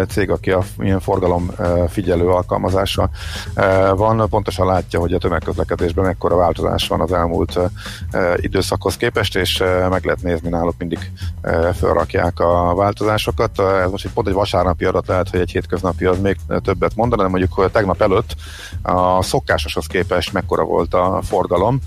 cég, 0.08 0.30
aki 0.30 0.50
a 0.50 0.62
ilyen 0.78 1.00
forgalom 1.00 1.50
figyelő 1.88 2.28
alkalmazása 2.28 3.10
van, 3.96 4.28
pontosan 4.28 4.66
látja, 4.66 5.00
hogy 5.00 5.12
a 5.12 5.18
tömegközlekedésben 5.18 6.04
mekkora 6.04 6.36
változás 6.36 6.88
van 6.88 7.00
az 7.00 7.12
elmúlt 7.12 7.58
időszakhoz 8.36 8.96
képest, 8.96 9.36
és 9.36 9.62
meg 9.90 10.04
lehet 10.04 10.22
nézni 10.22 10.48
náluk 10.48 10.74
mindig 10.78 11.10
felrakják 11.72 12.40
a 12.40 12.74
változásokat. 12.74 13.60
Ez 13.60 13.90
most 13.90 14.04
egy 14.04 14.12
pont 14.12 14.28
egy 14.28 14.34
vasárnapi 14.34 14.84
adat 14.84 15.06
lehet, 15.06 15.28
hogy 15.30 15.40
egy 15.40 15.50
hétköznapi 15.50 16.04
az 16.04 16.20
még 16.20 16.36
többet 16.62 16.94
mondaná, 16.94 17.22
de 17.22 17.28
mondjuk 17.28 17.52
hogy 17.52 17.70
tegnap 17.70 18.02
előtt 18.02 18.34
a 18.82 19.22
szokásoshoz 19.22 19.86
képest 19.86 20.32
mekkora 20.32 20.64
volt 20.64 20.94
a 20.94 21.20
forgalom. 21.22 21.80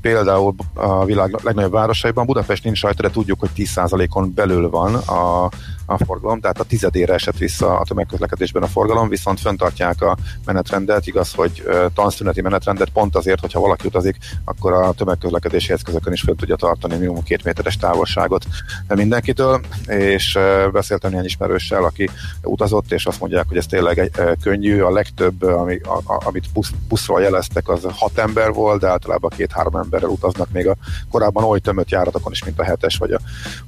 Például 0.00 0.54
a 0.74 1.04
világ 1.04 1.36
legnagyobb 1.42 1.72
városaiban 1.72 2.26
Budapest 2.26 2.64
nincs 2.64 2.82
rajta, 2.82 3.02
de 3.02 3.10
tudjuk, 3.10 3.40
hogy 3.40 3.50
10%-on 3.56 4.32
belül 4.34 4.70
van 4.70 4.94
a 4.94 5.48
a 5.92 6.04
forgalom, 6.04 6.40
tehát 6.40 6.60
a 6.60 6.64
tizedére 6.64 7.14
esett 7.14 7.38
vissza 7.38 7.78
a 7.78 7.84
tömegközlekedésben 7.84 8.62
a 8.62 8.66
forgalom, 8.66 9.08
viszont 9.08 9.40
föntartják 9.40 10.02
a 10.02 10.16
menetrendet, 10.44 11.06
igaz, 11.06 11.32
hogy 11.34 11.62
tanszüneti 11.94 12.40
menetrendet 12.40 12.88
pont 12.88 13.16
azért, 13.16 13.40
hogyha 13.40 13.60
valaki 13.60 13.86
utazik, 13.86 14.16
akkor 14.44 14.72
a 14.72 14.92
tömegközlekedési 14.92 15.72
eszközökön 15.72 16.12
is 16.12 16.20
föl 16.20 16.36
tudja 16.36 16.56
tartani 16.56 16.96
minimum 16.96 17.22
két 17.22 17.44
méteres 17.44 17.76
távolságot 17.76 18.44
mindenkitől, 18.88 19.60
és 19.86 20.38
beszéltem 20.72 21.10
néhány 21.10 21.24
ismerőssel, 21.24 21.84
aki 21.84 22.08
utazott, 22.42 22.92
és 22.92 23.06
azt 23.06 23.20
mondják, 23.20 23.48
hogy 23.48 23.56
ez 23.56 23.66
tényleg 23.66 24.10
könnyű, 24.42 24.80
a 24.80 24.90
legtöbb, 24.90 25.42
ami, 25.42 25.78
a, 25.78 26.12
a, 26.12 26.22
amit 26.24 26.52
busz, 26.52 26.70
buszról 26.88 27.20
jeleztek, 27.20 27.68
az 27.68 27.86
hat 27.90 28.18
ember 28.18 28.52
volt, 28.52 28.80
de 28.80 28.88
általában 28.88 29.30
két-három 29.36 29.76
emberrel 29.76 30.08
utaznak 30.08 30.50
még 30.52 30.68
a 30.68 30.76
korábban 31.10 31.44
oly 31.44 31.58
tömött 31.58 31.90
járatokon 31.90 32.32
is, 32.32 32.44
mint 32.44 32.60
a 32.60 32.64
7-es 32.64 32.94
vagy 32.98 33.12
a 33.12 33.20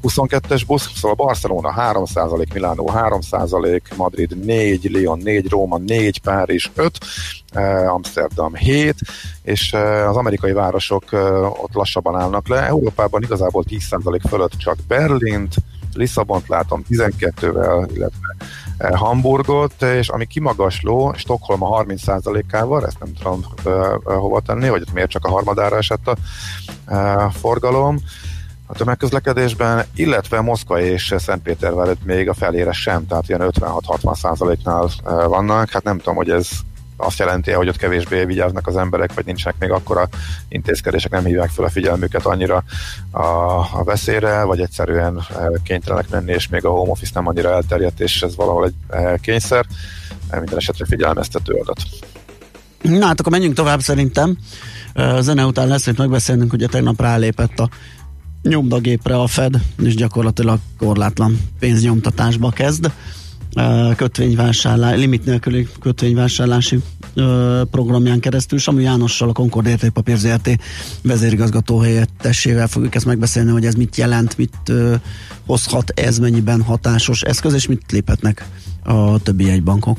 22-es 0.03 0.63
busz, 0.67 0.91
szóval 0.95 1.27
Barcelona 1.27 1.71
3 1.71 2.05
3%, 2.15 2.53
Milánó 2.53 2.91
3%, 2.95 3.81
Madrid 3.97 4.45
4, 4.45 4.85
Lyon 4.85 5.19
4, 5.19 5.49
Róma 5.49 5.79
4, 5.79 6.21
Párizs 6.21 6.71
5, 6.75 6.99
eh, 7.53 7.93
Amsterdam 7.93 8.55
7, 8.55 8.95
és 9.43 9.73
eh, 9.73 10.09
az 10.09 10.17
amerikai 10.17 10.53
városok 10.53 11.13
eh, 11.13 11.63
ott 11.63 11.73
lassabban 11.73 12.21
állnak 12.21 12.49
le. 12.49 12.67
Európában 12.67 13.23
igazából 13.23 13.65
10% 13.69 14.21
fölött 14.29 14.53
csak 14.53 14.77
Berlint, 14.89 15.55
Lisszabont 15.93 16.49
látom 16.49 16.85
12-vel, 16.91 17.89
illetve 17.95 18.37
Hamburgot, 18.97 19.83
és 19.83 20.09
ami 20.09 20.27
kimagasló, 20.27 21.13
Stockholm 21.17 21.63
a 21.63 21.83
30%-ával, 21.83 22.87
ezt 22.87 22.99
nem 22.99 23.13
tudom 23.13 23.45
hova 24.05 24.41
tenni, 24.41 24.69
vagy 24.69 24.85
miért 24.93 25.11
csak 25.11 25.25
a 25.25 25.31
harmadára 25.31 25.77
esett 25.77 26.09
a 26.09 26.17
forgalom, 27.31 27.99
a 28.67 28.75
tömegközlekedésben, 28.75 29.85
illetve 29.95 30.41
Moszkva 30.41 30.81
és 30.81 31.15
Szentpétervár 31.19 31.97
még 32.05 32.29
a 32.29 32.35
felére 32.35 32.73
sem, 32.73 33.07
tehát 33.07 33.29
ilyen 33.29 33.41
56-60 33.45 34.17
százaléknál 34.17 34.89
vannak. 35.05 35.71
Hát 35.71 35.83
nem 35.83 35.99
tudom, 35.99 36.15
hogy 36.15 36.31
ez 36.31 36.49
azt 36.97 37.19
jelenti, 37.19 37.51
hogy 37.51 37.69
ott 37.69 37.77
kevésbé 37.77 38.25
vigyáznak 38.25 38.67
az 38.67 38.77
emberek, 38.77 39.15
vagy 39.15 39.25
nincsenek 39.25 39.59
még 39.59 39.71
akkora 39.71 40.09
intézkedések, 40.49 41.11
nem 41.11 41.25
hívják 41.25 41.51
fel 41.51 41.65
a 41.65 41.71
figyelmüket 41.71 42.27
annyira 42.27 42.65
a, 43.11 43.23
a 43.59 43.83
veszélyre, 43.85 44.43
vagy 44.43 44.61
egyszerűen 44.61 45.27
kénytelenek 45.65 46.11
menni, 46.11 46.33
és 46.33 46.49
még 46.49 46.65
a 46.65 46.71
home 46.71 46.91
office 46.91 47.11
nem 47.15 47.27
annyira 47.27 47.51
elterjedt, 47.51 48.01
és 48.01 48.23
ez 48.23 48.37
valahol 48.37 48.65
egy 48.65 49.21
kényszer. 49.21 49.67
Minden 50.31 50.57
esetre 50.57 50.85
figyelmeztető 50.85 51.53
adat. 51.53 51.79
Na 52.83 53.07
hát 53.07 53.21
akkor 53.21 53.33
menjünk 53.33 53.55
tovább 53.55 53.81
szerintem. 53.81 54.39
Zene 55.19 55.45
után 55.45 55.69
lesz, 55.69 55.85
hogy 55.85 55.99
megbeszélnünk, 55.99 56.53
ugye 56.53 56.67
tegnap 56.67 57.01
rálépett 57.01 57.59
a 57.59 57.69
nyomdagépre 58.49 59.17
a 59.17 59.27
Fed, 59.27 59.61
és 59.83 59.95
gyakorlatilag 59.95 60.59
korlátlan 60.79 61.41
pénznyomtatásba 61.59 62.51
kezd 62.51 62.91
kötvényvásárlás, 63.97 64.99
limit 64.99 65.25
nélküli 65.25 65.69
kötvényvásárlási 65.81 66.79
programján 67.71 68.21
keresztül. 68.21 68.59
Samu 68.59 68.79
Jánossal, 68.79 69.29
a 69.29 69.33
Concord 69.33 69.67
Értékpapír 69.67 70.17
ZRT 70.17 70.51
vezérigazgató 71.03 71.79
helyettesével 71.79 72.69
fogjuk 72.69 72.95
ezt 72.95 73.07
megbeszélni, 73.07 73.51
hogy 73.51 73.67
ez 73.67 73.75
mit 73.75 73.97
jelent, 73.97 74.39
mit 74.39 74.73
hozhat 75.47 75.91
ez, 75.91 76.19
mennyiben 76.19 76.63
hatásos 76.63 77.23
eszköz, 77.23 77.53
és 77.53 77.67
mit 77.67 77.93
léphetnek 77.93 78.49
a 78.83 79.19
többi 79.19 79.45
jegybankok. 79.45 79.99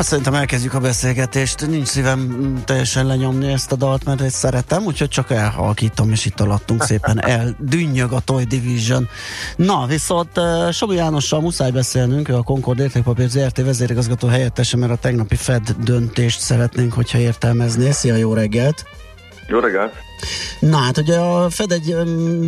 Na 0.00 0.06
szerintem 0.06 0.34
elkezdjük 0.34 0.74
a 0.74 0.80
beszélgetést. 0.80 1.66
Nincs 1.66 1.86
szívem 1.86 2.54
teljesen 2.64 3.06
lenyomni 3.06 3.52
ezt 3.52 3.72
a 3.72 3.76
dalt, 3.76 4.04
mert 4.04 4.20
ezt 4.20 4.34
szeretem, 4.34 4.84
úgyhogy 4.84 5.08
csak 5.08 5.30
elhalkítom, 5.30 6.10
és 6.10 6.26
itt 6.26 6.40
alattunk 6.40 6.82
szépen 6.82 7.24
eldünnyög 7.38 8.12
a 8.12 8.20
Toy 8.20 8.44
Division. 8.44 9.08
Na, 9.56 9.86
viszont 9.86 10.38
uh, 10.38 10.70
Sobi 10.70 10.94
Jánossal 10.94 11.40
muszáj 11.40 11.70
beszélnünk, 11.70 12.28
ő 12.28 12.34
a 12.34 12.42
Concord 12.42 12.78
Értékpapír 12.78 13.28
ZRT 13.28 13.62
vezérigazgató 13.62 14.28
helyettese, 14.28 14.76
mert 14.76 14.92
a 14.92 14.96
tegnapi 14.96 15.36
Fed 15.36 15.74
döntést 15.84 16.40
szeretnénk, 16.40 16.92
hogyha 16.92 17.18
értelmezné. 17.18 17.90
Szia, 17.90 18.14
jó 18.14 18.34
reggelt! 18.34 18.84
Jó 19.46 19.58
reggelt! 19.58 20.09
Na 20.60 20.76
hát 20.76 20.98
ugye 20.98 21.18
a 21.18 21.50
Fed 21.50 21.72
egy 21.72 21.96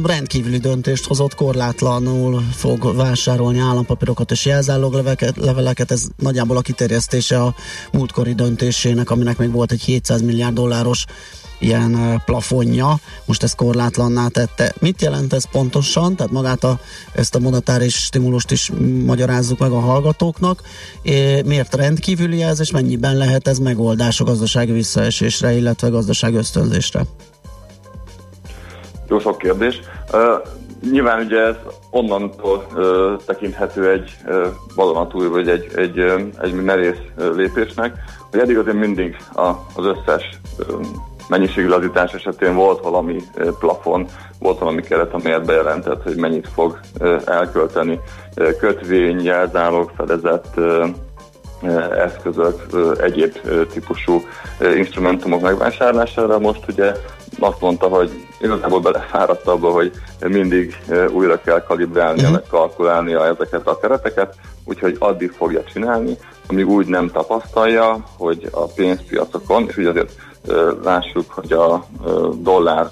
rendkívüli 0.03 0.59
döntést 0.59 1.07
hozott, 1.07 1.35
korlátlanul 1.35 2.43
fog 2.53 2.97
vásárolni 2.97 3.59
állampapírokat 3.59 4.31
és 4.31 4.45
jelzálogleveleket, 4.45 5.37
leveleket, 5.37 5.91
ez 5.91 6.07
nagyjából 6.17 6.57
a 6.57 6.61
kiterjesztése 6.61 7.43
a 7.43 7.55
múltkori 7.93 8.35
döntésének, 8.35 9.11
aminek 9.11 9.39
még 9.39 9.51
volt 9.51 9.73
egy 9.73 9.83
700 9.83 10.23
milliárd 10.23 10.55
dolláros 10.55 11.05
ilyen 11.59 12.23
plafonja, 12.25 13.01
most 13.25 13.43
ezt 13.43 13.55
korlátlanná 13.55 14.29
tette. 14.29 14.75
Mit 14.79 15.03
jelent 15.03 15.33
ez 15.33 15.51
pontosan? 15.51 16.17
Tehát 16.17 16.33
magát 16.33 16.65
a, 16.65 16.81
ezt 17.13 17.35
a 17.35 17.39
monetáris 17.39 17.95
stimulust 17.95 18.51
is 18.51 18.71
magyarázzuk 19.05 19.59
meg 19.59 19.71
a 19.71 19.81
hallgatóknak. 19.81 20.63
Miért 21.45 21.75
rendkívüli 21.75 22.43
ez, 22.43 22.61
és 22.61 22.71
mennyiben 22.71 23.17
lehet 23.17 23.49
ez 23.49 23.59
megoldás 23.59 24.21
a 24.21 24.25
gazdasági 24.25 24.73
visszaesésre, 24.73 25.53
illetve 25.53 25.89
gazdaság 25.89 26.35
ösztönzésre? 26.35 27.07
Jó 29.13 29.19
sok 29.19 29.39
kérdés. 29.39 29.81
Uh, 30.13 30.21
nyilván 30.91 31.25
ugye 31.25 31.41
ez 31.41 31.55
onnantól 31.91 32.67
uh, 32.75 33.17
tekinthető 33.27 33.91
egy 33.91 34.17
uh, 34.27 34.47
vadonatúj, 34.75 35.27
vagy 35.27 35.49
egy, 35.49 35.71
egy, 35.75 35.99
uh, 35.99 36.21
egy 36.41 36.53
merész 36.55 37.01
lépésnek, 37.35 37.95
hogy 38.31 38.41
eddig 38.41 38.59
azért 38.59 38.77
mindig 38.77 39.17
a, 39.35 39.47
az 39.75 39.85
összes 39.85 40.39
uh, 40.59 40.87
mennyiségű 41.29 41.69
lazítás 41.69 42.13
esetén 42.13 42.55
volt 42.55 42.83
valami 42.83 43.23
plafon, 43.59 44.07
volt 44.39 44.59
valami 44.59 44.83
keret, 44.83 45.13
amelyet 45.13 45.47
bejelentett, 45.47 46.03
hogy 46.03 46.17
mennyit 46.17 46.49
fog 46.55 46.81
elkölteni 47.25 48.01
kötvény, 48.59 49.25
jelzálog, 49.25 49.91
fedezett 49.97 50.61
eszközök, 51.97 52.67
egyéb 53.01 53.33
típusú 53.73 54.23
instrumentumok 54.77 55.41
megvásárlására. 55.41 56.39
Most 56.39 56.65
ugye 56.69 56.93
azt 57.39 57.61
mondta, 57.61 57.89
hogy 57.89 58.27
igazából 58.41 58.81
belefáradt 58.81 59.47
abba, 59.47 59.71
hogy 59.71 59.93
mindig 60.21 60.83
újra 61.13 61.41
kell 61.41 61.63
kalibrálnia, 61.63 62.31
meg 62.31 62.43
kalkulálnia 62.51 63.27
ezeket 63.27 63.67
a 63.67 63.79
kereteket, 63.79 64.35
úgyhogy 64.65 64.97
addig 64.99 65.31
fogja 65.31 65.63
csinálni, 65.73 66.17
amíg 66.49 66.69
úgy 66.69 66.87
nem 66.87 67.11
tapasztalja, 67.11 68.05
hogy 68.17 68.49
a 68.51 68.65
pénzpiacokon, 68.65 69.69
és 69.69 69.77
ugye 69.77 69.89
azért 69.89 70.15
lássuk, 70.85 71.31
hogy 71.31 71.53
a 71.53 71.87
dollár 72.41 72.91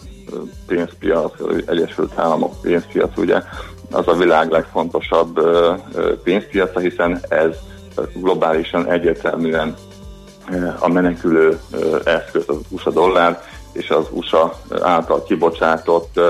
pénzpiac, 0.67 1.33
Egyesült 1.67 2.13
Államok 2.15 2.61
pénzpiac 2.61 3.17
ugye 3.17 3.43
az 3.91 4.09
a 4.09 4.17
világ 4.17 4.51
legfontosabb 4.51 5.41
pénzpiaca, 6.23 6.81
hiszen 6.81 7.21
ez 7.29 7.57
globálisan 8.15 8.91
egyértelműen 8.91 9.77
a 10.79 10.89
menekülő 10.89 11.61
eszköz 12.05 12.45
az 12.47 12.57
USA 12.69 12.91
dollár, 12.91 13.43
és 13.73 13.91
az 13.91 14.07
USA 14.11 14.59
által 14.81 15.23
kibocsátott 15.23 16.21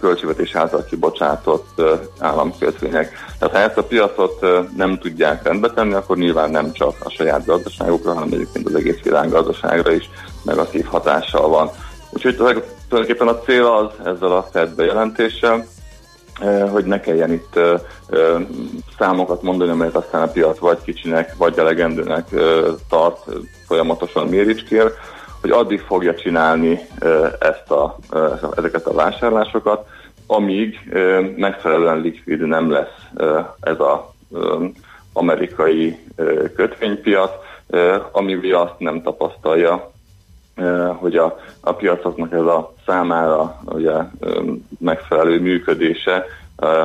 költségvetés 0.00 0.54
által 0.54 0.84
kibocsátott 0.84 1.82
államkötvények. 2.18 3.12
Tehát 3.38 3.54
ha 3.54 3.60
ezt 3.60 3.76
a 3.78 3.82
piacot 3.82 4.46
nem 4.76 4.98
tudják 4.98 5.42
rendbe 5.42 5.70
tenni, 5.70 5.92
akkor 5.92 6.16
nyilván 6.16 6.50
nem 6.50 6.72
csak 6.72 6.94
a 7.04 7.10
saját 7.10 7.46
gazdaságukra, 7.46 8.12
hanem 8.12 8.28
egyébként 8.32 8.66
az 8.66 8.74
egész 8.74 9.00
világ 9.02 9.30
gazdaságra 9.30 9.92
is 9.92 10.10
negatív 10.42 10.84
hatással 10.84 11.48
van. 11.48 11.70
Úgyhogy 12.10 12.36
tulajdonképpen 12.36 13.28
a 13.28 13.40
cél 13.40 13.64
az 13.64 14.06
ezzel 14.06 14.32
a 14.32 14.48
Fed 14.52 14.74
bejelentéssel, 14.74 15.66
hogy 16.70 16.84
ne 16.84 17.00
kelljen 17.00 17.32
itt 17.32 17.60
számokat 18.98 19.42
mondani, 19.42 19.70
amelyet 19.70 19.96
aztán 19.96 20.22
a 20.22 20.30
piac 20.30 20.58
vagy 20.58 20.78
kicsinek, 20.84 21.36
vagy 21.36 21.58
elegendőnek 21.58 22.28
tart, 22.88 23.24
folyamatosan 23.66 24.26
méricskér, 24.26 24.92
hogy 25.46 25.54
addig 25.58 25.80
fogja 25.80 26.14
csinálni 26.14 26.78
ezt 27.38 27.70
a, 27.70 27.96
ezeket 28.56 28.86
a 28.86 28.94
vásárlásokat, 28.94 29.88
amíg 30.26 30.78
megfelelően 31.36 32.00
likvid 32.00 32.40
nem 32.40 32.70
lesz 32.70 33.24
ez 33.60 33.76
az 33.78 33.98
amerikai 35.12 35.98
kötvénypiac, 36.54 37.30
ami 38.12 38.50
azt 38.52 38.78
nem 38.78 39.02
tapasztalja, 39.02 39.90
hogy 40.96 41.16
a, 41.16 41.38
a 41.60 41.72
piacoknak 41.72 42.32
ez 42.32 42.40
a 42.40 42.72
számára 42.86 43.60
ugye, 43.64 43.94
megfelelő 44.78 45.40
működése 45.40 46.24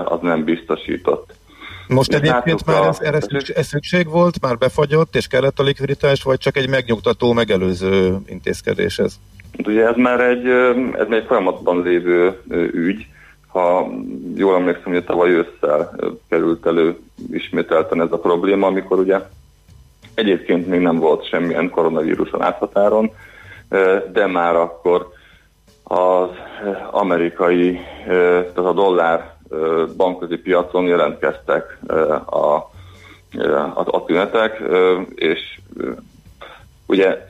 az 0.05 0.19
nem 0.21 0.43
biztosított. 0.43 1.33
Most 1.93 2.13
egyébként 2.13 2.65
már 2.65 2.87
ez, 2.87 2.99
erre 2.99 3.21
szükség, 3.21 3.55
ez 3.55 3.67
szükség 3.67 4.09
volt, 4.09 4.41
már 4.41 4.57
befagyott, 4.57 5.15
és 5.15 5.27
kellett 5.27 5.59
a 5.59 5.63
likviditás, 5.63 6.23
vagy 6.23 6.37
csak 6.37 6.57
egy 6.57 6.69
megnyugtató, 6.69 7.33
megelőző 7.33 8.17
intézkedés 8.25 8.99
ez? 8.99 9.15
Ugye 9.65 9.87
ez 9.87 9.95
már 9.95 10.19
egy, 10.19 10.47
ez 10.97 11.07
már 11.07 11.19
egy 11.19 11.25
folyamatban 11.27 11.81
lévő 11.81 12.41
ügy, 12.73 13.07
ha 13.47 13.89
jól 14.35 14.55
emlékszem, 14.55 14.93
hogy 14.93 15.03
tavaly 15.03 15.29
ősszel 15.29 15.95
került 16.29 16.65
elő 16.65 16.97
ismételten 17.31 18.01
ez 18.01 18.11
a 18.11 18.19
probléma, 18.19 18.67
amikor 18.67 18.99
ugye 18.99 19.19
egyébként 20.13 20.67
még 20.67 20.79
nem 20.79 20.97
volt 20.97 21.27
semmilyen 21.27 21.69
koronavírus 21.69 22.31
a 22.31 22.37
láthatáron, 22.37 23.11
de 24.13 24.27
már 24.27 24.55
akkor 24.55 25.07
az 25.83 26.29
amerikai, 26.91 27.79
tehát 28.05 28.57
a 28.57 28.73
dollár 28.73 29.39
bankközi 29.97 30.37
piacon 30.37 30.85
jelentkeztek 30.85 31.79
a, 32.25 32.39
a, 32.39 32.71
a 33.75 34.03
tünetek, 34.05 34.61
és 35.15 35.59
ugye 36.85 37.29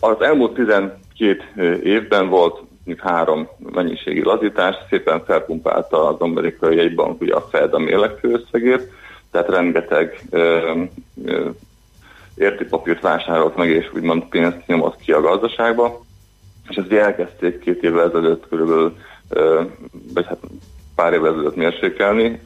az 0.00 0.22
elmúlt 0.22 0.54
12 0.54 1.80
évben 1.82 2.28
volt 2.28 2.60
mondjuk 2.86 3.08
három 3.08 3.48
mennyiségi 3.72 4.22
lazítás, 4.22 4.76
szépen 4.90 5.24
felpumpálta 5.24 6.08
az 6.08 6.20
amerikai 6.20 6.76
jegybank 6.76 7.20
ugye 7.20 7.34
a 7.34 7.40
Fed 7.40 7.74
a 7.74 7.78
mérlegfőösszegét, 7.78 8.92
tehát 9.30 9.48
rengeteg 9.48 10.22
ö, 10.30 10.72
ö, 11.24 11.48
értékpapírt 12.34 13.00
vásárolt 13.00 13.56
meg, 13.56 13.68
és 13.68 13.90
úgymond 13.94 14.24
pénzt 14.24 14.66
nyomott 14.66 14.96
ki 14.96 15.12
a 15.12 15.20
gazdaságba, 15.20 16.00
és 16.68 16.76
ezt 16.76 16.92
elkezdték 16.92 17.58
két 17.58 17.82
évvel 17.82 18.08
ezelőtt 18.08 18.48
körülbelül, 18.48 18.96
ö, 19.28 19.62
vagy 20.14 20.26
hát 20.26 20.38
pár 20.96 21.12
évvel 21.12 21.32
ezelőtt 21.32 21.56
mérsékelni, 21.56 22.40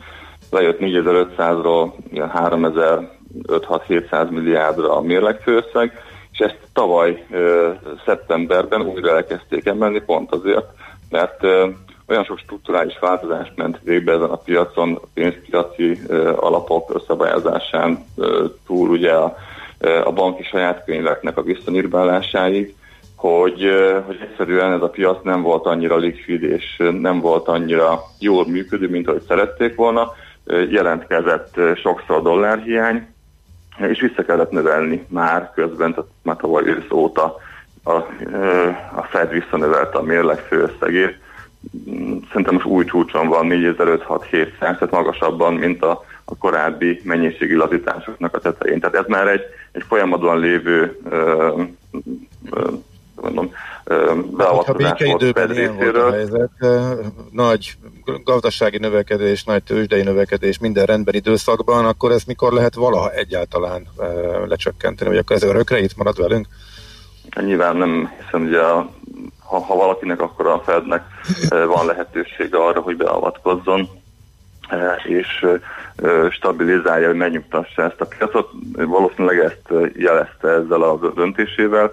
lejött 0.51 0.78
4500-ról 0.80 1.92
3500-700 2.14 4.30
milliárdra 4.30 4.96
a 4.96 5.01
mérlegfőösszeg, 5.01 6.03
és 6.32 6.38
ezt 6.38 6.59
tavaly 6.72 7.26
szeptemberben 8.05 8.82
újra 8.82 9.16
elkezdték 9.16 9.66
emelni, 9.66 10.01
pont 10.01 10.32
azért, 10.32 10.66
mert 11.11 11.44
olyan 12.11 12.24
sok 12.24 12.38
strukturális 12.38 12.98
változás 12.98 13.53
ment 13.57 13.78
végbe 13.82 14.12
ezen 14.12 14.30
a 14.30 14.36
piacon, 14.36 14.98
a 15.03 15.07
pénzpiaci 15.14 16.01
alapok 16.36 17.03
szabályozásán 17.07 18.05
ö, 18.16 18.44
túl 18.66 18.88
ugye 18.88 19.12
a, 19.12 19.36
a 20.05 20.12
banki 20.12 20.42
saját 20.42 20.84
könyveknek 20.84 21.36
a 21.36 21.42
visszanyírbálásáig, 21.42 22.74
hogy, 23.20 23.64
hogy 24.06 24.18
egyszerűen 24.20 24.72
ez 24.72 24.82
a 24.82 24.88
piac 24.88 25.22
nem 25.22 25.42
volt 25.42 25.66
annyira 25.66 25.96
likvid 25.96 26.42
és 26.42 26.82
nem 27.00 27.20
volt 27.20 27.48
annyira 27.48 28.00
jól 28.18 28.46
működő, 28.48 28.88
mint 28.88 29.08
ahogy 29.08 29.22
szerették 29.28 29.74
volna. 29.74 30.12
Jelentkezett 30.68 31.60
sokszor 31.76 32.22
dollárhiány, 32.22 33.06
és 33.78 34.00
vissza 34.00 34.24
kellett 34.24 34.50
növelni 34.50 35.06
már 35.08 35.52
közben, 35.54 35.94
tehát 35.94 36.10
már 36.22 36.36
tavaly 36.36 36.66
ősz 36.66 36.90
óta 36.90 37.36
a, 37.82 37.92
a 38.94 39.02
Fed 39.10 39.30
visszanövelte 39.30 39.98
a 39.98 40.02
mérleg 40.02 40.38
főösszegét. 40.38 41.18
Szerintem 42.28 42.54
most 42.54 42.66
új 42.66 42.84
csúcson 42.84 43.28
van 43.28 43.46
4500-700, 43.50 44.58
tehát 44.58 44.90
magasabban, 44.90 45.54
mint 45.54 45.82
a, 45.82 46.04
a 46.24 46.36
korábbi 46.36 47.00
mennyiségi 47.04 47.54
lazításoknak 47.54 48.34
a 48.34 48.40
tetején. 48.40 48.80
Tehát 48.80 48.96
ez 48.96 49.06
már 49.06 49.28
egy, 49.28 49.42
egy 49.72 49.84
folyamatban 49.88 50.38
lévő 50.38 50.98
ö, 51.10 51.62
ö, 52.50 52.68
mondom, 53.20 53.52
beavatkozás 54.36 54.88
hát, 54.88 55.02
volt 55.02 55.32
Fed 55.32 55.52
részéről. 55.52 56.12
helyzet, 56.12 56.50
nagy 57.30 57.76
gazdasági 58.24 58.78
növekedés, 58.78 59.44
nagy 59.44 59.62
tőzsdei 59.62 60.02
növekedés 60.02 60.58
minden 60.58 60.86
rendben 60.86 61.14
időszakban, 61.14 61.86
akkor 61.86 62.10
ez 62.10 62.24
mikor 62.24 62.52
lehet 62.52 62.74
valaha 62.74 63.10
egyáltalán 63.10 63.86
lecsökkenteni, 64.48 65.10
vagy 65.10 65.18
akkor 65.18 65.36
ez 65.36 65.42
örökre 65.42 65.78
itt 65.78 65.96
marad 65.96 66.20
velünk? 66.20 66.46
Nyilván 67.40 67.76
nem 67.76 68.12
hiszem, 68.20 68.40
hogy 68.40 68.54
a, 68.54 68.90
ha, 69.44 69.58
ha 69.58 69.74
valakinek, 69.74 70.20
akkor 70.20 70.46
a 70.46 70.62
Fednek 70.64 71.02
van 71.48 71.86
lehetősége 71.86 72.58
arra, 72.58 72.80
hogy 72.80 72.96
beavatkozzon, 72.96 73.88
és 75.04 75.46
stabilizálja, 76.30 77.06
hogy 77.06 77.16
megnyugtassa 77.16 77.82
ezt 77.82 78.00
a 78.00 78.06
piacot. 78.06 78.50
Valószínűleg 78.72 79.38
ezt 79.38 79.92
jelezte 79.96 80.48
ezzel 80.48 80.82
a 80.82 81.12
döntésével, 81.14 81.92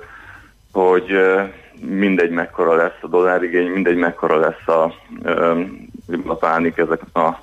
hogy 0.77 1.19
mindegy 1.81 2.29
mekkora 2.29 2.75
lesz 2.75 2.97
a 3.01 3.07
dollárigény, 3.07 3.67
mindegy 3.67 3.95
mekkora 3.95 4.37
lesz 4.37 4.67
a, 4.67 4.93
a 6.25 6.35
pánik 6.35 6.77
ezek 6.77 7.01
a, 7.13 7.39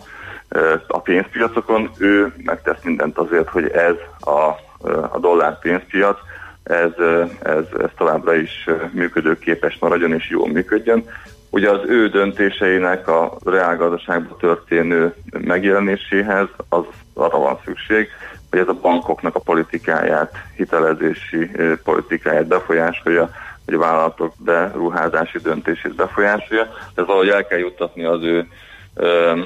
a 0.86 1.00
pénzpiacokon, 1.00 1.90
ő 1.98 2.32
megtesz 2.44 2.82
mindent 2.82 3.18
azért, 3.18 3.48
hogy 3.48 3.68
ez 3.68 3.94
a, 4.20 4.40
a 5.10 5.18
dollár 5.20 5.58
pénzpiac, 5.58 6.18
ez, 6.62 6.90
ez, 7.42 7.64
ez 7.78 7.90
továbbra 7.96 8.34
is 8.34 8.68
működőképes 8.92 9.76
maradjon 9.80 10.12
és 10.12 10.28
jól 10.28 10.48
működjön. 10.48 11.04
Ugye 11.50 11.70
az 11.70 11.80
ő 11.86 12.08
döntéseinek 12.08 13.08
a 13.08 13.36
reálgazdaságban 13.44 14.38
történő 14.38 15.14
megjelenéséhez 15.30 16.48
az 16.68 16.84
arra 17.14 17.38
van 17.38 17.58
szükség, 17.64 18.08
hogy 18.54 18.62
ez 18.62 18.76
a 18.76 18.80
bankoknak 18.80 19.34
a 19.34 19.40
politikáját, 19.40 20.32
hitelezési 20.56 21.50
politikáját 21.84 22.46
befolyásolja, 22.46 23.30
hogy 23.64 23.74
a 23.74 23.78
vállalatok 23.78 24.32
beruházási 24.38 25.38
döntését 25.38 25.94
befolyásolja. 25.94 26.62
Ez 26.94 27.06
valahogy 27.06 27.28
el 27.28 27.46
kell 27.46 27.58
juttatni 27.58 28.04
az 28.04 28.22
ő 28.22 28.48
ö, 28.94 29.38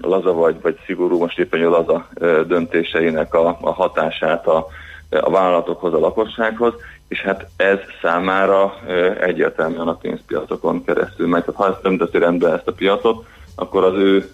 laza 0.00 0.32
vagy, 0.32 0.60
vagy 0.62 0.78
szigorú, 0.86 1.18
most 1.18 1.38
éppen 1.38 1.64
a 1.64 1.68
laza 1.68 2.08
ö, 2.14 2.42
döntéseinek 2.46 3.34
a, 3.34 3.58
a 3.60 3.72
hatását 3.72 4.46
a, 4.46 4.66
a 5.10 5.30
vállalatokhoz, 5.30 5.94
a 5.94 5.98
lakossághoz, 5.98 6.74
és 7.08 7.20
hát 7.20 7.46
ez 7.56 7.78
számára 8.02 8.74
ö, 8.86 9.10
egyértelműen 9.20 9.88
a 9.88 9.96
pénzpiacokon 9.96 10.84
keresztül 10.84 11.28
megy. 11.28 11.44
Tehát 11.44 11.60
ha 11.60 11.68
ezt 11.68 11.82
nem 11.82 12.22
rendbe 12.22 12.52
ezt 12.52 12.68
a 12.68 12.72
piacot, 12.72 13.26
akkor 13.54 13.84
az 13.84 13.94
ő 13.94 14.30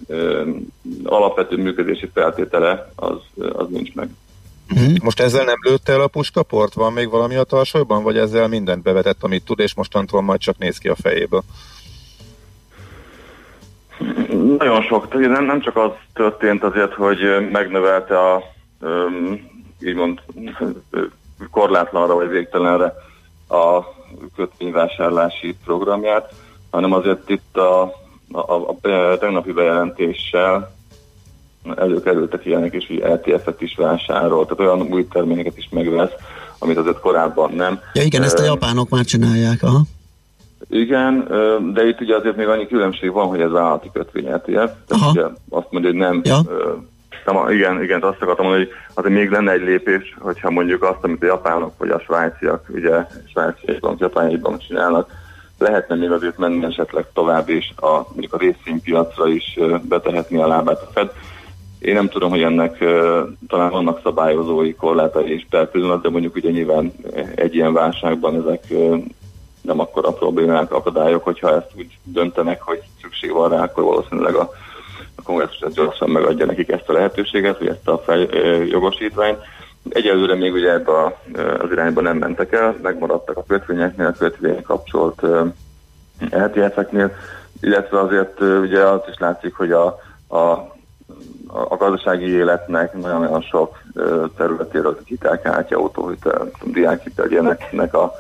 alapvető 1.05 1.57
működési 1.57 2.11
feltétele 2.15 2.93
az, 2.97 3.19
az 3.53 3.67
nincs 3.69 3.95
meg. 3.95 4.09
Uh-huh. 4.73 4.97
Most 5.03 5.21
ezzel 5.21 5.45
nem 5.45 5.59
lőtte 5.69 5.93
el 5.93 6.01
a 6.01 6.07
puskaport? 6.07 6.75
Van 6.75 6.93
még 6.93 7.11
valami 7.11 7.35
a 7.35 7.45
tarsolyban, 7.45 8.03
vagy 8.03 8.17
ezzel 8.17 8.49
mindent 8.49 8.83
bevetett, 8.83 9.23
amit 9.23 9.45
tud, 9.45 9.59
és 9.59 9.75
mostantól 9.75 10.23
majd 10.23 10.41
csak 10.41 10.59
néz 10.59 10.79
ki 10.79 10.89
a 10.89 10.95
fejéből? 10.95 11.43
Nagyon 14.59 14.83
sok. 14.83 15.19
Nem, 15.19 15.45
nem 15.45 15.61
csak 15.61 15.77
az 15.77 15.91
történt 16.15 16.63
azért, 16.63 16.95
hogy 16.95 17.19
megnövelte 17.53 18.19
a 18.19 18.43
um, 18.81 19.49
úgymond 19.83 20.21
korlátlanra 21.51 22.15
vagy 22.15 22.29
végtelenre 22.29 22.95
a 23.49 23.85
kötvényvásárlási 24.37 25.57
programját, 25.65 26.33
hanem 26.71 26.93
azért 26.93 27.31
itt 27.31 27.57
a, 27.57 27.93
a, 28.33 28.39
a, 28.39 28.77
a 28.89 29.19
tegnapi 29.19 29.53
bejelentéssel 29.53 30.73
előkerültek 31.77 32.47
ilyenek, 32.47 32.73
és 32.73 32.87
hogy 32.87 33.01
ETF-et 33.01 33.61
is 33.61 33.75
vásárol, 33.77 34.47
tehát 34.47 34.61
olyan 34.61 34.93
új 34.93 35.09
terményeket 35.09 35.57
is 35.57 35.69
megvesz, 35.71 36.13
amit 36.59 36.77
azért 36.77 37.01
korábban 37.01 37.53
nem. 37.53 37.81
Ja 37.93 38.03
igen, 38.03 38.23
ezt 38.23 38.39
a 38.39 38.45
japánok 38.45 38.89
már 38.89 39.05
csinálják, 39.05 39.63
aha. 39.63 39.81
Igen, 40.69 41.27
de 41.75 41.87
itt 41.87 42.01
ugye 42.01 42.17
azért 42.17 42.37
még 42.37 42.47
annyi 42.47 42.67
különbség 42.67 43.13
van, 43.13 43.27
hogy 43.27 43.41
ez 43.41 43.51
vállalati 43.51 43.91
kötvény 43.93 44.27
ETF, 44.27 44.73
tehát 44.87 45.11
ugye 45.11 45.25
azt 45.49 45.67
mondja, 45.71 45.91
hogy 45.91 45.99
nem 45.99 46.21
ja. 46.25 46.39
Nem, 47.25 47.51
igen, 47.51 47.83
igen, 47.83 48.03
azt 48.03 48.23
akartam 48.23 48.47
mondani, 48.47 48.65
hogy 48.65 48.75
azért 48.95 49.15
még 49.15 49.31
lenne 49.31 49.53
egy 49.53 49.63
lépés, 49.63 50.17
hogyha 50.19 50.51
mondjuk 50.51 50.83
azt, 50.83 50.99
amit 51.03 51.23
a 51.23 51.27
japánok 51.27 51.79
vagy 51.79 51.91
a 51.91 52.01
svájciak, 52.01 52.65
ugye 52.69 53.07
svájci 53.33 53.61
egybank, 53.65 54.01
japán 54.01 54.27
egybank 54.27 54.59
csinálnak, 54.67 55.11
lehetne 55.61 55.95
még 55.95 56.11
azért 56.11 56.39
menni 56.39 56.65
esetleg 56.65 57.07
tovább, 57.13 57.49
és 57.49 57.71
a, 57.77 57.91
mondjuk 58.09 58.35
a 58.35 58.39
részvénypiacra 58.39 59.29
is 59.29 59.59
betehetni 59.83 60.39
a 60.39 60.47
lábát 60.47 60.83
a 60.83 60.91
Fed. 60.93 61.11
Én 61.79 61.95
nem 61.95 62.09
tudom, 62.09 62.31
hogy 62.31 62.43
ennek 62.43 62.79
talán 63.49 63.71
vannak 63.71 64.01
szabályozói 64.03 64.75
korlátai 64.75 65.33
és 65.33 65.47
per 65.51 65.71
pillanat, 65.71 66.03
de 66.03 66.11
mondjuk 66.11 66.35
ugye 66.35 66.51
nyilván 66.51 66.93
egy 67.35 67.55
ilyen 67.55 67.73
válságban 67.73 68.37
ezek 68.37 68.73
nem 69.61 69.81
akkor 69.81 70.07
a 70.07 70.13
problémák, 70.13 70.73
akadályok, 70.73 71.25
hogyha 71.25 71.57
ezt 71.57 71.71
úgy 71.77 71.99
döntenek, 72.05 72.63
hogy 72.63 72.83
szükség 73.01 73.33
van 73.33 73.51
rá, 73.51 73.63
akkor 73.63 73.85
valószínűleg 73.85 74.35
a, 74.35 74.51
a 75.15 75.23
kongresszus 75.23 75.73
gyorsan 75.73 76.11
megadja 76.11 76.47
nekik 76.47 76.69
ezt 76.69 76.89
a 76.89 76.93
lehetőséget, 76.93 77.59
vagy 77.59 77.69
ezt 77.69 77.89
a 77.89 77.99
fel, 77.99 78.23
uh, 78.23 78.69
jogosítványt. 78.69 79.39
Egyelőre 79.89 80.35
még 80.35 80.53
ugye 80.53 80.73
ebbe 80.73 80.93
a, 80.93 81.19
az 81.59 81.71
irányba 81.71 82.01
nem 82.01 82.17
mentek 82.17 82.53
el, 82.53 82.77
megmaradtak 82.83 83.37
a 83.37 83.45
kötvényeknél, 83.47 84.07
a 84.07 84.19
kötvény 84.19 84.63
kapcsolt 84.63 85.23
LTF-eknél, 86.31 87.15
illetve 87.61 88.01
azért 88.01 88.41
ugye 88.41 88.87
azt 88.87 89.09
is 89.09 89.19
látszik, 89.19 89.55
hogy 89.55 89.73
a, 89.73 89.87
a 90.37 90.69
a 91.53 91.77
gazdasági 91.77 92.29
életnek 92.29 92.93
nagyon-nagyon 92.93 93.41
sok 93.41 93.83
területéről, 94.37 94.99
hitelkártya, 95.05 95.77
autóhitel, 95.77 96.51
diákhitel, 96.65 97.31
ilyeneknek 97.31 97.95
a, 97.95 98.13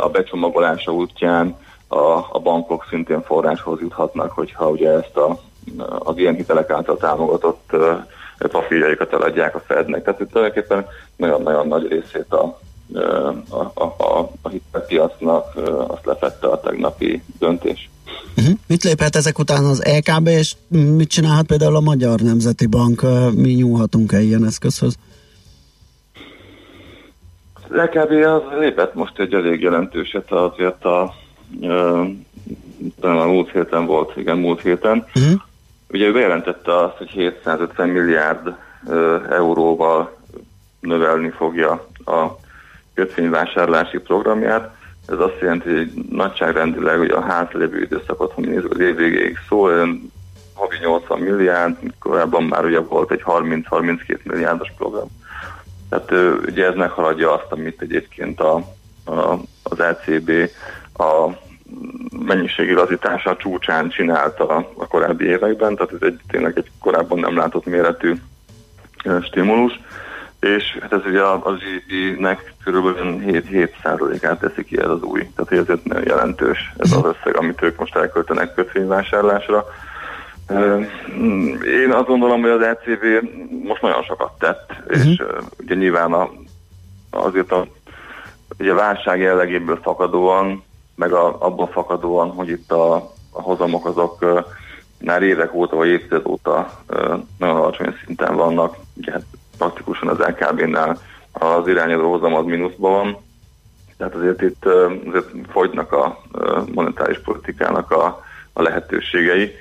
a 0.00 0.08
becsomagolása 0.08 0.92
útján 0.92 1.56
a, 1.88 1.98
a 2.32 2.40
bankok 2.42 2.86
szintén 2.88 3.22
forráshoz 3.22 3.80
juthatnak, 3.80 4.30
hogyha 4.30 4.68
ugye 4.68 4.90
ezt 4.90 5.16
a, 5.16 5.38
az 5.98 6.18
ilyen 6.18 6.34
hitelek 6.34 6.70
által 6.70 6.96
támogatott 6.96 7.70
papírjaikat 8.38 9.12
eladják 9.12 9.54
a 9.54 9.62
Fednek. 9.66 10.04
Tehát 10.04 10.20
itt 10.20 10.30
tulajdonképpen 10.30 10.86
nagyon-nagyon 11.16 11.66
nagy 11.66 11.88
részét 11.88 12.32
a, 12.32 12.58
a, 13.48 13.56
a, 13.74 13.84
a, 13.98 14.30
a 14.42 14.48
hitelpiacnak 14.48 15.54
azt 15.86 16.04
lefette 16.04 16.46
a 16.46 16.60
tegnapi 16.60 17.22
döntés. 17.38 17.90
Uh-huh. 18.36 18.54
Mit 18.66 18.82
léphet 18.82 19.16
ezek 19.16 19.38
után 19.38 19.64
az 19.64 19.82
LKB, 19.84 20.26
és 20.26 20.54
mit 20.68 21.08
csinálhat 21.08 21.46
például 21.46 21.76
a 21.76 21.80
Magyar 21.80 22.20
Nemzeti 22.20 22.66
Bank? 22.66 23.02
Mi 23.34 23.52
nyúlhatunk-e 23.52 24.20
ilyen 24.20 24.44
eszközhöz? 24.44 24.96
Az 27.54 27.88
az 28.24 28.58
lépett 28.58 28.94
most 28.94 29.18
egy 29.18 29.34
elég 29.34 29.60
jelentőset 29.60 30.32
azért 30.32 30.84
a, 30.84 31.14
talán 33.00 33.18
a 33.18 33.26
múlt 33.26 33.50
héten 33.50 33.86
volt, 33.86 34.16
igen, 34.16 34.38
múlt 34.38 34.60
héten. 34.60 35.06
Uh-huh. 35.14 35.40
Ugye 35.88 36.06
ő 36.06 36.12
bejelentette 36.12 36.76
azt, 36.76 36.96
hogy 36.96 37.08
750 37.08 37.88
milliárd 37.88 38.54
euróval 39.30 40.16
növelni 40.80 41.30
fogja 41.30 41.86
a 42.04 42.26
kötvényvásárlási 42.94 43.98
programját. 43.98 44.74
Ez 45.08 45.18
azt 45.18 45.40
jelenti, 45.40 45.74
hogy 45.74 45.90
nagyságrendileg 46.10 46.98
hogy 46.98 47.10
a 47.10 47.20
hátralévő 47.20 47.82
időszakot, 47.82 48.32
ha 48.32 48.40
nézzük, 48.40 48.72
az 48.72 48.80
év 48.80 48.96
végéig 48.96 49.38
szól, 49.48 49.98
havi 50.54 50.76
80 50.80 51.18
milliárd, 51.18 51.76
korábban 51.98 52.42
már 52.42 52.64
ugye 52.64 52.80
volt 52.80 53.10
egy 53.10 53.22
30-32 53.26 54.22
milliárdos 54.22 54.72
program. 54.76 55.08
Tehát 55.88 56.38
ugye 56.46 56.66
ez 56.66 56.74
meghaladja 56.74 57.32
azt, 57.32 57.52
amit 57.52 57.82
egyébként 57.82 58.40
a, 58.40 58.54
a, 59.04 59.38
az 59.62 59.80
ECB 59.80 60.30
a 60.96 61.28
mennyiségi 62.26 62.72
lazítása 62.72 63.36
csúcsán 63.36 63.88
csinálta 63.88 64.46
a 64.76 64.86
korábbi 64.86 65.24
években, 65.24 65.74
tehát 65.74 65.92
ez 65.92 66.08
egy 66.08 66.20
tényleg 66.28 66.52
egy 66.56 66.70
korábban 66.80 67.18
nem 67.18 67.36
látott 67.36 67.64
méretű 67.64 68.14
stimulus, 69.22 69.80
és 70.40 70.78
hát 70.80 70.92
ez 70.92 71.00
ugye 71.06 71.22
az 71.22 71.54
GDP-nek 71.54 72.54
körülbelül 72.64 73.20
7-7%-át 73.26 74.40
teszi 74.40 74.64
ki 74.64 74.78
ez 74.78 74.88
az 74.88 75.02
új, 75.02 75.28
tehát 75.36 75.52
ezért 75.52 75.84
nagyon 75.84 76.04
jelentős 76.06 76.72
ez 76.76 76.92
az 76.92 77.04
összeg, 77.04 77.36
amit 77.36 77.62
ők 77.62 77.78
most 77.78 77.96
elköltenek 77.96 78.54
kötvényvásárlásra. 78.54 79.64
Én 81.64 81.92
azt 81.92 82.06
gondolom, 82.06 82.40
hogy 82.40 82.50
az 82.50 82.62
ECB 82.62 83.04
most 83.64 83.82
nagyon 83.82 84.02
sokat 84.02 84.38
tett, 84.38 84.72
uh-huh. 84.86 85.06
és 85.06 85.20
ö, 85.20 85.38
ugye 85.58 85.74
nyilván 85.74 86.12
a, 86.12 86.30
azért 87.10 87.52
a, 87.52 87.66
ugye 88.58 88.72
a 88.72 88.76
válság 88.76 89.20
jellegéből 89.20 89.78
fakadóan, 89.82 90.64
meg 90.96 91.12
a, 91.12 91.36
abból 91.38 91.66
fakadóan, 91.66 92.30
hogy 92.30 92.48
itt 92.48 92.72
a, 92.72 92.94
a 93.30 93.42
hozamok 93.42 93.86
azok 93.86 94.44
már 95.00 95.22
évek 95.22 95.54
óta, 95.54 95.76
vagy 95.76 95.88
évtized 95.88 96.26
óta 96.26 96.80
nagyon 97.38 97.56
alacsony 97.56 97.94
szinten 98.04 98.36
vannak, 98.36 98.76
ugye 98.96 99.12
hát 99.12 99.24
praktikusan 99.58 100.08
az 100.08 100.18
LKB-nál 100.18 100.98
az 101.32 101.68
irányadó 101.68 102.10
hozam 102.10 102.34
az 102.34 102.44
mínuszban 102.44 102.92
van, 102.92 103.24
tehát 103.96 104.14
azért 104.14 104.42
itt 104.42 104.64
azért 105.06 105.26
fogynak 105.48 105.92
a 105.92 106.22
monetáris 106.72 107.18
politikának 107.18 107.90
a, 107.90 108.24
a 108.52 108.62
lehetőségei. 108.62 109.54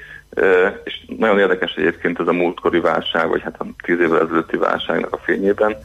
És 0.83 1.05
nagyon 1.17 1.39
érdekes 1.39 1.73
egyébként 1.73 2.19
ez 2.19 2.27
a 2.27 2.33
múltkori 2.33 2.79
válság, 2.79 3.29
vagy 3.29 3.41
hát 3.41 3.55
a 3.59 3.65
tíz 3.83 3.99
évvel 3.99 4.21
ezelőtti 4.21 4.57
válságnak 4.57 5.13
a 5.13 5.17
fényében, 5.17 5.77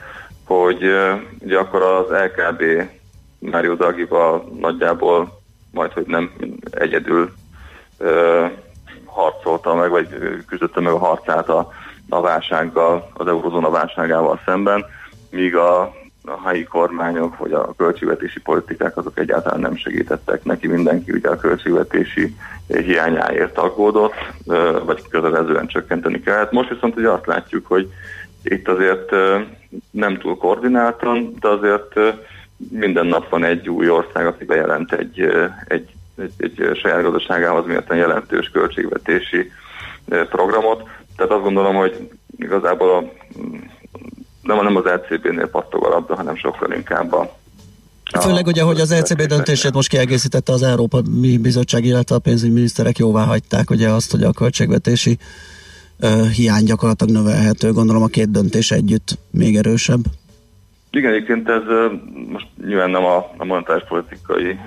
hogy 0.44 0.82
ugye 1.38 1.58
akkor 1.58 1.82
az 1.82 2.06
LKB 2.08 2.62
Mário 3.38 3.74
Draghival 3.74 4.50
nagyjából 4.60 5.39
majd, 5.72 5.92
hogy 5.92 6.06
nem 6.06 6.32
egyedül 6.70 7.32
ö, 7.98 8.46
harcolta 9.04 9.74
meg, 9.74 9.90
vagy 9.90 10.08
küzdötte 10.46 10.80
meg 10.80 10.92
a 10.92 10.98
harcát 10.98 11.48
a, 11.48 11.68
a 12.08 12.20
válsággal, 12.20 13.10
az 13.12 13.26
eurozóna 13.26 13.70
válságával 13.70 14.40
szemben, 14.44 14.84
míg 15.30 15.56
a, 15.56 15.80
a 16.24 16.48
helyi 16.48 16.64
kormányok, 16.64 17.38
vagy 17.38 17.52
a 17.52 17.74
költségvetési 17.76 18.40
politikák 18.40 18.96
azok 18.96 19.18
egyáltalán 19.18 19.60
nem 19.60 19.76
segítettek 19.76 20.44
neki. 20.44 20.66
Mindenki 20.66 21.12
ugye 21.12 21.28
a 21.28 21.36
költségvetési 21.36 22.36
hiányáért 22.66 23.58
aggódott, 23.58 24.14
ö, 24.46 24.80
vagy 24.84 25.08
közelezően 25.08 25.66
csökkenteni 25.66 26.20
kellett. 26.20 26.52
Most 26.52 26.68
viszont 26.68 26.96
ugye 26.96 27.08
azt 27.08 27.26
látjuk, 27.26 27.66
hogy 27.66 27.92
itt 28.42 28.68
azért 28.68 29.10
nem 29.90 30.18
túl 30.18 30.36
koordináltan, 30.36 31.34
de 31.40 31.48
azért 31.48 31.94
minden 32.68 33.06
nap 33.06 33.28
van 33.28 33.44
egy 33.44 33.68
új 33.68 33.88
ország, 33.88 34.26
aki 34.26 34.44
bejelent 34.44 34.92
egy, 34.92 35.20
egy, 35.68 35.88
egy, 36.16 36.32
egy 36.36 36.78
saját 36.82 37.02
gazdaságához 37.02 37.66
méltán 37.66 37.98
jelentős 37.98 38.50
költségvetési 38.52 39.50
programot. 40.06 40.88
Tehát 41.16 41.32
azt 41.32 41.42
gondolom, 41.42 41.74
hogy 41.74 42.10
igazából 42.38 42.90
a, 42.90 43.28
nem, 44.42 44.64
nem 44.64 44.76
az 44.76 44.84
LCB-nél 44.84 45.48
pattog 45.48 45.84
a 45.84 45.88
labda, 45.88 46.14
hanem 46.14 46.36
sokkal 46.36 46.72
inkább 46.72 47.12
a 47.12 47.38
Főleg 48.20 48.46
ugye, 48.46 48.62
hogy 48.62 48.80
az 48.80 48.90
ECB 48.90 49.22
döntését 49.22 49.72
most 49.72 49.88
kiegészítette 49.88 50.52
az 50.52 50.62
Európai 50.62 51.38
Bizottság, 51.38 51.84
illetve 51.84 52.14
a 52.14 52.18
pénzügyminiszterek 52.18 52.98
jóvá 52.98 53.24
hagyták 53.24 53.70
ugye 53.70 53.88
azt, 53.88 54.10
hogy 54.10 54.22
a 54.22 54.32
költségvetési 54.32 55.18
uh, 56.00 56.28
hiány 56.28 56.64
gyakorlatilag 56.64 57.14
növelhető. 57.14 57.72
Gondolom 57.72 58.02
a 58.02 58.06
két 58.06 58.30
döntés 58.30 58.70
együtt 58.70 59.18
még 59.30 59.56
erősebb. 59.56 60.00
Igen, 60.90 61.12
egyébként 61.12 61.48
ez 61.48 61.62
most 62.28 62.46
nyilván 62.66 62.90
nem 62.90 63.04
a, 63.04 63.16
a 63.36 63.44
monetáris 63.44 63.84
politikai 63.88 64.58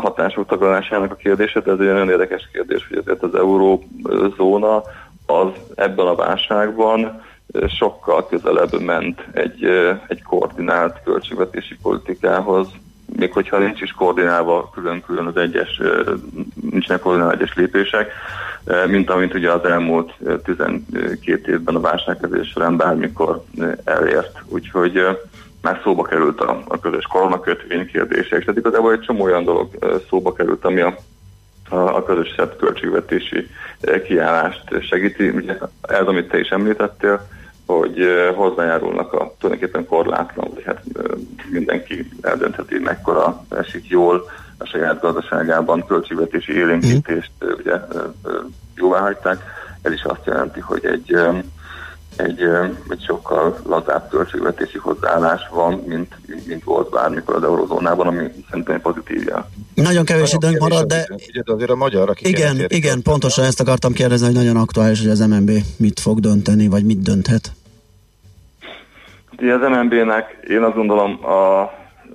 hatások 0.00 0.46
taglalásának 0.46 1.12
a 1.12 1.16
kérdése, 1.16 1.60
de 1.60 1.72
ez 1.72 1.78
egy 1.78 1.86
nagyon 1.86 2.10
érdekes 2.10 2.48
kérdés, 2.52 2.86
hogy 2.88 2.98
azért 2.98 3.22
az 3.22 3.34
eurózóna 3.34 4.82
az 5.26 5.48
ebben 5.74 6.06
a 6.06 6.14
válságban 6.14 7.22
sokkal 7.78 8.26
közelebb 8.26 8.80
ment 8.80 9.24
egy, 9.32 9.64
egy 10.08 10.22
koordinált 10.22 11.00
költségvetési 11.04 11.76
politikához, 11.82 12.68
még 13.16 13.32
hogyha 13.32 13.58
nincs 13.58 13.80
is 13.80 13.92
koordinálva 13.92 14.70
külön-külön 14.74 15.26
az 15.26 15.36
egyes, 15.36 15.80
nincsenek 16.70 17.02
koordinálva 17.02 17.34
egyes 17.34 17.54
lépések, 17.54 18.12
mint 18.86 19.10
amint 19.10 19.34
ugye 19.34 19.52
az 19.52 19.64
elmúlt 19.64 20.12
ö, 20.24 20.40
12 20.40 21.52
évben 21.52 21.74
a 21.74 21.80
válságkezelés 21.80 22.48
során 22.48 22.76
bármikor 22.76 23.44
elért. 23.84 24.42
Úgyhogy 24.48 25.06
már 25.62 25.80
szóba 25.82 26.02
került 26.02 26.40
a, 26.40 26.62
a 26.68 26.80
közös 26.80 27.04
koronakötvény 27.04 27.86
kérdések, 27.86 28.40
tehát 28.40 28.58
igazából 28.58 28.92
egy 28.92 29.00
csomó 29.00 29.22
olyan 29.22 29.44
dolog 29.44 29.68
szóba 30.08 30.32
került, 30.32 30.64
ami 30.64 30.80
a 30.80 30.96
a, 31.70 31.96
a 31.96 32.02
közösebb 32.02 32.56
költségvetési 32.56 33.46
eh, 33.80 34.00
kiállást 34.00 34.62
segíti. 34.88 35.28
Ugye 35.28 35.58
ez, 35.80 36.06
amit 36.06 36.28
te 36.28 36.38
is 36.38 36.48
említettél, 36.48 37.28
hogy 37.66 37.98
hozzájárulnak 38.34 39.12
a 39.12 39.34
tulajdonképpen 39.38 39.86
korlátlan, 39.86 40.50
hogy 40.54 40.62
hát 40.64 40.82
mindenki 41.50 42.08
eldöntheti, 42.20 42.78
mekkora 42.78 43.44
esik 43.48 43.88
jól 43.88 44.30
a 44.60 44.66
saját 44.66 45.00
gazdaságában 45.00 45.86
költségvetési 45.86 46.52
élénkítést 46.52 47.30
mm. 47.44 47.48
ugye 47.58 47.74
jóvá 48.74 49.00
hagyták. 49.00 49.38
Ez 49.82 49.92
is 49.92 50.02
azt 50.02 50.26
jelenti, 50.26 50.60
hogy 50.60 50.84
egy 50.84 51.16
egy, 52.16 52.40
egy 52.88 53.04
sokkal 53.06 53.58
lazább 53.64 54.08
költségvetési 54.08 54.78
hozzáállás 54.78 55.40
van, 55.50 55.82
mint, 55.86 56.16
mint 56.46 56.64
volt 56.64 56.90
bármikor 56.90 57.34
az 57.34 57.42
eurozónában, 57.42 58.06
ami 58.06 58.18
szerintem 58.48 58.74
egy 58.74 58.80
pozitív 58.80 59.24
jel. 59.26 59.48
Nagyon 59.74 60.04
kevés 60.04 60.32
időnk 60.32 60.58
marad, 60.58 60.86
de... 60.86 61.06
Ugye, 61.28 61.42
de 61.42 61.52
azért 61.52 61.70
a 61.70 61.74
magyar, 61.74 62.08
akik 62.08 62.28
Igen, 62.28 62.64
igen, 62.66 63.02
pontosan 63.02 63.44
ezt 63.44 63.60
akartam 63.60 63.92
kérdezni, 63.92 64.26
hogy 64.26 64.34
nagyon 64.34 64.56
aktuális, 64.56 65.00
hogy 65.00 65.10
az 65.10 65.18
MNB 65.18 65.50
mit 65.76 66.00
fog 66.00 66.20
dönteni, 66.20 66.68
vagy 66.68 66.84
mit 66.84 67.02
dönthet. 67.02 67.52
Ugye 69.38 69.54
az 69.54 69.60
MNB-nek 69.60 70.36
én 70.48 70.62
azt 70.62 70.74
gondolom 70.74 71.24
a, 71.24 71.60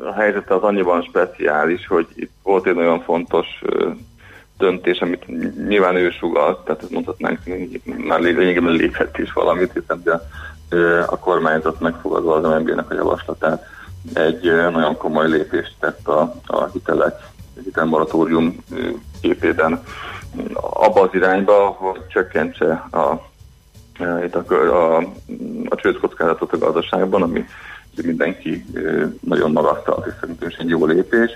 a 0.04 0.14
helyzete 0.14 0.56
az 0.56 0.62
annyiban 0.62 1.02
speciális, 1.02 1.88
hogy 1.88 2.08
itt 2.16 2.32
volt 2.44 2.68
egy 2.68 2.76
nagyon 2.76 3.02
fontos 3.02 3.48
döntés, 4.58 5.00
amit 5.00 5.26
nyilván 5.68 5.96
ő 5.96 6.10
sugalt, 6.10 6.66
tehát 6.66 6.82
ezt 6.82 6.92
mondhatnánk, 6.92 7.40
már 7.98 8.20
lényegében 8.20 8.74
lépett 8.74 9.18
is 9.18 9.34
valamit, 9.34 9.72
hiszen 9.74 10.02
a, 10.06 10.22
a 11.06 11.20
kormányzat 11.20 11.80
megfogadva 11.80 12.36
az 12.36 12.44
MNB-nek 12.44 12.92
a 12.92 12.94
javaslatát 12.94 13.66
egy 14.14 14.52
nagyon 14.72 14.98
komoly 14.98 15.30
lépést 15.30 15.76
tett 15.80 16.08
a, 16.08 16.36
a 16.46 16.66
hitelek, 16.74 17.16
hitelmoratórium 17.64 18.64
képében. 19.22 19.84
Abba 20.54 21.02
az 21.02 21.10
irányba, 21.14 21.68
hogy 21.68 22.08
csökkentse 22.08 22.88
a, 22.92 23.22
itt 24.26 24.36
a, 24.36 24.44
a, 24.50 24.98
a 25.70 25.76
csődkockázatot 25.76 26.54
a 26.54 26.58
gazdaságban, 26.58 27.22
ami 27.22 27.46
mindenki 28.04 28.66
nagyon 29.20 29.52
magasztalt, 29.52 30.06
és 30.06 30.14
szerintem 30.20 30.48
is 30.50 30.56
egy 30.56 30.70
jó 30.70 30.86
lépés. 30.86 31.32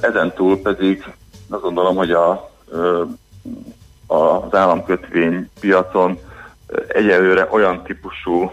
Ezen 0.00 0.32
túl 0.34 0.62
pedig 0.62 1.04
azt 1.50 1.62
gondolom, 1.62 1.96
hogy 1.96 2.10
a, 2.10 2.50
az 4.06 4.54
államkötvény 4.54 5.50
piacon 5.60 6.18
egyelőre 6.88 7.48
olyan 7.50 7.82
típusú 7.82 8.50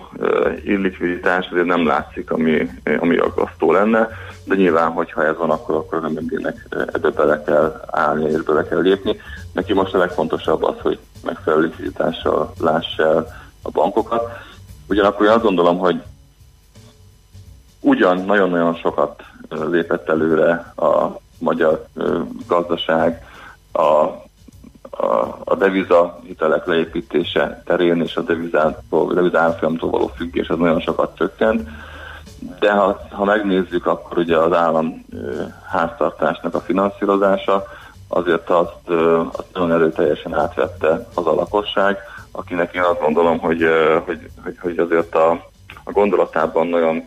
illikviditás 0.65 1.47
azért 1.51 1.65
nem 1.65 1.85
látszik, 1.85 2.31
ami, 2.31 2.69
ami 2.99 3.17
aggasztó 3.17 3.71
lenne, 3.71 4.09
de 4.43 4.55
nyilván, 4.55 4.91
hogyha 4.91 5.25
ez 5.25 5.38
van, 5.38 5.49
akkor, 5.49 5.75
akkor 5.75 6.03
az 6.03 6.11
MNB-nek 6.11 6.67
ebbe 6.69 7.09
bele 7.09 7.43
kell 7.43 7.81
állni 7.91 8.29
és 8.29 8.41
bele 8.41 8.67
kell 8.67 8.81
lépni. 8.81 9.21
Neki 9.53 9.73
most 9.73 9.93
a 9.93 9.97
legfontosabb 9.97 10.63
az, 10.63 10.75
hogy 10.81 10.99
megfelelő 11.23 11.61
likviditással 11.61 12.53
lássa 12.59 13.03
el 13.03 13.27
a 13.61 13.69
bankokat. 13.69 14.23
Ugyanakkor 14.88 15.25
én 15.25 15.31
azt 15.31 15.43
gondolom, 15.43 15.77
hogy 15.77 16.01
ugyan 17.84 18.26
nagyon-nagyon 18.26 18.76
sokat 18.76 19.23
lépett 19.49 20.10
előre 20.10 20.73
a 20.76 21.19
magyar 21.39 21.85
gazdaság 22.47 23.26
a 23.73 24.22
a, 24.97 25.38
a 25.43 25.55
deviza 25.55 26.19
hitelek 26.23 26.65
leépítése 26.65 27.61
terén 27.65 28.01
és 28.01 28.15
a 28.15 28.22
devizárfolyamtól 29.14 29.89
való 29.89 30.11
függés 30.15 30.47
az 30.49 30.57
nagyon 30.57 30.80
sokat 30.80 31.18
csökkent. 31.18 31.69
De 32.60 32.72
ha, 32.72 33.01
ha 33.11 33.26
megnézzük, 33.26 33.85
akkor 33.85 34.18
ugye 34.18 34.38
az 34.38 34.53
állam 34.53 35.05
háztartásnak 35.72 36.55
a 36.55 36.60
finanszírozása 36.60 37.64
azért 38.07 38.49
azt, 38.49 38.89
azt 39.31 39.47
nagyon 39.53 39.72
erőteljesen 39.72 40.34
átvette 40.34 41.07
az 41.14 41.27
a 41.27 41.34
lakosság, 41.34 41.97
akinek 42.31 42.73
én 42.73 42.81
azt 42.81 43.01
gondolom, 43.01 43.39
hogy, 43.39 43.65
hogy, 44.05 44.30
hogy, 44.43 44.57
hogy 44.61 44.77
azért 44.77 45.15
a, 45.15 45.51
a 45.84 45.91
gondolatában 45.91 46.68
nagyon 46.68 47.05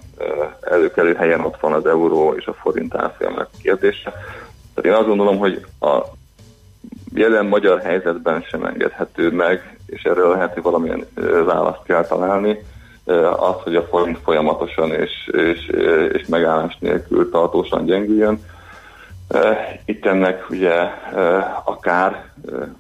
előkelő 0.61 1.15
helyen 1.15 1.41
ott 1.41 1.61
van 1.61 1.73
az 1.73 1.87
euró 1.87 2.35
és 2.35 2.47
a 2.47 2.53
forint 2.53 2.95
árfolyamnak 2.95 3.51
kérdése. 3.63 4.13
Tehát 4.75 4.85
én 4.85 4.93
azt 4.93 5.07
gondolom, 5.07 5.39
hogy 5.39 5.67
a 5.81 6.03
jelen 7.15 7.47
magyar 7.47 7.81
helyzetben 7.81 8.43
sem 8.43 8.65
engedhető 8.65 9.31
meg, 9.31 9.79
és 9.87 10.03
erről 10.03 10.31
lehet, 10.31 10.53
hogy 10.53 10.63
valamilyen 10.63 11.07
választ 11.45 11.83
kell 11.85 12.05
találni, 12.07 12.59
az, 13.37 13.55
hogy 13.63 13.77
a 13.77 13.87
forint 13.87 14.19
folyamatosan 14.23 14.93
és, 14.93 15.31
és, 15.33 15.67
és 16.13 16.27
megállás 16.27 16.77
nélkül 16.81 17.31
tartósan 17.31 17.85
gyengüljön. 17.85 18.45
Itt 19.85 20.07
ennek 20.07 20.51
ugye 20.51 20.75
akár 21.65 22.25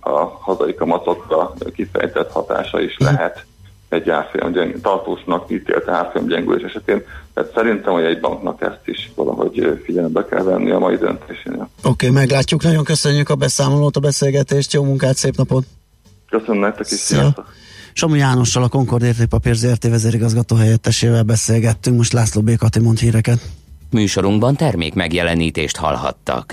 a 0.00 0.18
hazai 0.18 0.74
kamatokra 0.74 1.52
kifejtett 1.74 2.32
hatása 2.32 2.80
is 2.80 2.96
lehet 2.98 3.46
egy 3.88 4.10
árfolyam 4.10 4.52
gyeng, 4.52 4.80
tartósnak 4.80 5.50
ítélt 5.50 5.88
árfolyam 5.88 6.26
gyengülés 6.26 6.62
esetén. 6.62 7.02
Tehát 7.34 7.52
szerintem, 7.54 7.92
hogy 7.92 8.04
egy 8.04 8.20
banknak 8.20 8.62
ezt 8.62 8.80
is 8.84 9.10
valahogy 9.14 9.80
figyelembe 9.84 10.24
kell 10.24 10.42
venni 10.42 10.70
a 10.70 10.78
mai 10.78 10.96
döntésénél. 10.96 11.68
Oké, 11.78 11.88
okay, 11.88 12.10
meglátjuk. 12.10 12.62
Nagyon 12.62 12.84
köszönjük 12.84 13.28
a 13.28 13.34
beszámolót, 13.34 13.96
a 13.96 14.00
beszélgetést. 14.00 14.72
Jó 14.72 14.84
munkát, 14.84 15.16
szép 15.16 15.36
napot! 15.36 15.64
Köszönöm 16.30 16.60
nektek 16.60 16.90
is, 16.90 16.98
sziasztok! 16.98 17.54
Samu 17.92 18.14
Jánossal 18.14 18.62
a 18.62 18.68
Concord 18.68 19.02
Értékpapír 19.02 19.54
ZRT 19.54 19.88
vezérigazgató 19.88 20.56
helyettesével 20.56 21.22
beszélgettünk, 21.22 21.96
most 21.96 22.12
László 22.12 22.42
Békati 22.42 22.80
mond 22.80 22.98
híreket. 22.98 23.38
Műsorunkban 23.90 24.56
termék 24.56 24.94
megjelenítést 24.94 25.76
hallhattak. 25.76 26.52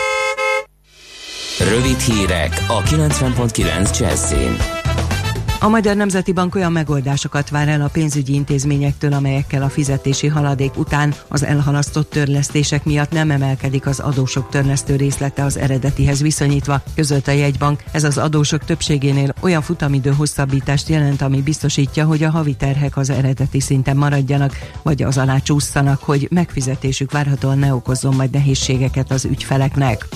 Rövid 1.69 1.99
hírek 1.99 2.65
a 2.67 2.81
90.9 2.81 3.99
Jazzin. 3.99 4.55
A 5.59 5.69
Magyar 5.69 5.95
Nemzeti 5.95 6.31
Bank 6.31 6.55
olyan 6.55 6.71
megoldásokat 6.71 7.49
vár 7.49 7.67
el 7.67 7.81
a 7.81 7.87
pénzügyi 7.87 8.33
intézményektől, 8.33 9.13
amelyekkel 9.13 9.63
a 9.63 9.69
fizetési 9.69 10.27
haladék 10.27 10.77
után 10.77 11.13
az 11.27 11.43
elhalasztott 11.43 12.09
törlesztések 12.09 12.83
miatt 12.83 13.11
nem 13.11 13.31
emelkedik 13.31 13.85
az 13.85 13.99
adósok 13.99 14.49
törlesztő 14.49 14.95
részlete 14.95 15.43
az 15.43 15.57
eredetihez 15.57 16.21
viszonyítva, 16.21 16.81
közölt 16.95 17.27
a 17.27 17.31
jegybank. 17.31 17.83
Ez 17.91 18.03
az 18.03 18.17
adósok 18.17 18.65
többségénél 18.65 19.33
olyan 19.41 19.61
futamidő 19.61 20.11
hosszabbítást 20.11 20.89
jelent, 20.89 21.21
ami 21.21 21.41
biztosítja, 21.41 22.05
hogy 22.05 22.23
a 22.23 22.29
havi 22.29 22.53
terhek 22.53 22.97
az 22.97 23.09
eredeti 23.09 23.59
szinten 23.59 23.97
maradjanak, 23.97 24.57
vagy 24.81 25.03
az 25.03 25.17
alá 25.17 25.37
csúszzanak, 25.37 26.03
hogy 26.03 26.27
megfizetésük 26.31 27.11
várhatóan 27.11 27.57
ne 27.57 27.73
okozzon 27.73 28.15
majd 28.15 28.31
nehézségeket 28.31 29.11
az 29.11 29.25
ügyfeleknek. 29.25 30.07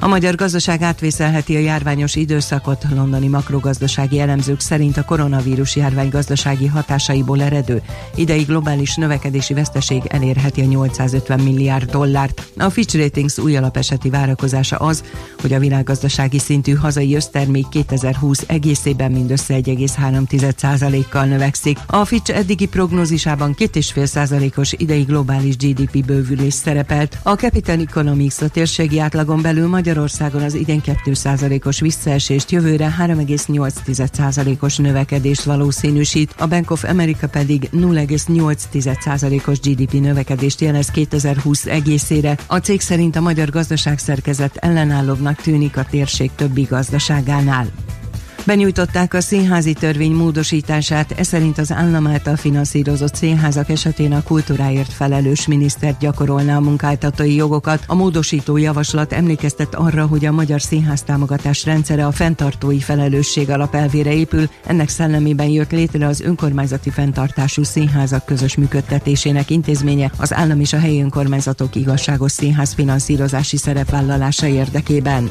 A 0.00 0.06
magyar 0.06 0.34
gazdaság 0.34 0.82
átvészelheti 0.82 1.56
a 1.56 1.58
járványos 1.58 2.14
időszakot. 2.14 2.84
Londoni 2.94 3.28
makrogazdasági 3.28 4.20
elemzők 4.20 4.60
szerint 4.60 4.96
a 4.96 5.04
koronavírus 5.04 5.76
járvány 5.76 6.08
gazdasági 6.08 6.66
hatásaiból 6.66 7.42
eredő 7.42 7.82
idei 8.14 8.42
globális 8.42 8.94
növekedési 8.94 9.54
veszteség 9.54 10.02
elérheti 10.08 10.60
a 10.60 10.64
850 10.64 11.40
milliárd 11.40 11.90
dollárt. 11.90 12.42
A 12.56 12.70
Fitch 12.70 12.98
Ratings 12.98 13.38
új 13.38 13.56
alapeseti 13.56 14.10
várakozása 14.10 14.76
az, 14.76 15.04
hogy 15.40 15.52
a 15.52 15.58
világgazdasági 15.58 16.38
szintű 16.38 16.72
hazai 16.72 17.14
össztermék 17.14 17.68
2020 17.68 18.44
egészében 18.46 19.12
mindössze 19.12 19.54
1,3%-kal 19.54 21.24
növekszik. 21.24 21.78
A 21.86 22.04
Fitch 22.04 22.36
eddigi 22.36 22.66
prognózisában 22.66 23.54
2,5%-os 23.58 24.72
idei 24.76 25.02
globális 25.02 25.56
GDP 25.56 26.04
bővülés 26.04 26.54
szerepelt. 26.54 27.18
A 27.22 27.32
Capital 27.32 27.80
Economics 27.80 28.40
a 28.40 28.48
térségi 28.48 28.98
átlagon 28.98 29.42
belül 29.42 29.68
magyar 29.68 29.87
Magyarországon 29.88 30.42
az 30.42 30.54
idén 30.54 30.82
2%-os 30.84 31.80
visszaesést, 31.80 32.50
jövőre 32.50 32.94
3,8%-os 32.98 34.76
növekedést 34.76 35.42
valószínűsít, 35.42 36.34
a 36.38 36.46
Bank 36.46 36.70
of 36.70 36.84
America 36.84 37.28
pedig 37.28 37.68
0,8%-os 37.72 39.60
GDP 39.60 39.92
növekedést 39.92 40.60
jelez 40.60 40.90
2020 40.90 41.66
egészére. 41.66 42.38
A 42.46 42.56
cég 42.56 42.80
szerint 42.80 43.16
a 43.16 43.20
magyar 43.20 43.50
gazdaság 43.50 43.98
szerkezet 43.98 44.56
ellenállóbbnak 44.56 45.40
tűnik 45.40 45.76
a 45.76 45.84
térség 45.90 46.30
többi 46.34 46.62
gazdaságánál. 46.62 47.66
Benyújtották 48.48 49.14
a 49.14 49.20
színházi 49.20 49.72
törvény 49.72 50.12
módosítását, 50.12 51.12
ez 51.12 51.26
szerint 51.26 51.58
az 51.58 51.72
állam 51.72 52.06
által 52.06 52.36
finanszírozott 52.36 53.14
színházak 53.14 53.68
esetén 53.68 54.12
a 54.12 54.22
kultúráért 54.22 54.92
felelős 54.92 55.46
miniszter 55.46 55.96
gyakorolná 56.00 56.56
a 56.56 56.60
munkáltatói 56.60 57.34
jogokat. 57.34 57.84
A 57.86 57.94
módosító 57.94 58.56
javaslat 58.56 59.12
emlékeztet 59.12 59.74
arra, 59.74 60.06
hogy 60.06 60.24
a 60.24 60.32
magyar 60.32 60.60
színház 60.60 61.02
támogatás 61.02 61.64
rendszere 61.64 62.06
a 62.06 62.12
fenntartói 62.12 62.80
felelősség 62.80 63.50
alapelvére 63.50 64.12
épül, 64.12 64.50
ennek 64.66 64.88
szellemében 64.88 65.48
jött 65.48 65.70
létre 65.70 66.06
az 66.06 66.20
önkormányzati 66.20 66.90
fenntartású 66.90 67.62
színházak 67.62 68.24
közös 68.24 68.56
működtetésének 68.56 69.50
intézménye 69.50 70.10
az 70.16 70.34
állam 70.34 70.60
és 70.60 70.72
a 70.72 70.78
helyi 70.78 71.02
önkormányzatok 71.02 71.74
igazságos 71.74 72.32
színház 72.32 72.72
finanszírozási 72.72 73.56
szerepvállalása 73.56 74.46
érdekében. 74.46 75.30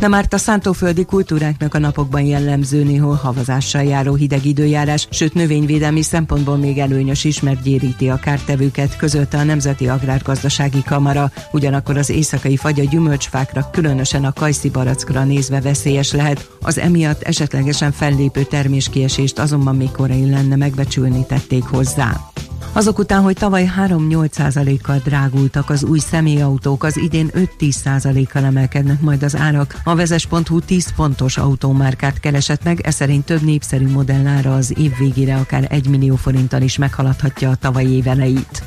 Nem 0.00 0.14
árt 0.14 0.32
a 0.32 0.38
szántóföldi 0.38 1.04
kultúráknak 1.04 1.74
a 1.74 1.78
napokban 1.78 2.22
jellemző 2.22 2.84
néhol 2.84 3.14
havazással 3.14 3.82
járó 3.82 4.14
hideg 4.14 4.44
időjárás, 4.44 5.08
sőt 5.10 5.34
növényvédelmi 5.34 6.02
szempontból 6.02 6.56
még 6.56 6.78
előnyös 6.78 7.24
is, 7.24 7.40
mert 7.40 7.62
gyéríti 7.62 8.08
a 8.08 8.16
kártevőket, 8.16 8.96
közölte 8.96 9.38
a 9.38 9.42
Nemzeti 9.42 9.88
Agrárgazdasági 9.88 10.82
Kamara. 10.82 11.30
Ugyanakkor 11.52 11.96
az 11.96 12.10
éjszakai 12.10 12.56
fagy 12.56 12.80
a 12.80 12.84
gyümölcsfákra, 12.84 13.70
különösen 13.72 14.24
a 14.24 14.32
kajszi 14.32 14.70
barackra 14.70 15.24
nézve 15.24 15.60
veszélyes 15.60 16.12
lehet. 16.12 16.50
Az 16.60 16.78
emiatt 16.78 17.22
esetlegesen 17.22 17.92
fellépő 17.92 18.42
terméskiesést 18.42 19.38
azonban 19.38 19.76
még 19.76 19.90
korai 19.90 20.30
lenne 20.30 20.56
megbecsülni 20.56 21.26
tették 21.26 21.62
hozzá. 21.62 22.30
Azok 22.76 22.98
után, 22.98 23.22
hogy 23.22 23.36
tavaly 23.36 23.70
3-8%-kal 23.86 25.00
drágultak 25.04 25.70
az 25.70 25.84
új 25.84 25.98
személyautók, 25.98 26.84
az 26.84 26.96
idén 26.96 27.30
5-10%-kal 27.34 28.44
emelkednek 28.44 29.00
majd 29.00 29.22
az 29.22 29.36
árak. 29.36 29.65
A 29.84 29.94
vezes.hu 29.94 30.60
10 30.60 30.92
pontos 30.94 31.36
autómárkát 31.36 32.20
keresett 32.20 32.64
meg, 32.64 32.80
ez 32.80 32.94
szerint 32.94 33.24
több 33.24 33.42
népszerű 33.42 33.88
modellára 33.88 34.54
az 34.54 34.78
év 34.78 34.92
végére 34.98 35.36
akár 35.36 35.66
1 35.70 35.88
millió 35.88 36.16
forinttal 36.16 36.62
is 36.62 36.78
meghaladhatja 36.78 37.50
a 37.50 37.54
tavalyi 37.54 37.90
éveleit. 37.90 38.62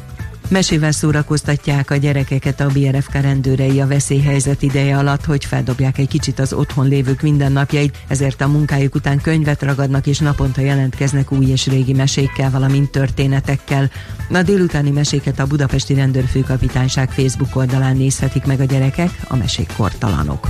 Mesével 0.50 0.92
szórakoztatják 0.92 1.92
a 1.92 1.96
gyerekeket 1.96 2.60
a 2.60 2.68
BRFK 2.68 3.14
rendőrei 3.14 3.82
a 3.82 3.88
veszélyhelyzet 3.88 4.62
ideje 4.62 4.98
alatt, 4.98 5.26
hogy 5.26 5.46
feldobják 5.46 5.98
egy 5.98 6.08
kicsit 6.08 6.40
az 6.40 6.54
otthon 6.54 6.88
lévők 6.88 7.22
mindennapjait, 7.22 7.98
ezért 8.08 8.42
a 8.42 8.48
munkájuk 8.48 8.96
után 8.96 9.22
könyvet 9.22 9.62
ragadnak 9.62 10.08
és 10.08 10.20
naponta 10.20 10.62
jelentkeznek 10.62 11.32
új 11.32 11.46
és 11.46 11.68
régi 11.68 11.94
mesékkel, 11.94 12.52
valamint 12.52 12.92
történetekkel. 12.92 13.90
A 14.32 14.42
délutáni 14.42 14.90
meséket 14.90 15.40
a 15.40 15.48
Budapesti 15.48 15.94
Rendőrfőkapitányság 15.94 17.12
Facebook 17.12 17.56
oldalán 17.56 17.98
nézhetik 17.98 18.46
meg 18.46 18.60
a 18.60 18.66
gyerekek, 18.66 19.12
a 19.28 19.36
mesék 19.36 19.74
kortalanok. 19.78 20.48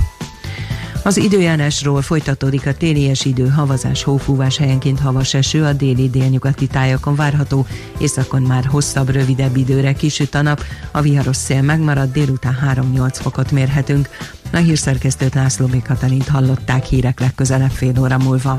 Az 1.02 1.16
időjárásról 1.16 2.02
folytatódik 2.02 2.66
a 2.66 2.74
télies 2.74 3.24
idő, 3.24 3.48
havazás, 3.48 4.02
hófúvás 4.02 4.56
helyenként 4.56 5.00
havas 5.00 5.34
eső, 5.34 5.64
a 5.64 5.72
déli 5.72 6.10
délnyugati 6.10 6.66
tájakon 6.66 7.14
várható, 7.14 7.66
északon 7.98 8.42
már 8.42 8.64
hosszabb, 8.64 9.08
rövidebb 9.08 9.56
időre 9.56 9.92
kisüt 9.92 10.34
a 10.34 10.42
nap, 10.42 10.64
a 10.90 11.00
viharos 11.00 11.36
szél 11.36 11.62
megmarad, 11.62 12.12
délután 12.12 12.84
3-8 12.94 13.10
fokot 13.12 13.50
mérhetünk. 13.50 14.08
A 14.52 14.56
hírszerkesztőt 14.56 15.34
László 15.34 15.66
B. 15.66 15.88
Hallották 16.28 16.84
hírek 16.84 17.20
legközelebb 17.20 17.70
fél 17.70 17.92
óra 18.00 18.18
múlva. 18.18 18.58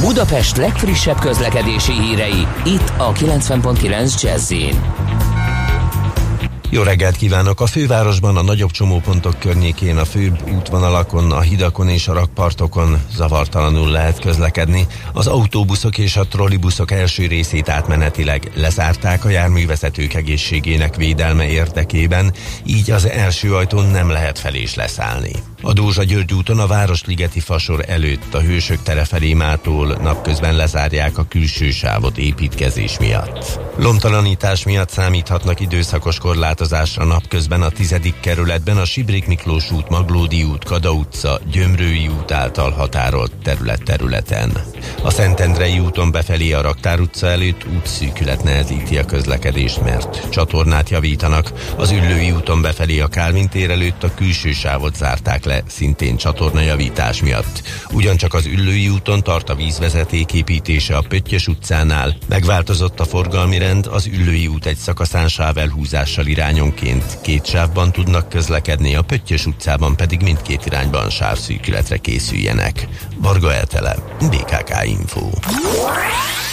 Budapest 0.00 0.56
legfrissebb 0.56 1.18
közlekedési 1.18 1.92
hírei, 1.92 2.46
itt 2.64 2.92
a 2.96 3.12
90.9 3.12 4.22
jazz 4.22 4.52
Jó 6.70 6.82
reggelt 6.82 7.16
kívánok! 7.16 7.60
A 7.60 7.66
fővárosban 7.66 8.36
a 8.36 8.42
nagyobb 8.42 8.70
csomópontok 8.70 9.38
környékén, 9.38 9.96
a 9.96 10.04
főbb 10.04 10.50
útvonalakon, 10.56 11.32
a 11.32 11.40
hidakon 11.40 11.88
és 11.88 12.08
a 12.08 12.12
rakpartokon 12.12 13.00
zavartalanul 13.14 13.90
lehet 13.90 14.20
közlekedni. 14.20 14.86
Az 15.12 15.26
autóbuszok 15.26 15.98
és 15.98 16.16
a 16.16 16.26
trollibuszok 16.26 16.90
első 16.90 17.26
részét 17.26 17.68
átmenetileg 17.68 18.50
lezárták 18.54 19.24
a 19.24 19.28
járművezetők 19.28 20.14
egészségének 20.14 20.96
védelme 20.96 21.48
érdekében, 21.48 22.32
így 22.64 22.90
az 22.90 23.08
első 23.08 23.54
ajtón 23.54 23.86
nem 23.86 24.10
lehet 24.10 24.38
fel 24.38 24.54
és 24.54 24.74
leszállni. 24.74 25.32
A 25.62 25.72
Dózsa 25.72 26.04
György 26.04 26.32
úton 26.32 26.58
a 26.58 26.66
Városligeti 26.66 27.40
fasor 27.40 27.84
előtt 27.88 28.34
a 28.34 28.40
Hősök 28.40 28.82
tere 28.82 29.04
felé 29.04 29.32
mától 29.32 29.98
napközben 30.02 30.56
lezárják 30.56 31.18
a 31.18 31.26
külső 31.28 31.70
sávot 31.70 32.18
építkezés 32.18 32.98
miatt. 32.98 33.60
Lomtalanítás 33.76 34.64
miatt 34.64 34.90
számíthatnak 34.90 35.60
időszakos 35.60 36.18
korlátozásra 36.56 37.04
napközben 37.04 37.62
a 37.62 37.68
tizedik 37.68 38.20
kerületben 38.20 38.76
a 38.76 38.84
Sibrik 38.84 39.26
Miklós 39.26 39.70
út, 39.70 39.88
Maglódi 39.88 40.42
út, 40.42 40.64
Kada 40.64 40.92
utca, 40.92 41.40
Gyömrői 41.50 42.08
út 42.08 42.30
által 42.30 42.70
határolt 42.70 43.32
terület 43.42 43.82
területen. 43.82 44.52
A 45.02 45.10
Szentendrei 45.10 45.78
úton 45.78 46.10
befelé 46.10 46.52
a 46.52 46.60
Raktár 46.60 47.00
utca 47.00 47.26
előtt 47.26 47.66
útszűkület 47.76 48.42
nehezíti 48.42 48.98
a 48.98 49.04
közlekedést, 49.04 49.80
mert 49.82 50.30
csatornát 50.30 50.90
javítanak. 50.90 51.52
Az 51.76 51.90
Üllői 51.90 52.30
úton 52.30 52.62
befelé 52.62 53.00
a 53.00 53.08
Kálvin 53.08 53.48
tér 53.48 53.70
előtt 53.70 54.02
a 54.02 54.14
külső 54.14 54.52
sávot 54.52 54.96
zárták 54.96 55.44
le, 55.44 55.62
szintén 55.66 56.16
csatornajavítás 56.16 57.22
miatt. 57.22 57.62
Ugyancsak 57.92 58.34
az 58.34 58.46
Üllői 58.46 58.88
úton 58.88 59.22
tart 59.22 59.48
a 59.48 59.54
vízvezeték 59.54 60.32
építése 60.32 60.96
a 60.96 61.04
Pöttyös 61.08 61.46
utcánál. 61.48 62.16
Megváltozott 62.28 63.00
a 63.00 63.04
forgalmi 63.04 63.58
rend, 63.58 63.86
az 63.86 64.06
Üllői 64.06 64.46
út 64.46 64.66
egy 64.66 64.76
szakaszán 64.76 65.28
sávelhúzással 65.28 66.26
irányonként. 66.46 67.18
Két 67.20 67.46
sávban 67.46 67.92
tudnak 67.92 68.28
közlekedni, 68.28 68.94
a 68.94 69.02
Pöttyös 69.02 69.46
utcában 69.46 69.96
pedig 69.96 70.22
mindkét 70.22 70.66
irányban 70.66 71.10
sávszűkületre 71.10 71.96
készüljenek. 71.96 72.88
Varga 73.16 73.52
Eltele, 73.52 73.96
BKK 74.18 74.84
Info. 74.84 75.28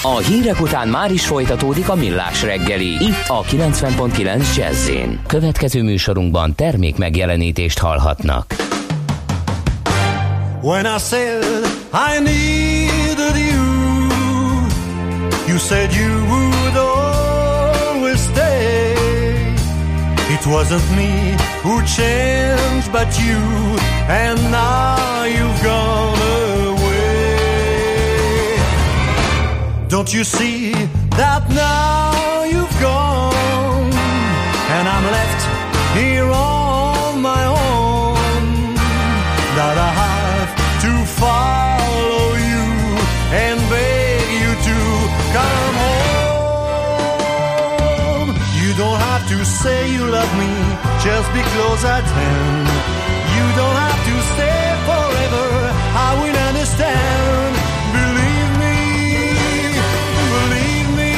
A 0.02 0.18
hírek 0.18 0.62
után 0.62 0.88
már 0.88 1.12
is 1.12 1.26
folytatódik 1.26 1.90
a 1.90 1.96
millás 1.96 2.44
reggeli. 2.44 2.90
Itt 2.90 3.28
a 3.28 3.42
90.9 3.42 4.56
jazz 4.56 4.90
Következő 5.28 5.84
műsorunkban 5.84 6.56
termék 6.56 6.98
megjelenítést 6.98 7.80
hallhatnak. 7.80 8.56
When 10.62 10.86
I 10.86 10.98
said 11.00 11.44
I 11.94 12.20
needed 12.20 13.36
you, 13.36 13.64
you 15.48 15.58
said 15.58 15.94
you 15.94 16.26
would 16.30 16.93
It 20.46 20.50
wasn't 20.50 20.84
me 20.92 21.38
who 21.62 21.82
changed, 21.86 22.92
but 22.92 23.18
you, 23.18 23.40
and 24.10 24.38
now 24.52 25.24
you've 25.24 25.64
gone 25.64 26.20
away. 26.68 27.08
Don't 29.88 30.14
you 30.14 30.26
see 30.26 30.74
that 31.12 31.50
now 31.50 31.93
say 49.64 49.82
you 49.96 50.04
love 50.18 50.32
me, 50.44 50.52
just 51.08 51.28
be 51.32 51.42
close 51.56 51.84
at 51.96 52.04
hand. 52.20 52.68
You 53.36 53.46
don't 53.60 53.78
have 53.86 54.02
to 54.10 54.16
stay 54.34 54.64
forever, 54.90 55.48
I 56.08 56.10
will 56.20 56.38
understand. 56.50 57.52
Believe 57.98 58.52
me, 58.64 58.78
believe 60.36 60.90
me, 61.00 61.16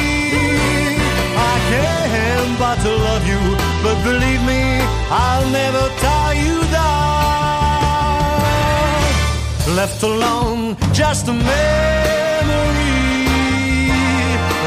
I 1.52 1.54
can 1.70 2.42
but 2.62 2.76
to 2.84 2.92
love 3.08 3.24
you, 3.32 3.42
but 3.84 3.96
believe 4.08 4.42
me, 4.52 4.62
I'll 5.24 5.48
never 5.62 5.84
tie 6.06 6.36
you 6.46 6.56
down. 6.80 7.16
Left 9.78 10.00
alone, 10.04 10.76
just 10.92 11.26
a 11.26 11.32
memory. 11.32 12.94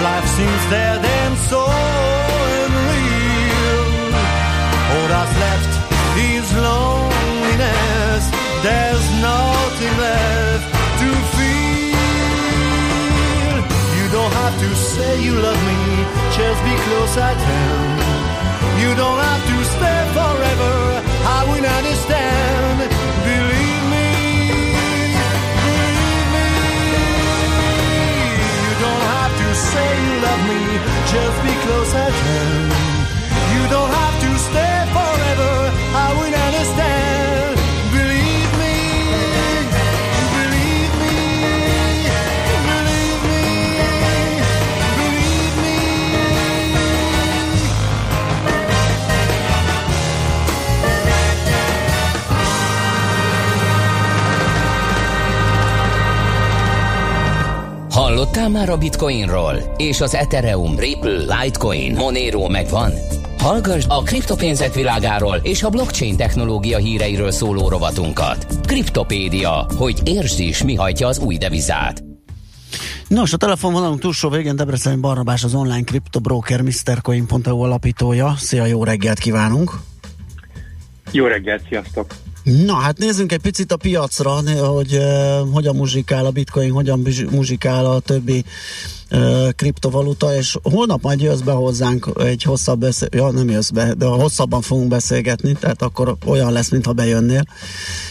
Life 0.07 0.27
seems 0.37 0.63
dead 0.75 0.99
and 1.19 1.37
so. 1.49 2.28
All 5.19 5.25
left 5.25 5.73
is 6.15 6.47
loneliness. 6.55 8.23
There's 8.63 9.05
nothing 9.19 9.95
left 10.07 10.67
to 11.01 11.09
feel. 11.35 11.99
You 13.99 14.05
don't 14.15 14.33
have 14.41 14.55
to 14.63 14.69
say 14.75 15.11
you 15.21 15.35
love 15.35 15.61
me, 15.71 15.79
just 16.39 16.59
be 16.63 16.73
close 16.87 17.15
at 17.17 17.35
hand. 17.35 17.99
You 18.81 18.95
don't 18.95 19.19
have 19.27 19.43
to 19.51 19.57
stay 19.75 20.01
forever, 20.15 20.75
I 21.37 21.39
will 21.49 21.67
understand. 21.79 22.77
Believe 23.27 23.83
me, 23.95 24.07
believe 25.67 26.27
me. 26.35 26.49
You 28.63 28.73
don't 28.85 29.05
have 29.15 29.33
to 29.43 29.47
say 29.67 29.87
you 30.05 30.15
love 30.27 30.43
me, 30.51 30.61
just 31.13 31.37
be 31.43 31.53
close 31.65 31.91
at 32.05 32.13
hand. 32.23 32.71
You 33.55 33.63
don't 33.75 33.91
have 33.99 34.08
Hallottál 57.91 58.49
már 58.49 58.69
a 58.69 58.77
Bitcoinról? 58.77 59.73
És 59.77 60.01
az 60.01 60.15
Ethereum, 60.15 60.79
Ripple, 60.79 61.41
Litecoin, 61.43 61.95
Monero 61.95 62.47
megvan? 62.47 62.91
Hallgass 63.39 63.85
a 63.87 64.03
kriptopénzek 64.03 64.73
világáról 64.73 65.35
és 65.43 65.63
a 65.63 65.69
blockchain 65.69 66.17
technológia 66.17 66.77
híreiről 66.77 67.31
szóló 67.31 67.69
rovatunkat. 67.69 68.45
Kriptopédia, 68.65 69.65
hogy 69.75 70.01
értsd 70.03 70.39
is, 70.39 70.63
mi 70.63 70.75
hajtja 70.75 71.07
az 71.07 71.19
új 71.19 71.37
devizát. 71.37 72.03
Nos, 73.07 73.33
a 73.33 73.37
telefonvonalunk 73.37 73.99
túlsó 73.99 74.29
végén 74.29 74.55
Debrecen 74.55 75.01
Barnabás 75.01 75.43
az 75.43 75.53
online 75.53 75.83
kriptobroker 75.83 76.61
MrCoin.eu 76.61 77.59
alapítója. 77.59 78.33
Szia, 78.37 78.65
jó 78.65 78.83
reggelt 78.83 79.19
kívánunk! 79.19 79.71
Jó 81.11 81.25
reggelt, 81.25 81.63
sziasztok! 81.67 82.15
Na, 82.43 82.73
hát 82.73 82.97
nézzünk 82.97 83.31
egy 83.31 83.41
picit 83.41 83.71
a 83.71 83.77
piacra, 83.77 84.31
hogy 84.67 84.93
uh, 84.93 85.53
hogyan 85.53 85.75
muzsikál 85.75 86.25
a 86.25 86.31
bitcoin, 86.31 86.71
hogyan 86.71 87.07
muzsikál 87.29 87.85
a 87.85 87.99
többi 87.99 88.37
uh, 88.37 88.45
kriptovaluta, 89.55 90.35
és 90.35 90.57
holnap 90.63 91.01
majd 91.01 91.21
jössz 91.21 91.39
be 91.39 91.51
hozzánk 91.51 92.09
egy 92.17 92.43
hosszabb 92.43 92.79
beszél, 92.79 93.07
ja 93.11 93.31
nem 93.31 93.49
jössz 93.49 93.69
be, 93.69 93.93
de 93.93 94.05
hosszabban 94.05 94.61
fogunk 94.61 94.87
beszélgetni, 94.87 95.53
tehát 95.53 95.81
akkor 95.81 96.15
olyan 96.25 96.51
lesz, 96.51 96.69
mintha 96.69 96.93
bejönnél, 96.93 97.43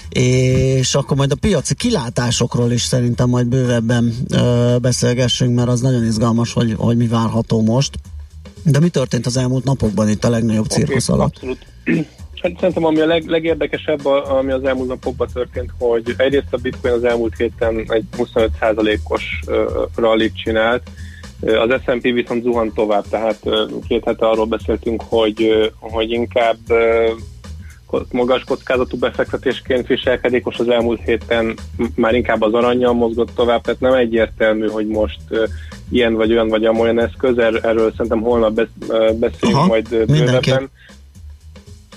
és 0.08 0.94
akkor 0.94 1.16
majd 1.16 1.32
a 1.32 1.36
piaci 1.36 1.74
kilátásokról 1.74 2.72
is 2.72 2.82
szerintem 2.82 3.28
majd 3.28 3.46
bővebben 3.46 4.14
uh, 4.30 4.78
beszélgessünk, 4.78 5.54
mert 5.54 5.68
az 5.68 5.80
nagyon 5.80 6.04
izgalmas, 6.04 6.52
hogy, 6.52 6.74
hogy 6.78 6.96
mi 6.96 7.06
várható 7.06 7.62
most. 7.62 7.98
De 8.62 8.78
mi 8.78 8.88
történt 8.88 9.26
az 9.26 9.36
elmúlt 9.36 9.64
napokban 9.64 10.08
itt 10.08 10.24
a 10.24 10.30
legnagyobb 10.30 10.66
cirkusz 10.66 11.08
alatt? 11.08 11.34
Abszolút. 11.34 11.66
Hát 12.42 12.52
szerintem 12.54 12.84
ami 12.84 13.00
a 13.00 13.06
leg, 13.06 13.26
legérdekesebb, 13.26 14.06
ami 14.06 14.52
az 14.52 14.64
elmúlt 14.64 14.88
napokban 14.88 15.28
történt, 15.32 15.70
hogy 15.78 16.14
egyrészt 16.16 16.52
a 16.52 16.56
Bitcoin 16.56 16.94
az 16.94 17.04
elmúlt 17.04 17.36
héten 17.36 17.84
egy 17.88 18.04
25%-os 18.16 19.40
uh, 19.46 19.56
rallit 19.94 20.36
csinált, 20.36 20.82
az 21.40 21.80
S&P 21.84 22.02
viszont 22.02 22.42
zuhant 22.42 22.74
tovább, 22.74 23.04
tehát 23.08 23.38
két 23.88 24.04
hete 24.04 24.26
arról 24.26 24.46
beszéltünk, 24.46 25.02
hogy, 25.08 25.70
hogy 25.78 26.10
inkább 26.10 26.58
magas 28.10 28.44
kockázatú 28.44 28.98
befektetésként 28.98 29.86
viselkedik, 29.86 30.44
most 30.44 30.60
az 30.60 30.68
elmúlt 30.68 31.00
héten 31.04 31.54
már 31.94 32.14
inkább 32.14 32.42
az 32.42 32.52
aranyjal 32.52 32.92
mozgott 32.92 33.34
tovább, 33.34 33.62
tehát 33.62 33.80
nem 33.80 33.92
egyértelmű, 33.92 34.66
hogy 34.66 34.86
most 34.86 35.20
ilyen 35.90 36.14
vagy 36.14 36.32
olyan 36.32 36.48
vagy 36.48 36.64
amolyan 36.64 37.00
eszköz, 37.00 37.38
er- 37.38 37.64
erről 37.64 37.90
szerintem 37.90 38.20
holnap 38.20 38.52
beszélünk 39.18 39.56
Aha, 39.56 39.66
majd 39.66 39.88
bővebben. 39.88 40.70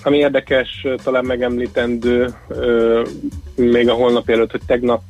Ami 0.04 0.18
érdekes, 0.18 0.88
talán 1.04 1.26
megemlítendő, 1.26 2.34
még 3.56 3.90
a 3.90 3.94
holnap 3.94 4.30
előtt, 4.30 4.52
hogy 4.52 4.62
tegnap 4.66 5.02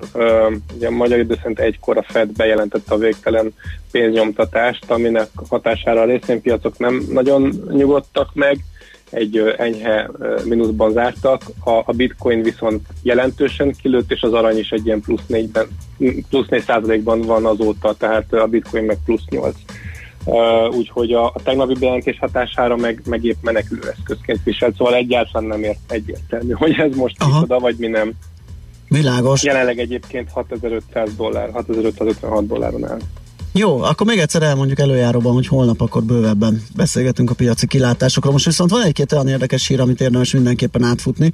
ugye 0.76 0.88
a 0.88 0.92
magyar 0.92 1.20
idő 1.20 1.36
szerint 1.42 1.60
egykor 1.60 1.98
a 1.98 2.06
Fed 2.08 2.32
bejelentette 2.32 2.94
a 2.94 2.98
végtelen 2.98 3.54
pénznyomtatást, 3.92 4.92
aminek 4.92 5.30
hatására 5.50 6.02
a 6.02 6.06
részvénypiacok 6.06 6.78
nem 6.78 7.06
nagyon 7.10 7.64
nyugodtak 7.72 8.30
meg, 8.34 8.58
egy 9.12 9.38
enyhe 9.58 10.10
mínuszban 10.44 10.92
zártak, 10.92 11.42
a, 11.64 11.92
bitcoin 11.92 12.42
viszont 12.42 12.88
jelentősen 13.04 13.76
kilőtt, 13.82 14.12
és 14.12 14.22
az 14.22 14.34
arany 14.34 14.58
is 14.58 14.70
egy 14.70 14.86
ilyen 14.86 15.02
plusz 15.02 15.26
4-ben, 15.30 15.68
plusz 16.30 16.48
4 16.48 16.64
százalékban 16.64 17.22
van 17.22 17.46
azóta, 17.46 17.94
tehát 17.94 18.34
a 18.34 18.48
bitcoin 18.48 18.84
meg 18.84 18.98
plusz 19.06 19.26
8. 19.30 19.56
Uh, 20.24 20.76
úgyhogy 20.76 21.14
a, 21.14 21.26
a 21.26 21.40
tegnapi 21.44 21.74
bejelentés 21.74 22.18
hatására 22.20 22.76
meg, 22.76 23.02
meg 23.06 23.24
épp 23.24 23.42
menekülő 23.42 23.82
eszközként 23.98 24.40
viselt, 24.44 24.76
szóval 24.76 24.96
egyáltalán 24.96 25.48
nem 25.48 25.64
ért 25.64 25.92
egyértelmű, 25.92 26.52
hogy 26.52 26.76
ez 26.78 26.96
most 26.96 27.26
micsoda, 27.26 27.60
vagy 27.60 27.76
mi 27.78 27.88
nem. 27.88 28.14
Világos. 28.88 29.44
Jelenleg 29.44 29.80
egyébként 29.80 30.30
6500 30.32 31.16
dollár, 31.16 31.52
6556 31.52 32.48
dolláron 32.48 32.88
áll. 32.88 33.00
Jó, 33.54 33.82
akkor 33.82 34.08
még 34.08 34.20
egyszer 34.20 34.42
elmondjuk 34.42 34.80
előjáróban, 34.80 35.34
hogy 35.34 35.48
holnap 35.48 35.82
akkor 35.82 36.04
bővebben 36.04 36.64
beszélgetünk 36.76 37.30
a 37.30 37.34
piaci 37.34 37.68
kilátásokról. 37.68 38.34
Most 38.34 38.46
viszont 38.46 38.72
van 38.72 38.84
egy-két 38.84 39.12
olyan 39.12 39.28
érdekes 39.28 39.68
hír, 39.68 39.80
amit 39.80 40.02
érdemes 40.02 40.34
mindenképpen 40.34 40.84
átfutni. 40.84 41.32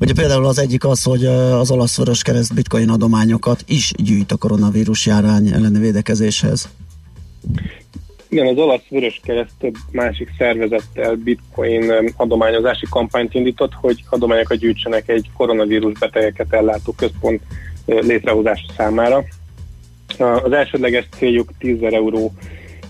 Ugye 0.00 0.12
például 0.12 0.46
az 0.46 0.58
egyik 0.58 0.84
az, 0.84 1.02
hogy 1.02 1.24
az 1.26 1.70
olasz 1.70 1.96
vörös 1.96 2.22
kereszt 2.22 2.54
bitcoin 2.54 2.88
adományokat 2.88 3.64
is 3.66 3.92
gyűjt 3.96 4.32
a 4.32 4.36
koronavírus 4.36 5.06
járány 5.06 5.48
elleni 5.48 5.78
védekezéshez. 5.78 6.68
Igen, 8.32 8.46
az 8.46 8.58
olasz 8.58 8.88
vörös 8.88 9.20
kereszt 9.24 9.52
több 9.58 9.74
másik 9.92 10.30
szervezettel 10.38 11.14
bitcoin 11.14 12.12
adományozási 12.16 12.86
kampányt 12.90 13.34
indított, 13.34 13.72
hogy 13.74 14.04
adományokat 14.10 14.58
gyűjtsenek 14.58 15.08
egy 15.08 15.30
koronavírus 15.36 15.98
betegeket 15.98 16.52
ellátó 16.52 16.92
központ 16.92 17.42
ö, 17.86 18.00
létrehozása 18.00 18.66
számára. 18.76 19.24
Az 20.18 20.52
elsődleges 20.52 21.08
céljuk 21.16 21.50
10 21.58 21.80
000 21.80 21.96
euró 21.96 22.32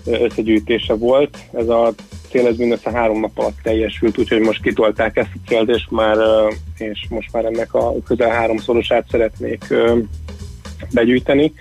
ö, 0.05 0.23
összegyűjtése 0.23 0.93
volt. 0.93 1.37
Ez 1.53 1.67
a 1.67 1.93
cél 2.29 2.47
ez 2.47 2.57
mindössze 2.57 2.91
három 2.91 3.19
nap 3.19 3.37
alatt 3.39 3.57
teljesült, 3.63 4.17
úgyhogy 4.17 4.39
most 4.39 4.61
kitolták 4.61 5.17
ezt 5.17 5.31
a 5.33 5.47
célt, 5.47 5.69
és, 5.69 5.87
már, 5.89 6.17
ö, 6.17 6.47
és 6.77 7.05
most 7.09 7.31
már 7.31 7.45
ennek 7.45 7.73
a 7.73 7.93
közel 8.05 8.29
háromszorosát 8.29 9.05
szeretnék 9.09 9.73
begyűjteni. 10.93 11.53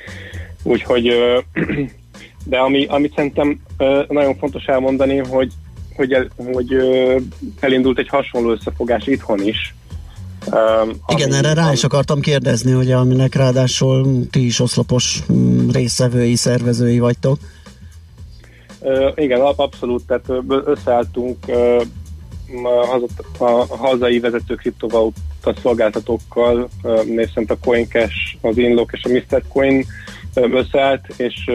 Úgyhogy 0.63 1.13
de 2.45 2.59
ami, 2.59 2.87
amit 2.87 3.15
szerintem 3.15 3.61
nagyon 4.09 4.37
fontos 4.37 4.65
elmondani, 4.65 5.17
hogy, 5.17 5.53
hogy, 5.97 6.13
el, 6.13 6.29
hogy 6.37 6.77
elindult 7.61 7.99
egy 7.99 8.09
hasonló 8.09 8.51
összefogás 8.51 9.07
itthon 9.07 9.47
is. 9.47 9.75
Um, 10.47 10.91
Igen, 11.07 11.33
erre 11.33 11.55
rá 11.55 11.73
is 11.73 11.85
akartam 11.85 12.21
kérdezni, 12.21 12.73
hogy 12.73 12.91
aminek 12.93 13.35
ráadásul 13.35 14.27
ti 14.31 14.45
is 14.45 14.61
oszlopos 14.61 15.23
mm, 15.33 15.69
részevői, 15.69 16.35
szervezői 16.35 16.99
vagytok. 16.99 17.39
Ö, 18.81 19.11
igen, 19.15 19.41
ab- 19.41 19.59
abszolút, 19.59 20.07
tehát 20.07 20.25
összeálltunk 20.65 21.37
ö, 21.47 21.83
a, 23.39 23.45
a 23.45 23.77
hazai 23.77 24.21
vezető 24.21 24.55
kriptovaluta 24.55 25.55
szolgáltatókkal, 25.63 26.69
név 27.05 27.29
szerint 27.29 27.51
a 27.51 27.59
CoinCash, 27.61 28.15
az 28.41 28.59
Inlock 28.59 28.93
és 28.93 29.05
a 29.05 29.09
Mr. 29.09 29.43
Coin 29.49 29.87
összeállt, 30.35 31.07
és 31.17 31.51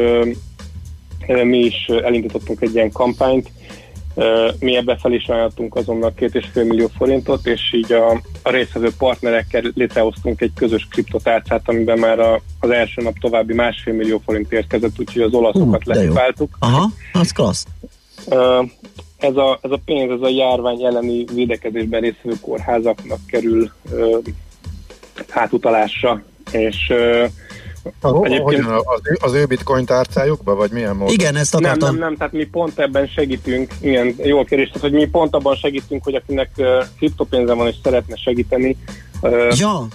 mi 1.28 1.58
is 1.58 1.86
elindítottunk 1.88 2.62
egy 2.62 2.74
ilyen 2.74 2.92
kampányt, 2.92 3.50
Mi 4.60 4.76
ebbe 4.76 4.98
fel 4.98 5.14
is 5.14 5.28
ajánlottunk 5.28 5.76
azonnal 5.76 6.14
két 6.14 6.36
és 6.36 6.46
fél 6.54 6.64
millió 6.64 6.88
forintot, 6.98 7.48
és 7.48 7.74
így 7.74 7.92
a, 7.92 8.12
a 8.44 8.50
részvevő 8.50 8.90
partnerekkel 8.98 9.64
létrehoztunk 9.74 10.42
egy 10.42 10.52
közös 10.56 10.88
kriptotárcát, 10.92 11.62
amiben 11.66 12.00
már 12.00 12.20
a, 12.20 12.42
az 12.60 12.70
első 12.70 13.02
nap 13.02 13.20
további 13.20 13.54
másfél 13.54 13.94
millió 13.94 14.22
forint 14.26 14.52
érkezett, 14.52 15.00
úgyhogy 15.00 15.22
az 15.22 15.34
olaszokat 15.34 15.84
de 15.84 15.94
jó. 15.94 16.00
lehíváltuk. 16.00 16.58
Aha, 16.60 16.90
az 17.14 17.32
klassz. 17.32 17.66
Ez 19.18 19.36
a, 19.36 19.60
ez 19.62 19.72
a 19.72 19.80
pénz, 19.86 20.12
ez 20.12 20.22
a 20.22 20.30
járvány 20.30 20.84
elleni 20.84 21.26
védekezésben 21.34 22.02
részvevő 22.02 22.36
kórházaknak 22.42 23.20
kerül 23.28 23.72
átutalásra, 25.30 26.24
és 26.52 26.94
ö, 28.02 28.08
Hogyan 28.42 28.66
az, 28.66 29.02
ő- 29.04 29.18
az 29.22 29.34
ő 29.34 29.46
bitcoin 29.46 29.86
tárcájukba, 29.86 30.56
vagy 30.56 30.72
milyen 30.72 30.96
módon? 30.96 31.14
Igen, 31.14 31.36
ezt 31.36 31.60
nem, 31.60 31.78
nem, 31.78 31.96
nem, 31.96 32.16
tehát 32.16 32.34
mi 32.34 32.46
pont 32.46 32.80
ebben 32.80 33.08
segítünk, 33.08 33.74
igen, 33.82 34.16
jól 34.18 34.46
kérdés, 34.46 34.68
tehát 34.68 34.82
hogy 34.82 34.92
mi 34.92 35.06
pont 35.06 35.36
abban 35.36 35.56
segítünk, 35.56 36.04
hogy 36.04 36.16
akinek 36.16 36.50
uh, 36.58 36.68
kriptopénze 36.98 37.54
van 37.54 37.68
és 37.68 37.76
szeretne 37.84 38.16
segíteni, 38.16 38.78
uh, 39.22 39.58
ja. 39.58 39.88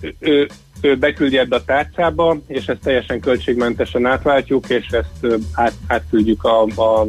ő, 0.00 0.14
ő, 0.18 0.48
ő 0.80 0.96
beküldi 0.96 1.38
ebbe 1.38 1.56
a 1.56 1.64
tárcába, 1.64 2.36
és 2.46 2.66
ezt 2.66 2.80
teljesen 2.80 3.20
költségmentesen 3.20 4.06
átváltjuk, 4.06 4.68
és 4.68 4.86
ezt 4.86 5.22
uh, 5.22 5.34
át, 5.52 5.74
átküldjük 5.86 6.44
a, 6.44 6.62
a 6.62 7.06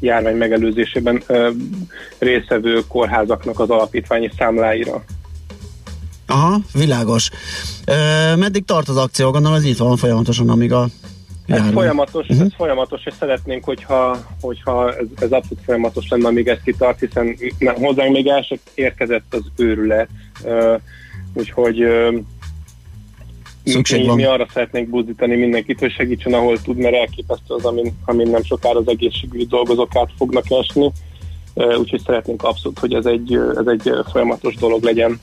járvány 0.00 0.36
megelőzésében 0.36 1.22
uh, 1.28 1.48
részevő 2.18 2.82
kórházaknak 2.88 3.60
az 3.60 3.70
alapítványi 3.70 4.30
számláira. 4.38 5.04
Aha, 6.32 6.60
világos. 6.72 7.30
E, 7.84 8.36
meddig 8.36 8.64
tart 8.64 8.88
az 8.88 8.96
akció? 8.96 9.30
Gondolom 9.30 9.56
ez 9.56 9.64
itt 9.64 9.76
van 9.76 9.96
folyamatosan, 9.96 10.48
amíg 10.48 10.72
a 10.72 10.88
Ez 11.46 11.70
folyamatos, 11.72 12.26
uh-huh. 12.28 12.46
ez 12.46 12.54
folyamatos, 12.56 13.04
és 13.04 13.12
szeretnénk, 13.18 13.64
hogyha, 13.64 14.18
hogyha 14.40 14.94
ez, 14.94 15.06
ez 15.14 15.32
abszolút 15.32 15.64
folyamatos 15.64 16.08
lenne, 16.08 16.26
amíg 16.26 16.48
ez 16.48 16.58
kitart, 16.64 17.00
hiszen 17.00 17.36
nem, 17.58 17.74
hozzánk 17.74 18.12
még 18.12 18.26
el 18.26 18.42
sem 18.42 18.58
érkezett 18.74 19.34
az 19.34 19.42
őrület, 19.56 20.08
uh, 20.44 20.80
úgyhogy 21.34 21.82
uh, 21.82 22.14
Szükség 23.64 24.00
mi, 24.00 24.06
van. 24.06 24.16
mi 24.16 24.24
arra 24.24 24.46
szeretnénk 24.52 24.88
buzdítani 24.88 25.36
mindenkit, 25.36 25.78
hogy 25.78 25.92
segítsen, 25.92 26.34
ahol 26.34 26.60
tud, 26.60 26.76
mert 26.76 26.94
elképesztő 26.94 27.54
az, 27.54 27.64
amin, 27.64 27.94
amin 28.04 28.30
nem 28.30 28.42
sokára 28.42 28.78
az 28.78 28.88
egészségügyi 28.88 29.46
dolgozók 29.46 29.96
át 29.96 30.10
fognak 30.16 30.50
esni, 30.50 30.92
uh, 31.54 31.78
úgyhogy 31.78 32.02
szeretnénk 32.04 32.42
abszolút, 32.42 32.78
hogy 32.78 32.94
ez 32.94 33.06
egy, 33.06 33.34
ez 33.34 33.66
egy 33.66 33.90
folyamatos 34.10 34.54
dolog 34.54 34.82
legyen. 34.82 35.18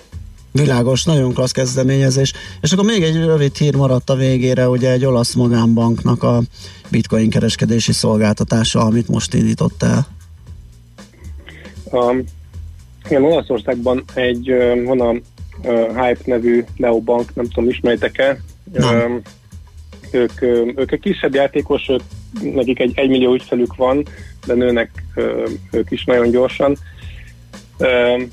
Világos, 0.52 1.04
nagyon 1.04 1.34
klassz 1.34 1.52
kezdeményezés. 1.52 2.34
És 2.62 2.72
akkor 2.72 2.86
még 2.86 3.04
egy 3.04 3.16
rövid 3.16 3.56
hír 3.56 3.76
maradt 3.76 4.10
a 4.10 4.16
végére, 4.16 4.70
ugye 4.70 4.92
egy 4.92 5.06
olasz 5.06 5.34
magánbanknak 5.34 6.24
a 6.24 6.42
bitcoin 6.92 7.30
kereskedési 7.30 7.92
szolgáltatása, 7.92 8.80
amit 8.80 9.08
most 9.08 9.34
indított 9.34 9.84
el. 9.84 10.08
Um, 11.92 12.24
igen, 13.06 13.24
Olaszországban 13.24 14.04
egy, 14.14 14.52
um, 14.52 14.84
van 14.84 15.00
a 15.00 15.12
uh, 15.12 15.22
Hype 15.88 16.22
nevű 16.26 16.64
neobank, 16.76 17.36
nem 17.36 17.48
tudom, 17.48 17.70
ismeritek-e? 17.70 18.40
Um, 18.74 19.22
ők, 20.12 20.32
um, 20.42 20.74
ők 20.76 20.92
egy 20.92 21.00
kisebb 21.00 21.34
játékos, 21.34 21.90
ők, 21.90 22.02
nekik 22.54 22.80
egy 22.80 22.92
egymillió 22.96 23.34
ügyfelük 23.34 23.76
van, 23.76 24.06
de 24.46 24.54
nőnek 24.54 25.04
um, 25.16 25.44
ők 25.72 25.92
is 25.92 26.04
nagyon 26.04 26.30
gyorsan. 26.30 26.78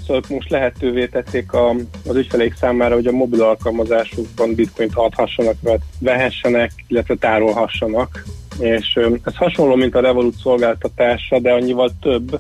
Szóval 0.07 0.23
most 0.29 0.51
lehetővé 0.51 1.07
tették 1.07 1.53
a, 1.53 1.75
az 2.07 2.17
ügyfeleik 2.17 2.55
számára, 2.55 2.95
hogy 2.95 3.07
a 3.07 3.13
mobil 3.13 3.43
alkalmazásukban 3.43 4.55
bitcoint 4.55 4.95
adhassanak, 4.95 5.55
ve- 5.61 5.83
vehessenek, 5.99 6.73
illetve 6.89 7.15
tárolhassanak. 7.15 8.25
És 8.59 8.99
ez 9.25 9.37
hasonló, 9.37 9.75
mint 9.75 9.95
a 9.95 10.01
Revolut 10.01 10.37
szolgáltatása, 10.37 11.39
de 11.39 11.53
annyival 11.53 11.91
több, 12.01 12.39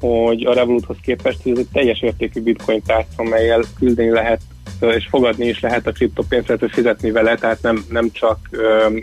hogy 0.00 0.44
a 0.44 0.54
Revoluthoz 0.54 0.96
képest 1.02 1.46
ez 1.46 1.58
egy 1.58 1.68
teljes 1.72 2.02
értékű 2.02 2.42
bitcoin 2.42 2.82
tárca, 2.86 3.12
amelyel 3.16 3.62
küldeni 3.78 4.10
lehet 4.10 4.40
és 4.80 5.06
fogadni 5.10 5.46
is 5.46 5.60
lehet 5.60 5.86
a 5.86 5.92
kriptopénzt, 5.92 6.48
illetve 6.48 6.68
fizetni 6.68 7.10
vele, 7.10 7.34
tehát 7.34 7.62
nem, 7.62 7.84
nem 7.88 8.10
csak 8.12 8.38
ö, 8.50 8.96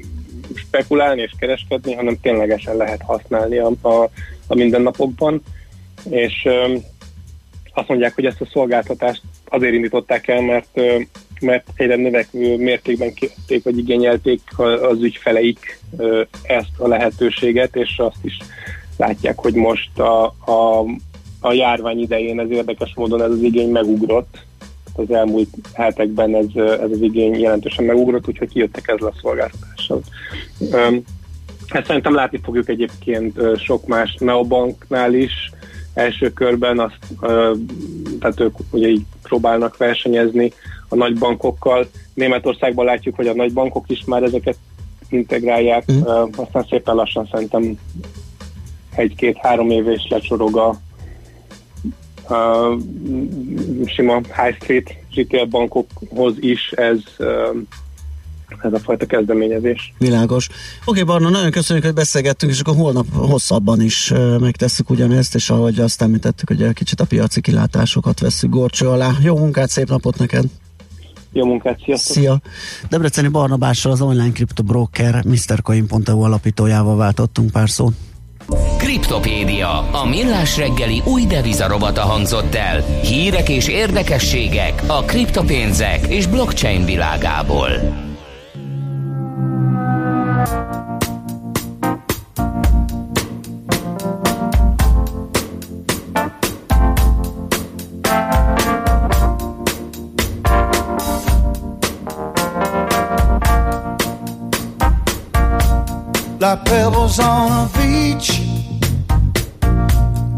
spekulálni 0.53 1.21
és 1.21 1.31
kereskedni, 1.39 1.93
hanem 1.93 2.19
ténylegesen 2.21 2.75
lehet 2.75 3.01
használni 3.01 3.57
a, 3.57 3.71
a, 3.81 4.09
a 4.47 4.55
mindennapokban. 4.55 5.41
És 6.09 6.45
ö, 6.45 6.75
azt 7.77 7.87
mondják, 7.87 8.15
hogy 8.15 8.25
ezt 8.25 8.41
a 8.41 8.49
szolgáltatást 8.51 9.21
azért 9.49 9.73
indították 9.73 10.27
el, 10.27 10.41
mert, 10.41 10.81
mert 11.39 11.67
egyre 11.75 11.95
növekvő 11.95 12.57
mértékben 12.57 13.13
kérték, 13.13 13.63
vagy 13.63 13.77
igényelték 13.77 14.41
az 14.81 15.01
ügyfeleik 15.01 15.79
ezt 16.43 16.71
a 16.77 16.87
lehetőséget, 16.87 17.75
és 17.75 17.97
azt 17.97 18.23
is 18.23 18.37
látják, 18.97 19.39
hogy 19.39 19.53
most 19.53 19.99
a, 19.99 20.25
a, 20.25 20.85
a 21.39 21.53
járvány 21.53 21.99
idején 21.99 22.39
ez 22.39 22.49
érdekes 22.49 22.93
módon 22.95 23.21
ez 23.21 23.31
az 23.31 23.41
igény 23.41 23.69
megugrott. 23.69 24.45
Az 24.95 25.11
elmúlt 25.11 25.49
hetekben 25.73 26.35
ez, 26.35 26.45
ez 26.55 26.91
az 26.91 27.01
igény 27.01 27.39
jelentősen 27.39 27.85
megugrott, 27.85 28.27
úgyhogy 28.27 28.49
kijöttek 28.49 28.87
ezzel 28.87 29.07
a 29.07 29.19
szolgáltatással. 29.21 30.01
Ezt 31.67 31.85
szerintem 31.85 32.13
látni 32.13 32.39
fogjuk 32.43 32.69
egyébként 32.69 33.39
sok 33.57 33.87
más 33.87 34.15
neobanknál 34.19 35.13
is. 35.13 35.51
Első 35.97 36.33
körben 36.33 36.79
azt, 36.79 36.97
tehát 38.19 38.39
ők 38.39 38.55
ugye 38.71 38.87
így 38.87 39.01
próbálnak 39.23 39.77
versenyezni 39.77 40.51
a 40.89 40.95
nagy 40.95 41.17
bankokkal. 41.17 41.87
Németországban 42.13 42.85
látjuk, 42.85 43.15
hogy 43.15 43.27
a 43.27 43.33
nagy 43.33 43.53
bankok 43.53 43.85
is 43.87 44.03
már 44.05 44.23
ezeket 44.23 44.57
integrálják, 45.09 45.91
mm. 45.91 46.01
aztán 46.35 46.65
szépen 46.69 46.95
lassan 46.95 47.27
szerintem 47.31 47.77
egy-két-három 48.95 49.69
éve 49.69 49.91
is 49.91 50.07
lecsorog 50.09 50.57
a, 50.57 50.67
a 52.33 52.75
sima 53.85 54.15
high 54.15 54.55
street 54.61 54.95
retail 55.15 55.45
bankokhoz 55.45 56.33
is 56.39 56.71
ez, 56.71 56.99
ez 58.61 58.73
a 58.73 58.79
fajta 58.79 59.05
kezdeményezés. 59.05 59.93
Világos. 59.97 60.47
Oké, 60.85 61.03
Barna, 61.03 61.29
nagyon 61.29 61.51
köszönjük, 61.51 61.85
hogy 61.85 61.93
beszélgettünk, 61.93 62.51
és 62.51 62.59
akkor 62.59 62.75
holnap 62.75 63.05
hosszabban 63.13 63.81
is 63.81 64.13
megtesszük 64.39 64.89
ugyanezt, 64.89 65.35
és 65.35 65.49
ahogy 65.49 65.79
azt 65.79 66.01
említettük, 66.01 66.47
hogy 66.47 66.61
egy 66.61 66.73
kicsit 66.73 66.99
a 66.99 67.05
piaci 67.05 67.41
kilátásokat 67.41 68.19
vesszük 68.19 68.49
gorcső 68.49 68.87
alá. 68.87 69.11
Jó 69.21 69.37
munkát, 69.37 69.69
szép 69.69 69.89
napot 69.89 70.17
neked! 70.17 70.45
Jó 71.31 71.45
munkát, 71.45 71.79
sziasztok! 71.85 72.15
Szia! 72.15 72.39
Debreceni 72.89 73.27
Barnabással 73.27 73.91
az 73.91 74.01
online 74.01 74.31
kriptobroker 74.31 75.23
MrCoin.eu 75.25 76.21
alapítójával 76.21 76.97
váltottunk 76.97 77.51
pár 77.51 77.69
szót. 77.69 77.93
Kriptopédia, 78.77 79.91
a 79.91 80.05
millás 80.05 80.57
reggeli 80.57 81.01
új 81.05 81.25
devizarobata 81.25 82.01
hangzott 82.01 82.55
el. 82.55 82.81
Hírek 83.01 83.49
és 83.49 83.67
érdekességek 83.67 84.83
a 84.87 85.03
kriptopénzek 85.03 86.07
és 86.07 86.27
blockchain 86.27 86.85
világából. 86.85 88.05
Like 106.47 106.63
pebbles 106.65 107.19
on 107.19 107.51
a 107.51 107.69
beach, 107.77 108.41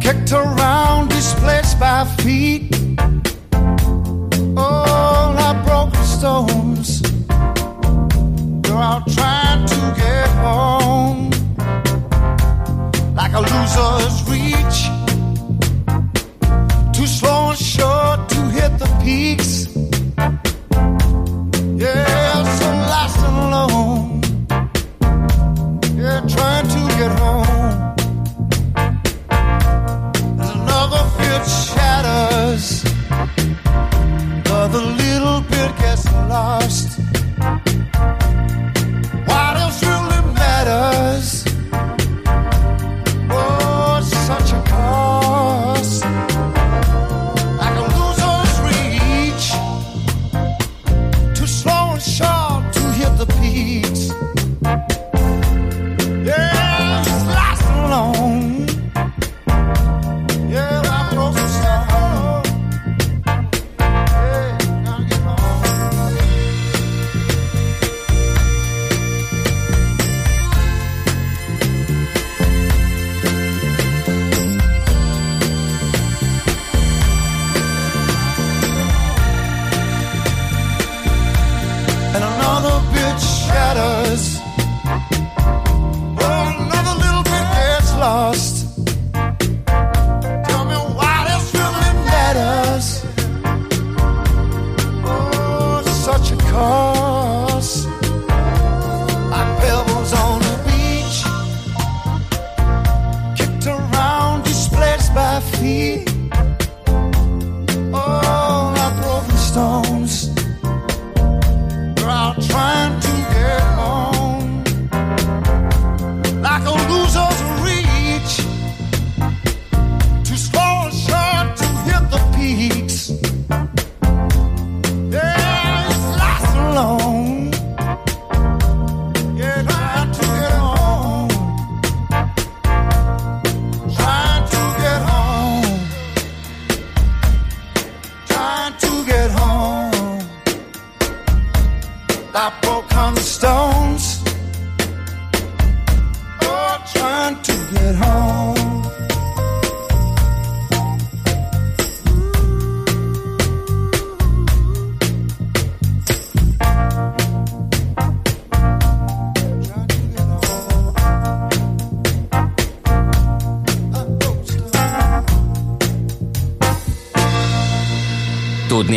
kicked 0.02 0.32
around, 0.32 1.10
displaced 1.10 1.80
by 1.80 2.04
feet. 2.24 2.76
Oh, 4.58 5.36
like 5.38 5.64
broken 5.66 6.04
stones, 6.04 7.04
you're 8.70 8.78
out 8.78 9.04
trying 9.12 9.66
to 9.66 9.82
get 9.98 10.30
home, 10.46 11.32
like 13.16 13.34
a 13.34 13.42
loser's 13.42 14.18
reach, 14.30 14.80
too 16.96 17.08
slow 17.08 17.50
and 17.50 17.58
short 17.58 18.30
to 18.30 18.40
hit 18.58 18.72
the 18.78 18.90
peaks. 19.04 19.52
Yeah, 21.84 22.44
so 22.60 22.68
and 23.28 23.54
alone. 23.54 24.19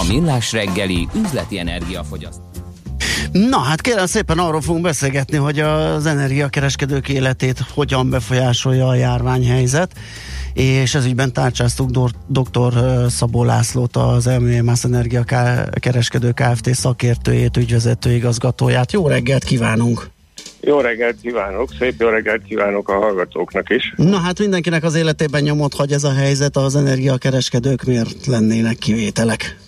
A 0.00 0.04
Millás 0.08 0.52
reggeli 0.52 1.08
üzleti 1.24 1.58
energiafogyasztás. 1.58 2.56
Na 3.32 3.58
hát 3.58 3.80
kérem 3.80 4.06
szépen 4.06 4.38
arról 4.38 4.60
fogunk 4.60 4.84
beszélgetni, 4.84 5.36
hogy 5.36 5.60
az 5.60 6.06
energiakereskedők 6.06 7.08
életét 7.08 7.58
hogyan 7.74 8.10
befolyásolja 8.10 8.88
a 8.88 8.94
járványhelyzet, 8.94 9.92
és 10.54 10.94
ez 10.94 11.04
ügyben 11.04 11.32
tárcsáztuk 11.32 11.90
dr. 12.28 12.72
Szabó 13.08 13.44
Lászlót, 13.44 13.96
az 13.96 14.24
MMS 14.24 14.84
Energia 14.84 15.24
Kereskedő 15.74 16.30
Kft. 16.30 16.74
szakértőjét, 16.74 17.56
ügyvezető 17.56 18.10
igazgatóját. 18.10 18.92
Jó 18.92 19.08
reggelt 19.08 19.44
kívánunk! 19.44 20.10
Jó 20.60 20.80
reggelt 20.80 21.16
kívánok, 21.22 21.68
szép 21.78 22.00
jó 22.00 22.08
reggelt 22.08 22.42
kívánok 22.42 22.88
a 22.88 22.92
hallgatóknak 22.92 23.70
is. 23.70 23.94
Na 23.96 24.18
hát 24.18 24.38
mindenkinek 24.38 24.84
az 24.84 24.94
életében 24.94 25.42
nyomot 25.42 25.74
hagy 25.74 25.92
ez 25.92 26.04
a 26.04 26.12
helyzet, 26.12 26.56
az 26.56 26.76
energiakereskedők 26.76 27.82
miért 27.82 28.26
lennének 28.26 28.78
kivételek? 28.78 29.61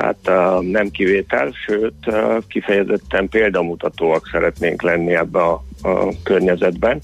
Hát 0.00 0.30
nem 0.60 0.90
kivétel, 0.90 1.52
sőt 1.66 2.06
kifejezetten 2.48 3.28
példamutatóak 3.28 4.28
szeretnénk 4.32 4.82
lenni 4.82 5.14
ebbe 5.14 5.42
a, 5.42 5.64
a 5.82 6.08
környezetben. 6.22 7.00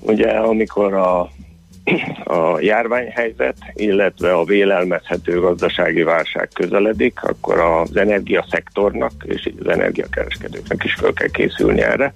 Ugye 0.00 0.28
amikor 0.28 0.94
a, 0.94 1.20
a 2.24 2.60
járványhelyzet, 2.60 3.56
illetve 3.74 4.32
a 4.32 4.44
vélelmezhető 4.44 5.40
gazdasági 5.40 6.02
válság 6.02 6.48
közeledik, 6.54 7.22
akkor 7.22 7.58
az 7.58 7.96
energiaszektornak 7.96 9.12
és 9.24 9.50
az 9.60 9.68
energiakereskedőknek 9.68 10.84
is 10.84 10.94
fel 10.94 11.12
kell 11.12 11.28
készülni 11.30 11.80
erre. 11.80 12.14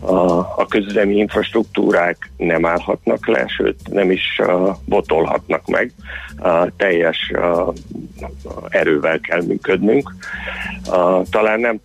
A, 0.00 0.38
a 0.38 0.66
közüzemi 0.68 1.16
infrastruktúrák 1.16 2.30
nem 2.36 2.66
állhatnak 2.66 3.26
le, 3.26 3.46
sőt 3.46 3.80
nem 3.90 4.10
is 4.10 4.40
uh, 4.46 4.76
botolhatnak 4.84 5.66
meg. 5.66 5.92
Uh, 6.38 6.66
teljes 6.76 7.32
uh, 7.34 7.74
erővel 8.68 9.20
kell 9.20 9.42
működnünk. 9.42 10.14
Uh, 10.86 11.22
talán 11.30 11.60
nem 11.60 11.80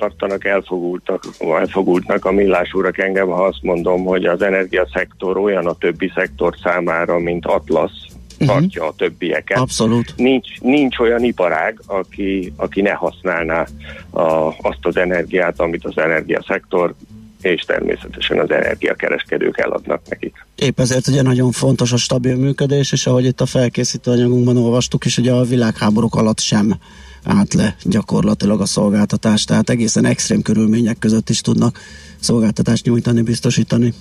tartanak 0.00 0.44
elfogultak, 0.44 1.24
elfogultnak 1.38 2.24
a 2.24 2.32
millás 2.32 2.72
urak 2.72 2.98
engem, 2.98 3.28
ha 3.28 3.44
azt 3.44 3.62
mondom, 3.62 4.04
hogy 4.04 4.24
az 4.24 4.42
energiaszektor 4.42 5.36
olyan 5.36 5.66
a 5.66 5.74
többi 5.74 6.12
szektor 6.14 6.54
számára, 6.62 7.18
mint 7.18 7.46
Atlasz, 7.46 8.06
tartja 8.46 8.86
a 8.86 8.92
többieket. 8.96 9.58
Abszolút. 9.58 10.12
Nincs, 10.16 10.60
nincs 10.60 10.98
olyan 10.98 11.24
iparág, 11.24 11.80
aki, 11.86 12.52
aki 12.56 12.80
ne 12.80 12.92
használná 12.92 13.66
a, 14.10 14.46
azt 14.46 14.78
az 14.82 14.96
energiát, 14.96 15.60
amit 15.60 15.84
az 15.84 15.98
energiaszektor 15.98 16.94
és 17.40 17.62
természetesen 17.62 18.38
az 18.38 18.50
energiakereskedők 18.50 19.58
eladnak 19.58 20.00
nekik. 20.08 20.46
Épp 20.54 20.80
ezért 20.80 21.08
ugye 21.08 21.22
nagyon 21.22 21.52
fontos 21.52 21.92
a 21.92 21.96
stabil 21.96 22.36
működés, 22.36 22.92
és 22.92 23.06
ahogy 23.06 23.24
itt 23.24 23.40
a 23.40 23.46
felkészítő 23.46 24.10
anyagunkban 24.10 24.56
olvastuk, 24.56 25.04
és 25.04 25.18
ugye 25.18 25.32
a 25.32 25.44
világháborúk 25.44 26.14
alatt 26.14 26.40
sem 26.40 26.74
állt 27.24 27.54
le 27.54 27.76
gyakorlatilag 27.82 28.60
a 28.60 28.66
szolgáltatás, 28.66 29.44
tehát 29.44 29.70
egészen 29.70 30.04
extrém 30.04 30.42
körülmények 30.42 30.98
között 30.98 31.28
is 31.28 31.40
tudnak 31.40 31.78
szolgáltatást 32.20 32.84
nyújtani, 32.84 33.22
biztosítani. 33.22 33.94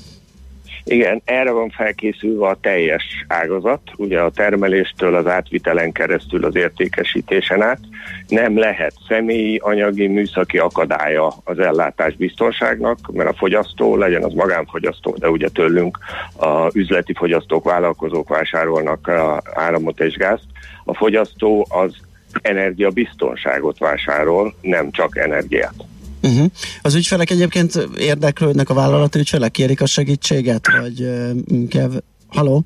Igen, 0.84 1.22
erre 1.26 1.52
van 1.52 1.70
felkészülve 1.70 2.48
a 2.48 2.58
teljes 2.62 3.04
ágazat, 3.28 3.82
ugye 3.96 4.20
a 4.20 4.30
termeléstől 4.30 5.16
az 5.16 5.28
átvitelen 5.28 5.92
keresztül 5.92 6.46
az 6.46 6.56
értékesítésen 6.56 7.62
át. 7.62 7.80
Nem 8.28 8.58
lehet 8.58 8.94
személyi, 9.08 9.58
anyagi, 9.58 10.08
műszaki 10.08 10.58
akadálya 10.58 11.34
az 11.44 11.60
ellátás 11.60 12.16
biztonságnak, 12.16 13.00
mert 13.12 13.30
a 13.30 13.34
fogyasztó, 13.34 13.96
legyen 13.96 14.24
az 14.24 14.34
magánfogyasztó, 14.34 15.16
de 15.20 15.30
ugye 15.30 15.48
tőlünk 15.48 15.98
a 16.38 16.70
üzleti 16.74 17.14
fogyasztók, 17.14 17.64
vállalkozók 17.64 18.30
vásárolnak 18.30 19.08
a 19.08 19.42
áramot 19.54 20.00
és 20.00 20.16
gázt. 20.16 20.46
A 20.86 20.96
fogyasztó 20.96 21.68
az 21.70 21.94
energiabiztonságot 22.42 23.78
vásárol, 23.78 24.54
nem 24.62 24.92
csak 24.92 25.18
energiát. 25.18 25.74
Uh-huh. 26.22 26.46
Az 26.82 26.96
ügyfelek 26.96 27.30
egyébként 27.30 27.88
érdeklődnek, 27.98 28.70
a 28.70 28.74
vállalati 28.74 29.20
ügyfelek 29.20 29.52
kérik 29.52 29.82
a 29.82 29.86
segítséget, 29.86 30.68
vagy 30.82 31.02
uh, 31.02 31.68
kev... 31.70 31.92
Haló? 32.28 32.64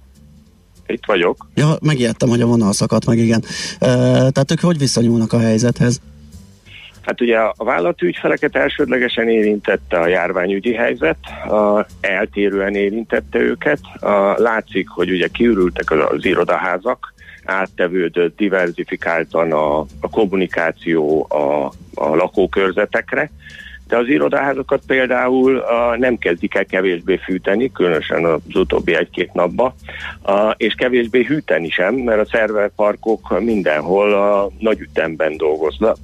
Itt 0.87 1.05
vagyok. 1.05 1.47
Ja, 1.55 1.77
megijedtem, 1.81 2.29
hogy 2.29 2.41
a 2.41 2.45
vonal 2.45 2.73
szakadt 2.73 3.05
meg, 3.05 3.17
igen. 3.17 3.43
Uh, 3.73 3.89
tehát 4.07 4.51
ők 4.51 4.59
hogy 4.59 4.77
viszonyulnak 4.77 5.33
a 5.33 5.39
helyzethez? 5.39 6.01
Hát 7.01 7.21
ugye 7.21 7.37
a 7.37 7.63
vállalati 7.63 8.05
ügyfeleket 8.05 8.55
elsődlegesen 8.55 9.29
érintette 9.29 9.99
a 9.99 10.07
járványügyi 10.07 10.73
helyzet, 10.73 11.17
a, 11.49 11.85
eltérően 12.01 12.75
érintette 12.75 13.39
őket. 13.39 13.79
A, 13.99 14.41
látszik, 14.41 14.89
hogy 14.89 15.11
ugye 15.11 15.27
kiürültek 15.27 15.91
az, 15.91 15.99
az 16.09 16.25
irodaházak, 16.25 17.12
áttevődött 17.45 18.37
diversifikáltan 18.37 19.51
a, 19.51 19.79
a 19.79 20.09
kommunikáció 20.11 21.27
a, 21.29 21.65
a 21.93 22.15
lakókörzetekre, 22.15 23.31
de 23.87 23.97
az 23.97 24.07
irodaházakat 24.07 24.81
például 24.87 25.57
a, 25.57 25.97
nem 25.97 26.17
kezdik 26.17 26.55
el 26.55 26.65
kevésbé 26.65 27.17
fűteni, 27.17 27.71
különösen 27.71 28.25
az 28.25 28.41
utóbbi 28.53 28.95
egy-két 28.95 29.33
napban, 29.33 29.73
a, 30.21 30.49
és 30.57 30.73
kevésbé 30.73 31.23
hűteni 31.23 31.69
sem, 31.69 31.95
mert 31.95 32.19
a 32.19 32.29
szerverparkok 32.31 33.39
mindenhol 33.39 34.13
a 34.13 34.49
nagy 34.59 34.79
ütemben 34.79 35.37
dolgoznak. 35.37 35.97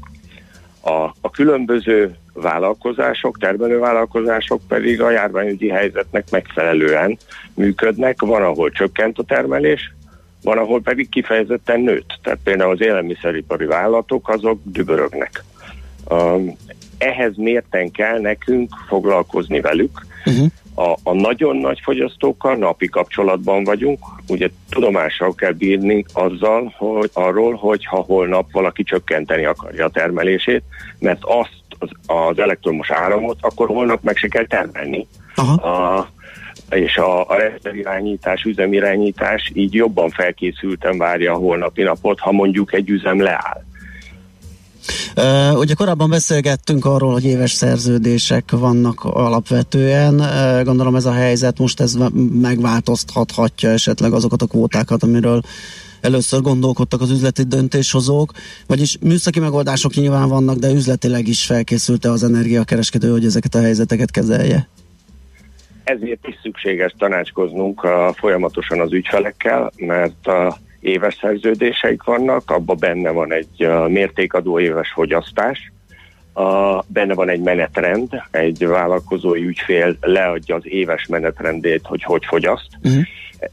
A, 0.81 1.03
a 1.21 1.29
különböző 1.31 2.15
vállalkozások, 2.33 3.37
termelővállalkozások 3.37 4.61
pedig 4.67 5.01
a 5.01 5.09
járványügyi 5.09 5.69
helyzetnek 5.69 6.29
megfelelően 6.31 7.17
működnek. 7.53 8.21
Van, 8.21 8.41
ahol 8.41 8.71
csökkent 8.71 9.17
a 9.17 9.23
termelés, 9.23 9.93
van, 10.43 10.57
ahol 10.57 10.81
pedig 10.81 11.09
kifejezetten 11.09 11.81
nőtt. 11.81 12.19
Tehát 12.23 12.39
például 12.43 12.71
az 12.71 12.81
élelmiszeripari 12.81 13.65
vállalatok 13.65 14.29
azok 14.29 14.59
dübörögnek. 14.63 15.43
Um, 16.09 16.57
ehhez 16.97 17.35
mérten 17.35 17.91
kell 17.91 18.19
nekünk 18.19 18.73
foglalkozni 18.87 19.61
velük. 19.61 20.05
Uh-huh. 20.25 20.47
A, 20.75 20.97
a 21.03 21.13
nagyon 21.13 21.55
nagy 21.55 21.79
fogyasztókkal 21.83 22.55
napi 22.55 22.87
kapcsolatban 22.87 23.63
vagyunk, 23.63 23.99
ugye 24.27 24.49
tudomással 24.69 25.35
kell 25.35 25.51
bírni 25.51 26.05
azzal, 26.13 26.73
hogy 26.77 27.09
arról, 27.13 27.53
hogy 27.53 27.85
ha 27.85 27.97
holnap 27.97 28.51
valaki 28.51 28.83
csökkenteni 28.83 29.45
akarja 29.45 29.85
a 29.85 29.89
termelését, 29.89 30.63
mert 30.99 31.19
azt 31.21 31.57
az, 31.79 31.89
az 32.05 32.39
elektromos 32.39 32.91
áramot, 32.91 33.37
akkor 33.41 33.67
holnap 33.67 34.03
meg 34.03 34.17
se 34.17 34.27
kell 34.27 34.45
termelni. 34.45 35.07
Aha. 35.35 35.53
A, 35.53 36.09
és 36.69 36.97
a, 36.97 37.21
a 37.21 37.35
irányítás, 37.73 38.43
üzemirányítás 38.43 39.51
így 39.53 39.73
jobban 39.73 40.09
felkészülten 40.09 40.97
várja 40.97 41.33
a 41.33 41.37
holnapi 41.37 41.81
napot, 41.81 42.19
ha 42.19 42.31
mondjuk 42.31 42.73
egy 42.73 42.89
üzem 42.89 43.21
leáll. 43.21 43.63
Uh, 45.15 45.59
ugye 45.59 45.73
korábban 45.73 46.09
beszélgettünk 46.09 46.85
arról, 46.85 47.11
hogy 47.11 47.25
éves 47.25 47.51
szerződések 47.51 48.51
vannak 48.51 49.03
alapvetően. 49.03 50.19
Uh, 50.19 50.63
gondolom 50.63 50.95
ez 50.95 51.05
a 51.05 51.11
helyzet 51.11 51.59
most 51.59 51.79
ez 51.79 51.97
megváltoztathatja 52.41 53.69
esetleg 53.69 54.13
azokat 54.13 54.41
a 54.41 54.47
kvótákat, 54.47 55.03
amiről 55.03 55.41
először 56.01 56.41
gondolkodtak 56.41 57.01
az 57.01 57.09
üzleti 57.09 57.43
döntéshozók, 57.43 58.31
vagyis 58.67 58.97
műszaki 59.01 59.39
megoldások 59.39 59.93
nyilván 59.93 60.29
vannak, 60.29 60.57
de 60.57 60.71
üzletileg 60.71 61.27
is 61.27 61.45
felkészülte 61.45 62.11
az 62.11 62.23
energiakereskedő, 62.23 63.11
hogy 63.11 63.25
ezeket 63.25 63.55
a 63.55 63.61
helyzeteket 63.61 64.11
kezelje 64.11 64.69
ezért 65.89 66.27
is 66.27 66.35
szükséges 66.41 66.93
tanácskoznunk 66.97 67.83
a, 67.83 68.13
folyamatosan 68.13 68.79
az 68.79 68.93
ügyfelekkel, 68.93 69.71
mert 69.77 70.27
a 70.27 70.57
éves 70.79 71.17
szerződéseik 71.21 72.03
vannak, 72.03 72.51
abban 72.51 72.77
benne 72.79 73.09
van 73.09 73.33
egy 73.33 73.67
mértékadó 73.87 74.59
éves 74.59 74.91
fogyasztás, 74.91 75.71
a, 76.33 76.81
benne 76.87 77.13
van 77.13 77.29
egy 77.29 77.41
menetrend, 77.41 78.21
egy 78.31 78.67
vállalkozói 78.67 79.45
ügyfél 79.45 79.97
leadja 80.01 80.55
az 80.55 80.61
éves 80.65 81.05
menetrendét, 81.07 81.81
hogy 81.83 82.03
hogy 82.03 82.25
fogyaszt, 82.25 82.69
uh-huh. 82.83 83.03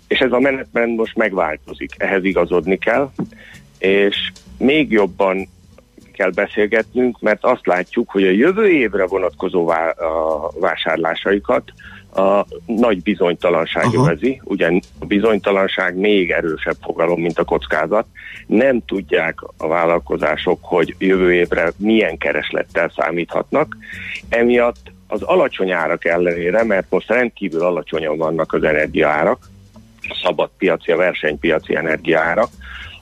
és 0.09 0.19
ez 0.19 0.33
a 0.33 0.39
menetrend 0.39 0.97
most 0.97 1.17
megváltozik, 1.17 1.91
ehhez 1.99 2.25
igazodni 2.25 2.79
kell, 2.79 3.11
és 3.79 4.33
még 4.59 4.91
jobban 4.91 5.49
kell 6.13 6.31
beszélgetnünk, 6.31 7.21
mert 7.21 7.45
azt 7.45 7.67
látjuk, 7.67 8.11
hogy 8.11 8.25
a 8.25 8.31
jövő 8.31 8.69
évre 8.69 9.07
vonatkozó 9.07 9.65
vá- 9.65 9.99
a 9.99 10.51
vásárlásaikat 10.61 11.73
a 12.17 12.47
nagy 12.67 13.03
bizonytalanság 13.03 13.85
Aha. 13.85 13.97
övezi, 13.97 14.41
ugyan 14.45 14.81
a 14.99 15.05
bizonytalanság 15.05 15.97
még 15.97 16.31
erősebb 16.31 16.77
fogalom, 16.83 17.21
mint 17.21 17.39
a 17.39 17.45
kockázat. 17.45 18.07
Nem 18.47 18.85
tudják 18.85 19.39
a 19.57 19.69
vállalkozások, 19.69 20.59
hogy 20.63 20.95
jövő 20.99 21.33
évre 21.35 21.73
milyen 21.77 22.19
kereslettel 22.19 22.93
számíthatnak. 22.97 23.77
Emiatt 24.29 24.93
az 25.07 25.23
alacsony 25.23 25.71
árak 25.71 26.05
ellenére, 26.05 26.65
mert 26.65 26.87
most 26.91 27.09
rendkívül 27.09 27.63
alacsonyan 27.63 28.17
vannak 28.17 28.53
az 28.53 28.63
energiaárak, 28.63 29.49
szabad 30.23 30.51
piaci, 30.59 30.93
a 30.93 30.97
versenypiaci 30.97 31.77
energiaárak, 31.77 32.49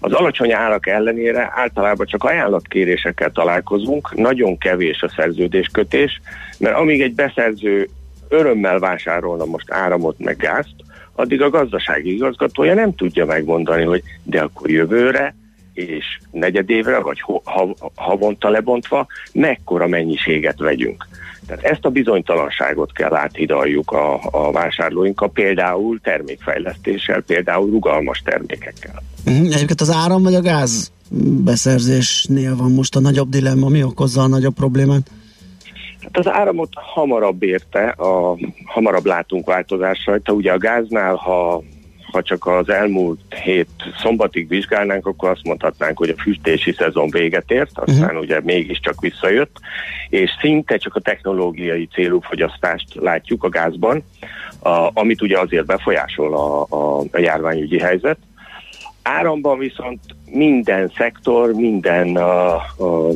az 0.00 0.12
alacsony 0.12 0.52
árak 0.52 0.86
ellenére 0.86 1.52
általában 1.54 2.06
csak 2.06 2.24
ajánlatkérésekkel 2.24 3.30
találkozunk, 3.30 4.14
nagyon 4.14 4.58
kevés 4.58 5.02
a 5.02 5.12
szerződéskötés, 5.16 6.20
mert 6.58 6.76
amíg 6.76 7.00
egy 7.00 7.14
beszerző 7.14 7.88
örömmel 8.28 8.78
vásárolna 8.78 9.44
most 9.44 9.72
áramot 9.72 10.18
meg 10.18 10.36
gázt, 10.36 10.74
addig 11.12 11.42
a 11.42 11.50
gazdasági 11.50 12.14
igazgatója 12.14 12.74
nem 12.74 12.94
tudja 12.94 13.24
megmondani, 13.24 13.84
hogy 13.84 14.02
de 14.22 14.40
akkor 14.40 14.70
jövőre 14.70 15.34
és 15.72 16.18
negyedévre, 16.30 16.98
vagy 16.98 17.24
havonta 17.94 18.48
lebontva 18.48 19.06
mekkora 19.32 19.86
mennyiséget 19.86 20.58
vegyünk. 20.58 21.06
Tehát 21.46 21.64
ezt 21.64 21.84
a 21.84 21.90
bizonytalanságot 21.90 22.92
kell 22.92 23.14
áthidaljuk 23.14 23.90
a, 23.90 24.20
a 24.30 24.52
vásárlóinkkal, 24.52 25.30
például 25.30 26.00
termékfejlesztéssel, 26.00 27.20
például 27.20 27.70
rugalmas 27.70 28.22
termékekkel. 28.24 29.02
Uh-huh. 29.26 29.46
Egyébként 29.46 29.80
az 29.80 29.90
áram 29.90 30.22
vagy 30.22 30.34
a 30.34 30.40
gáz 30.40 30.92
beszerzésnél 31.44 32.56
van 32.56 32.72
most 32.72 32.96
a 32.96 33.00
nagyobb 33.00 33.28
dilemma, 33.28 33.68
mi 33.68 33.82
okozza 33.82 34.22
a 34.22 34.26
nagyobb 34.26 34.54
problémát? 34.54 35.10
Hát 36.04 36.26
az 36.26 36.28
áramot 36.28 36.68
hamarabb 36.74 37.42
érte, 37.42 37.88
a, 37.88 38.36
hamarabb 38.64 39.04
látunk 39.04 39.46
változás 39.46 40.06
rajta. 40.06 40.32
Ugye 40.32 40.52
a 40.52 40.58
gáznál, 40.58 41.14
ha, 41.14 41.62
ha 42.12 42.22
csak 42.22 42.46
az 42.46 42.68
elmúlt 42.68 43.20
hét 43.42 43.68
szombatig 44.02 44.48
vizsgálnánk, 44.48 45.06
akkor 45.06 45.28
azt 45.28 45.44
mondhatnánk, 45.44 45.98
hogy 45.98 46.08
a 46.08 46.22
fűtési 46.22 46.72
szezon 46.72 47.10
véget 47.10 47.50
ért, 47.50 47.78
aztán 47.78 48.04
uh-huh. 48.04 48.20
ugye 48.20 48.40
mégiscsak 48.40 49.00
visszajött, 49.00 49.56
és 50.08 50.30
szinte 50.40 50.76
csak 50.76 50.94
a 50.94 51.00
technológiai 51.00 51.88
célú 51.92 52.20
fogyasztást 52.20 52.94
látjuk 52.94 53.44
a 53.44 53.48
gázban, 53.48 54.04
a, 54.62 54.90
amit 54.92 55.22
ugye 55.22 55.38
azért 55.38 55.66
befolyásol 55.66 56.34
a, 56.34 56.66
a, 56.68 57.00
a 57.12 57.18
járványügyi 57.18 57.78
helyzet. 57.78 58.18
Áramban 59.02 59.58
viszont 59.58 60.00
minden 60.30 60.92
szektor, 60.96 61.52
minden 61.52 62.16
a, 62.16 62.54
a 62.54 63.10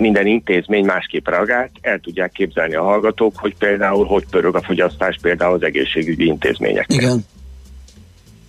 minden 0.00 0.26
intézmény 0.26 0.84
másképp 0.84 1.28
reagált, 1.28 1.70
el 1.80 1.98
tudják 1.98 2.32
képzelni 2.32 2.74
a 2.74 2.82
hallgatók, 2.82 3.36
hogy 3.36 3.56
például 3.56 4.04
hogy 4.04 4.24
pörög 4.30 4.54
a 4.54 4.62
fogyasztás 4.62 5.18
például 5.22 5.54
az 5.54 5.62
egészségügyi 5.62 6.24
intézményeknél. 6.24 6.98
Igen. 6.98 7.24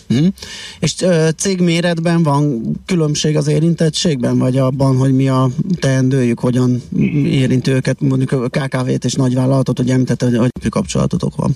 Hm. 0.07 0.28
És 0.80 0.95
cégméretben 1.38 2.23
van 2.23 2.61
különbség 2.86 3.38
az 3.38 3.48
érintettségben, 3.48 4.38
vagy 4.38 4.57
abban, 4.57 4.98
hogy 4.98 5.15
mi 5.15 5.30
a 5.30 5.48
teendőjük, 5.80 6.40
hogyan 6.40 6.82
érint 7.26 7.68
őket, 7.68 8.02
mondjuk 8.02 8.32
a 8.32 8.49
KKV-t 8.49 9.06
és 9.06 9.14
nagyvállalatot, 9.14 9.78
hogy 9.78 9.90
említette, 9.90 10.26
hogy, 10.26 10.38
hogy 10.38 10.69
kapcsolatotok 10.69 11.36
van? 11.36 11.52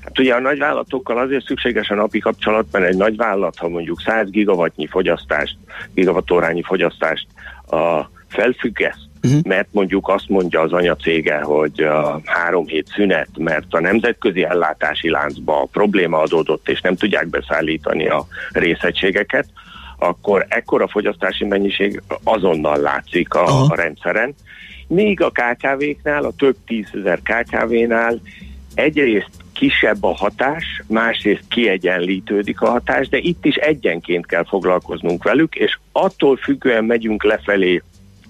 Hát 0.00 0.18
ugye 0.18 0.34
a 0.34 0.40
nagyvállalatokkal 0.40 1.18
azért 1.18 1.44
szükséges 1.44 1.88
a 1.88 1.94
napi 1.94 2.18
kapcsolat, 2.18 2.66
mert 2.70 2.84
egy 2.84 2.96
nagyvállalat, 2.96 3.56
ha 3.56 3.68
mondjuk 3.68 4.00
100 4.00 4.30
gigawattnyi 4.30 4.86
fogyasztást, 4.86 5.56
gigawattórányi 5.94 6.62
fogyasztást 6.62 7.26
a 7.66 8.10
felfüggeszt, 8.28 9.08
uh-huh. 9.22 9.42
mert 9.42 9.68
mondjuk 9.70 10.08
azt 10.08 10.28
mondja 10.28 10.60
az 10.60 10.72
anyacége, 10.72 11.40
hogy 11.40 11.80
a 11.80 12.20
három 12.24 12.66
hét 12.66 12.86
szünet, 12.86 13.28
mert 13.38 13.66
a 13.70 13.80
nemzetközi 13.80 14.44
ellátási 14.44 15.10
láncba 15.10 15.68
probléma 15.72 16.18
adódott, 16.18 16.68
és 16.68 16.80
nem 16.80 16.96
tudják 16.96 17.28
beszállítani 17.28 18.08
a 18.08 18.26
részegységeket, 18.52 19.46
akkor 19.98 20.46
ekkora 20.48 20.88
fogyasztási 20.88 21.44
mennyiség 21.44 22.02
azonnal 22.22 22.76
látszik 22.78 23.34
a, 23.34 23.64
a 23.68 23.74
rendszeren. 23.74 24.34
Míg 24.88 25.20
a 25.20 25.30
KKV-knál, 25.30 26.24
a 26.24 26.32
több 26.36 26.56
tízezer 26.66 27.20
KKV-nál 27.22 28.20
egyrészt 28.74 29.30
kisebb 29.52 30.04
a 30.04 30.14
hatás, 30.14 30.82
másrészt 30.86 31.44
kiegyenlítődik 31.48 32.60
a 32.60 32.70
hatás, 32.70 33.08
de 33.08 33.18
itt 33.18 33.44
is 33.44 33.54
egyenként 33.54 34.26
kell 34.26 34.44
foglalkoznunk 34.44 35.22
velük, 35.22 35.54
és 35.54 35.78
attól 35.92 36.36
függően 36.36 36.84
megyünk 36.84 37.24
lefelé 37.24 37.82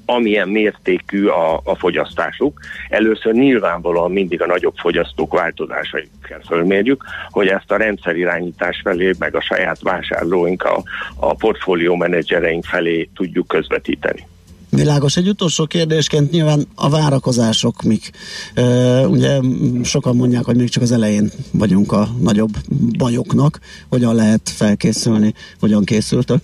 amilyen 0.06 0.48
mértékű 0.48 1.26
a, 1.26 1.60
a 1.64 1.74
fogyasztásuk. 1.74 2.60
Először 2.88 3.32
nyilvánvalóan 3.32 4.10
mindig 4.10 4.42
a 4.42 4.46
nagyobb 4.46 4.74
fogyasztók 4.76 5.32
változásait 5.32 6.10
kell 6.28 6.40
fölmérjük, 6.46 7.04
hogy 7.30 7.46
ezt 7.46 7.70
a 7.70 7.76
rendszerirányítás 7.76 8.80
felé, 8.84 9.12
meg 9.18 9.34
a 9.34 9.40
saját 9.40 9.80
vásárlóink, 9.82 10.62
a, 10.62 10.82
a 11.16 11.34
portfólió 11.34 11.94
menedzsereink 11.94 12.64
felé 12.64 13.08
tudjuk 13.14 13.46
közvetíteni. 13.46 14.26
Világos. 14.70 15.16
Egy 15.16 15.28
utolsó 15.28 15.66
kérdésként 15.66 16.30
nyilván 16.30 16.66
a 16.74 16.90
várakozások 16.90 17.82
mik. 17.82 18.10
Uh, 18.56 19.10
ugye 19.10 19.40
sokan 19.82 20.16
mondják, 20.16 20.44
hogy 20.44 20.56
még 20.56 20.68
csak 20.68 20.82
az 20.82 20.92
elején 20.92 21.30
vagyunk 21.52 21.92
a 21.92 22.08
nagyobb 22.20 22.50
bajoknak. 22.98 23.60
Hogyan 23.88 24.14
lehet 24.14 24.40
felkészülni? 24.44 25.34
Hogyan 25.60 25.84
készültök? 25.84 26.38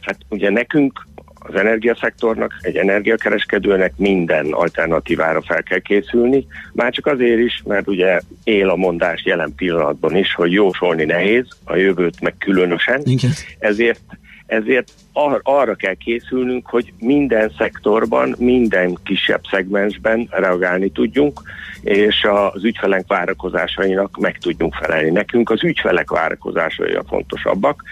Hát 0.00 0.18
ugye 0.28 0.50
nekünk 0.50 1.03
az 1.46 1.54
energiaszektornak, 1.54 2.52
egy 2.60 2.76
energiakereskedőnek 2.76 3.92
minden 3.96 4.52
alternatívára 4.52 5.42
fel 5.42 5.62
kell 5.62 5.78
készülni, 5.78 6.46
már 6.72 6.92
csak 6.92 7.06
azért 7.06 7.38
is, 7.38 7.62
mert 7.64 7.88
ugye 7.88 8.20
él 8.44 8.68
a 8.68 8.76
mondás 8.76 9.24
jelen 9.24 9.52
pillanatban 9.56 10.16
is, 10.16 10.34
hogy 10.34 10.52
jósolni 10.52 11.04
nehéz, 11.04 11.46
a 11.64 11.76
jövőt 11.76 12.20
meg 12.20 12.34
különösen, 12.38 13.00
Igen. 13.04 13.30
ezért 13.58 14.00
ezért 14.46 14.92
ar- 15.12 15.40
arra 15.42 15.74
kell 15.74 15.94
készülnünk, 15.94 16.66
hogy 16.66 16.92
minden 16.98 17.52
szektorban, 17.58 18.34
minden 18.38 18.98
kisebb 19.04 19.40
szegmensben 19.50 20.28
reagálni 20.30 20.90
tudjunk, 20.90 21.40
és 21.82 22.26
az 22.52 22.64
ügyfelek 22.64 23.04
várakozásainak 23.06 24.16
meg 24.18 24.38
tudjunk 24.38 24.74
felelni. 24.74 25.10
Nekünk 25.10 25.50
az 25.50 25.64
ügyfelek 25.64 26.10
várakozásai 26.10 26.92
a 26.92 27.04
fontosabbak. 27.08 27.82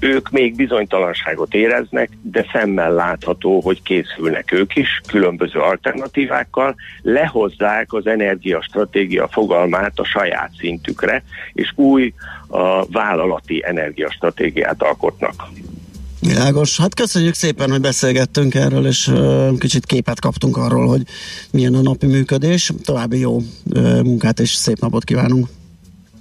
Ők 0.00 0.30
még 0.30 0.56
bizonytalanságot 0.56 1.54
éreznek, 1.54 2.10
de 2.22 2.46
szemmel 2.52 2.92
látható, 2.92 3.60
hogy 3.60 3.82
készülnek 3.82 4.52
ők 4.52 4.76
is 4.76 5.00
különböző 5.06 5.58
alternatívákkal, 5.58 6.74
lehozzák 7.02 7.92
az 7.92 8.06
energiastratégia 8.06 9.28
fogalmát 9.28 9.98
a 9.98 10.04
saját 10.04 10.50
szintükre, 10.58 11.22
és 11.52 11.72
új 11.74 12.12
a 12.46 12.86
vállalati 12.86 13.62
energiastratégiát 13.66 14.82
alkotnak. 14.82 15.34
Világos. 16.20 16.78
Hát 16.80 16.94
köszönjük 16.94 17.34
szépen, 17.34 17.70
hogy 17.70 17.80
beszélgettünk 17.80 18.54
erről, 18.54 18.86
és 18.86 19.06
uh, 19.06 19.58
kicsit 19.58 19.86
képet 19.86 20.20
kaptunk 20.20 20.56
arról, 20.56 20.86
hogy 20.86 21.02
milyen 21.50 21.74
a 21.74 21.82
napi 21.82 22.06
működés. 22.06 22.72
További 22.84 23.18
jó 23.18 23.36
uh, 23.36 24.02
munkát 24.02 24.40
és 24.40 24.50
szép 24.50 24.78
napot 24.78 25.04
kívánunk. 25.04 25.46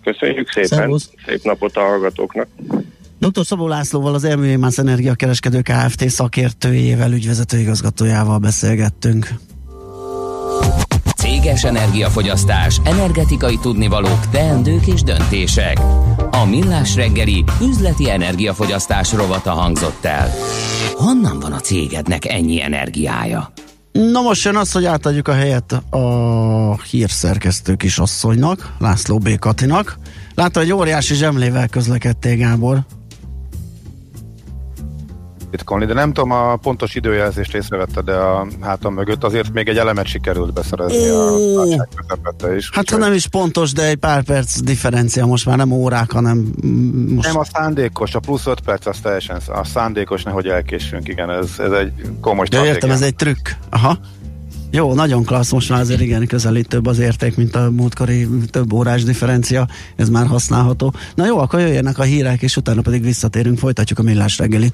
Köszönjük 0.03 0.51
szépen. 0.51 0.67
Szervusz. 0.67 1.09
Szép 1.25 1.43
napot 1.43 1.75
a 1.75 1.79
hallgatóknak. 1.79 2.47
Dr. 3.19 3.45
Szabó 3.45 3.67
Lászlóval, 3.67 4.13
az 4.13 4.23
Elműémász 4.23 4.77
Energiakereskedő 4.77 5.61
Kft. 5.61 6.09
szakértőjével, 6.09 7.11
ügyvezető 7.11 7.59
igazgatójával 7.59 8.37
beszélgettünk. 8.37 9.33
Céges 11.15 11.63
energiafogyasztás, 11.63 12.79
energetikai 12.83 13.57
tudnivalók, 13.57 14.29
teendők 14.29 14.87
és 14.87 15.01
döntések. 15.01 15.79
A 16.31 16.45
Millás 16.45 16.95
reggeli 16.95 17.43
üzleti 17.61 18.09
energiafogyasztás 18.09 19.13
rovata 19.13 19.51
hangzott 19.51 20.05
el. 20.05 20.29
Honnan 20.93 21.39
van 21.39 21.51
a 21.51 21.59
cégednek 21.59 22.25
ennyi 22.25 22.61
energiája? 22.61 23.51
Na 23.91 24.21
most 24.21 24.45
jön 24.45 24.55
az, 24.55 24.71
hogy 24.71 24.85
átadjuk 24.85 25.27
a 25.27 25.33
helyet 25.33 25.71
a 25.89 26.81
hírszerkesztő 26.81 27.75
kisasszonynak, 27.75 28.73
László 28.79 29.17
B. 29.17 29.39
Katinak. 29.39 29.99
Látta, 30.35 30.59
hogy 30.59 30.73
óriási 30.73 31.15
zsemlével 31.15 31.67
közlekedtél, 31.67 32.35
Gábor. 32.35 32.85
Titkolni, 35.51 35.85
de 35.85 35.93
nem 35.93 36.13
tudom, 36.13 36.31
a 36.31 36.55
pontos 36.55 36.95
időjelzést 36.95 37.55
észrevette, 37.55 38.01
de 38.01 38.13
a 38.13 38.47
hátam 38.61 38.93
mögött 38.93 39.23
azért 39.23 39.53
még 39.53 39.67
egy 39.67 39.77
elemet 39.77 40.05
sikerült 40.05 40.53
beszerezni 40.53 41.07
a 41.07 41.31
válság 41.55 41.89
közepette 41.95 42.55
is. 42.55 42.69
Hát 42.73 42.89
ha 42.89 42.97
nem 42.97 43.13
is 43.13 43.27
pontos, 43.27 43.71
de 43.71 43.87
egy 43.87 43.95
pár 43.95 44.23
perc 44.23 44.59
differencia, 44.59 45.25
most 45.25 45.45
már 45.45 45.57
nem 45.57 45.71
órák, 45.71 46.11
hanem 46.11 46.53
most... 47.15 47.27
Nem 47.27 47.39
a 47.39 47.45
szándékos, 47.53 48.15
a 48.15 48.19
plusz 48.19 48.45
5 48.45 48.59
perc 48.59 48.85
az 48.85 48.97
teljesen 48.99 49.41
a 49.47 49.63
szándékos, 49.63 50.23
nehogy 50.23 50.47
elkésünk, 50.47 51.07
igen, 51.07 51.29
ez, 51.29 51.49
ez 51.59 51.71
egy 51.71 51.91
komoly 52.21 52.45
Ja, 52.51 52.65
értem, 52.65 52.91
ez 52.91 53.01
egy 53.01 53.15
trükk. 53.15 53.49
Aha. 53.69 53.97
Jó, 54.71 54.93
nagyon 54.93 55.23
klassz, 55.23 55.51
most 55.51 55.69
már 55.69 55.79
azért 55.79 56.01
igen 56.01 56.27
közelít 56.27 56.67
több 56.67 56.85
az 56.85 56.99
érték, 56.99 57.35
mint 57.35 57.55
a 57.55 57.71
múltkori 57.71 58.27
több 58.49 58.73
órás 58.73 59.03
differencia, 59.03 59.67
ez 59.95 60.09
már 60.09 60.27
használható. 60.27 60.93
Na 61.15 61.25
jó, 61.25 61.39
akkor 61.39 61.59
jöjjenek 61.59 61.99
a 61.99 62.03
hírek, 62.03 62.41
és 62.41 62.57
utána 62.57 62.81
pedig 62.81 63.03
visszatérünk, 63.03 63.57
folytatjuk 63.57 63.99
a 63.99 64.03
millás 64.03 64.37
reggelit. 64.37 64.73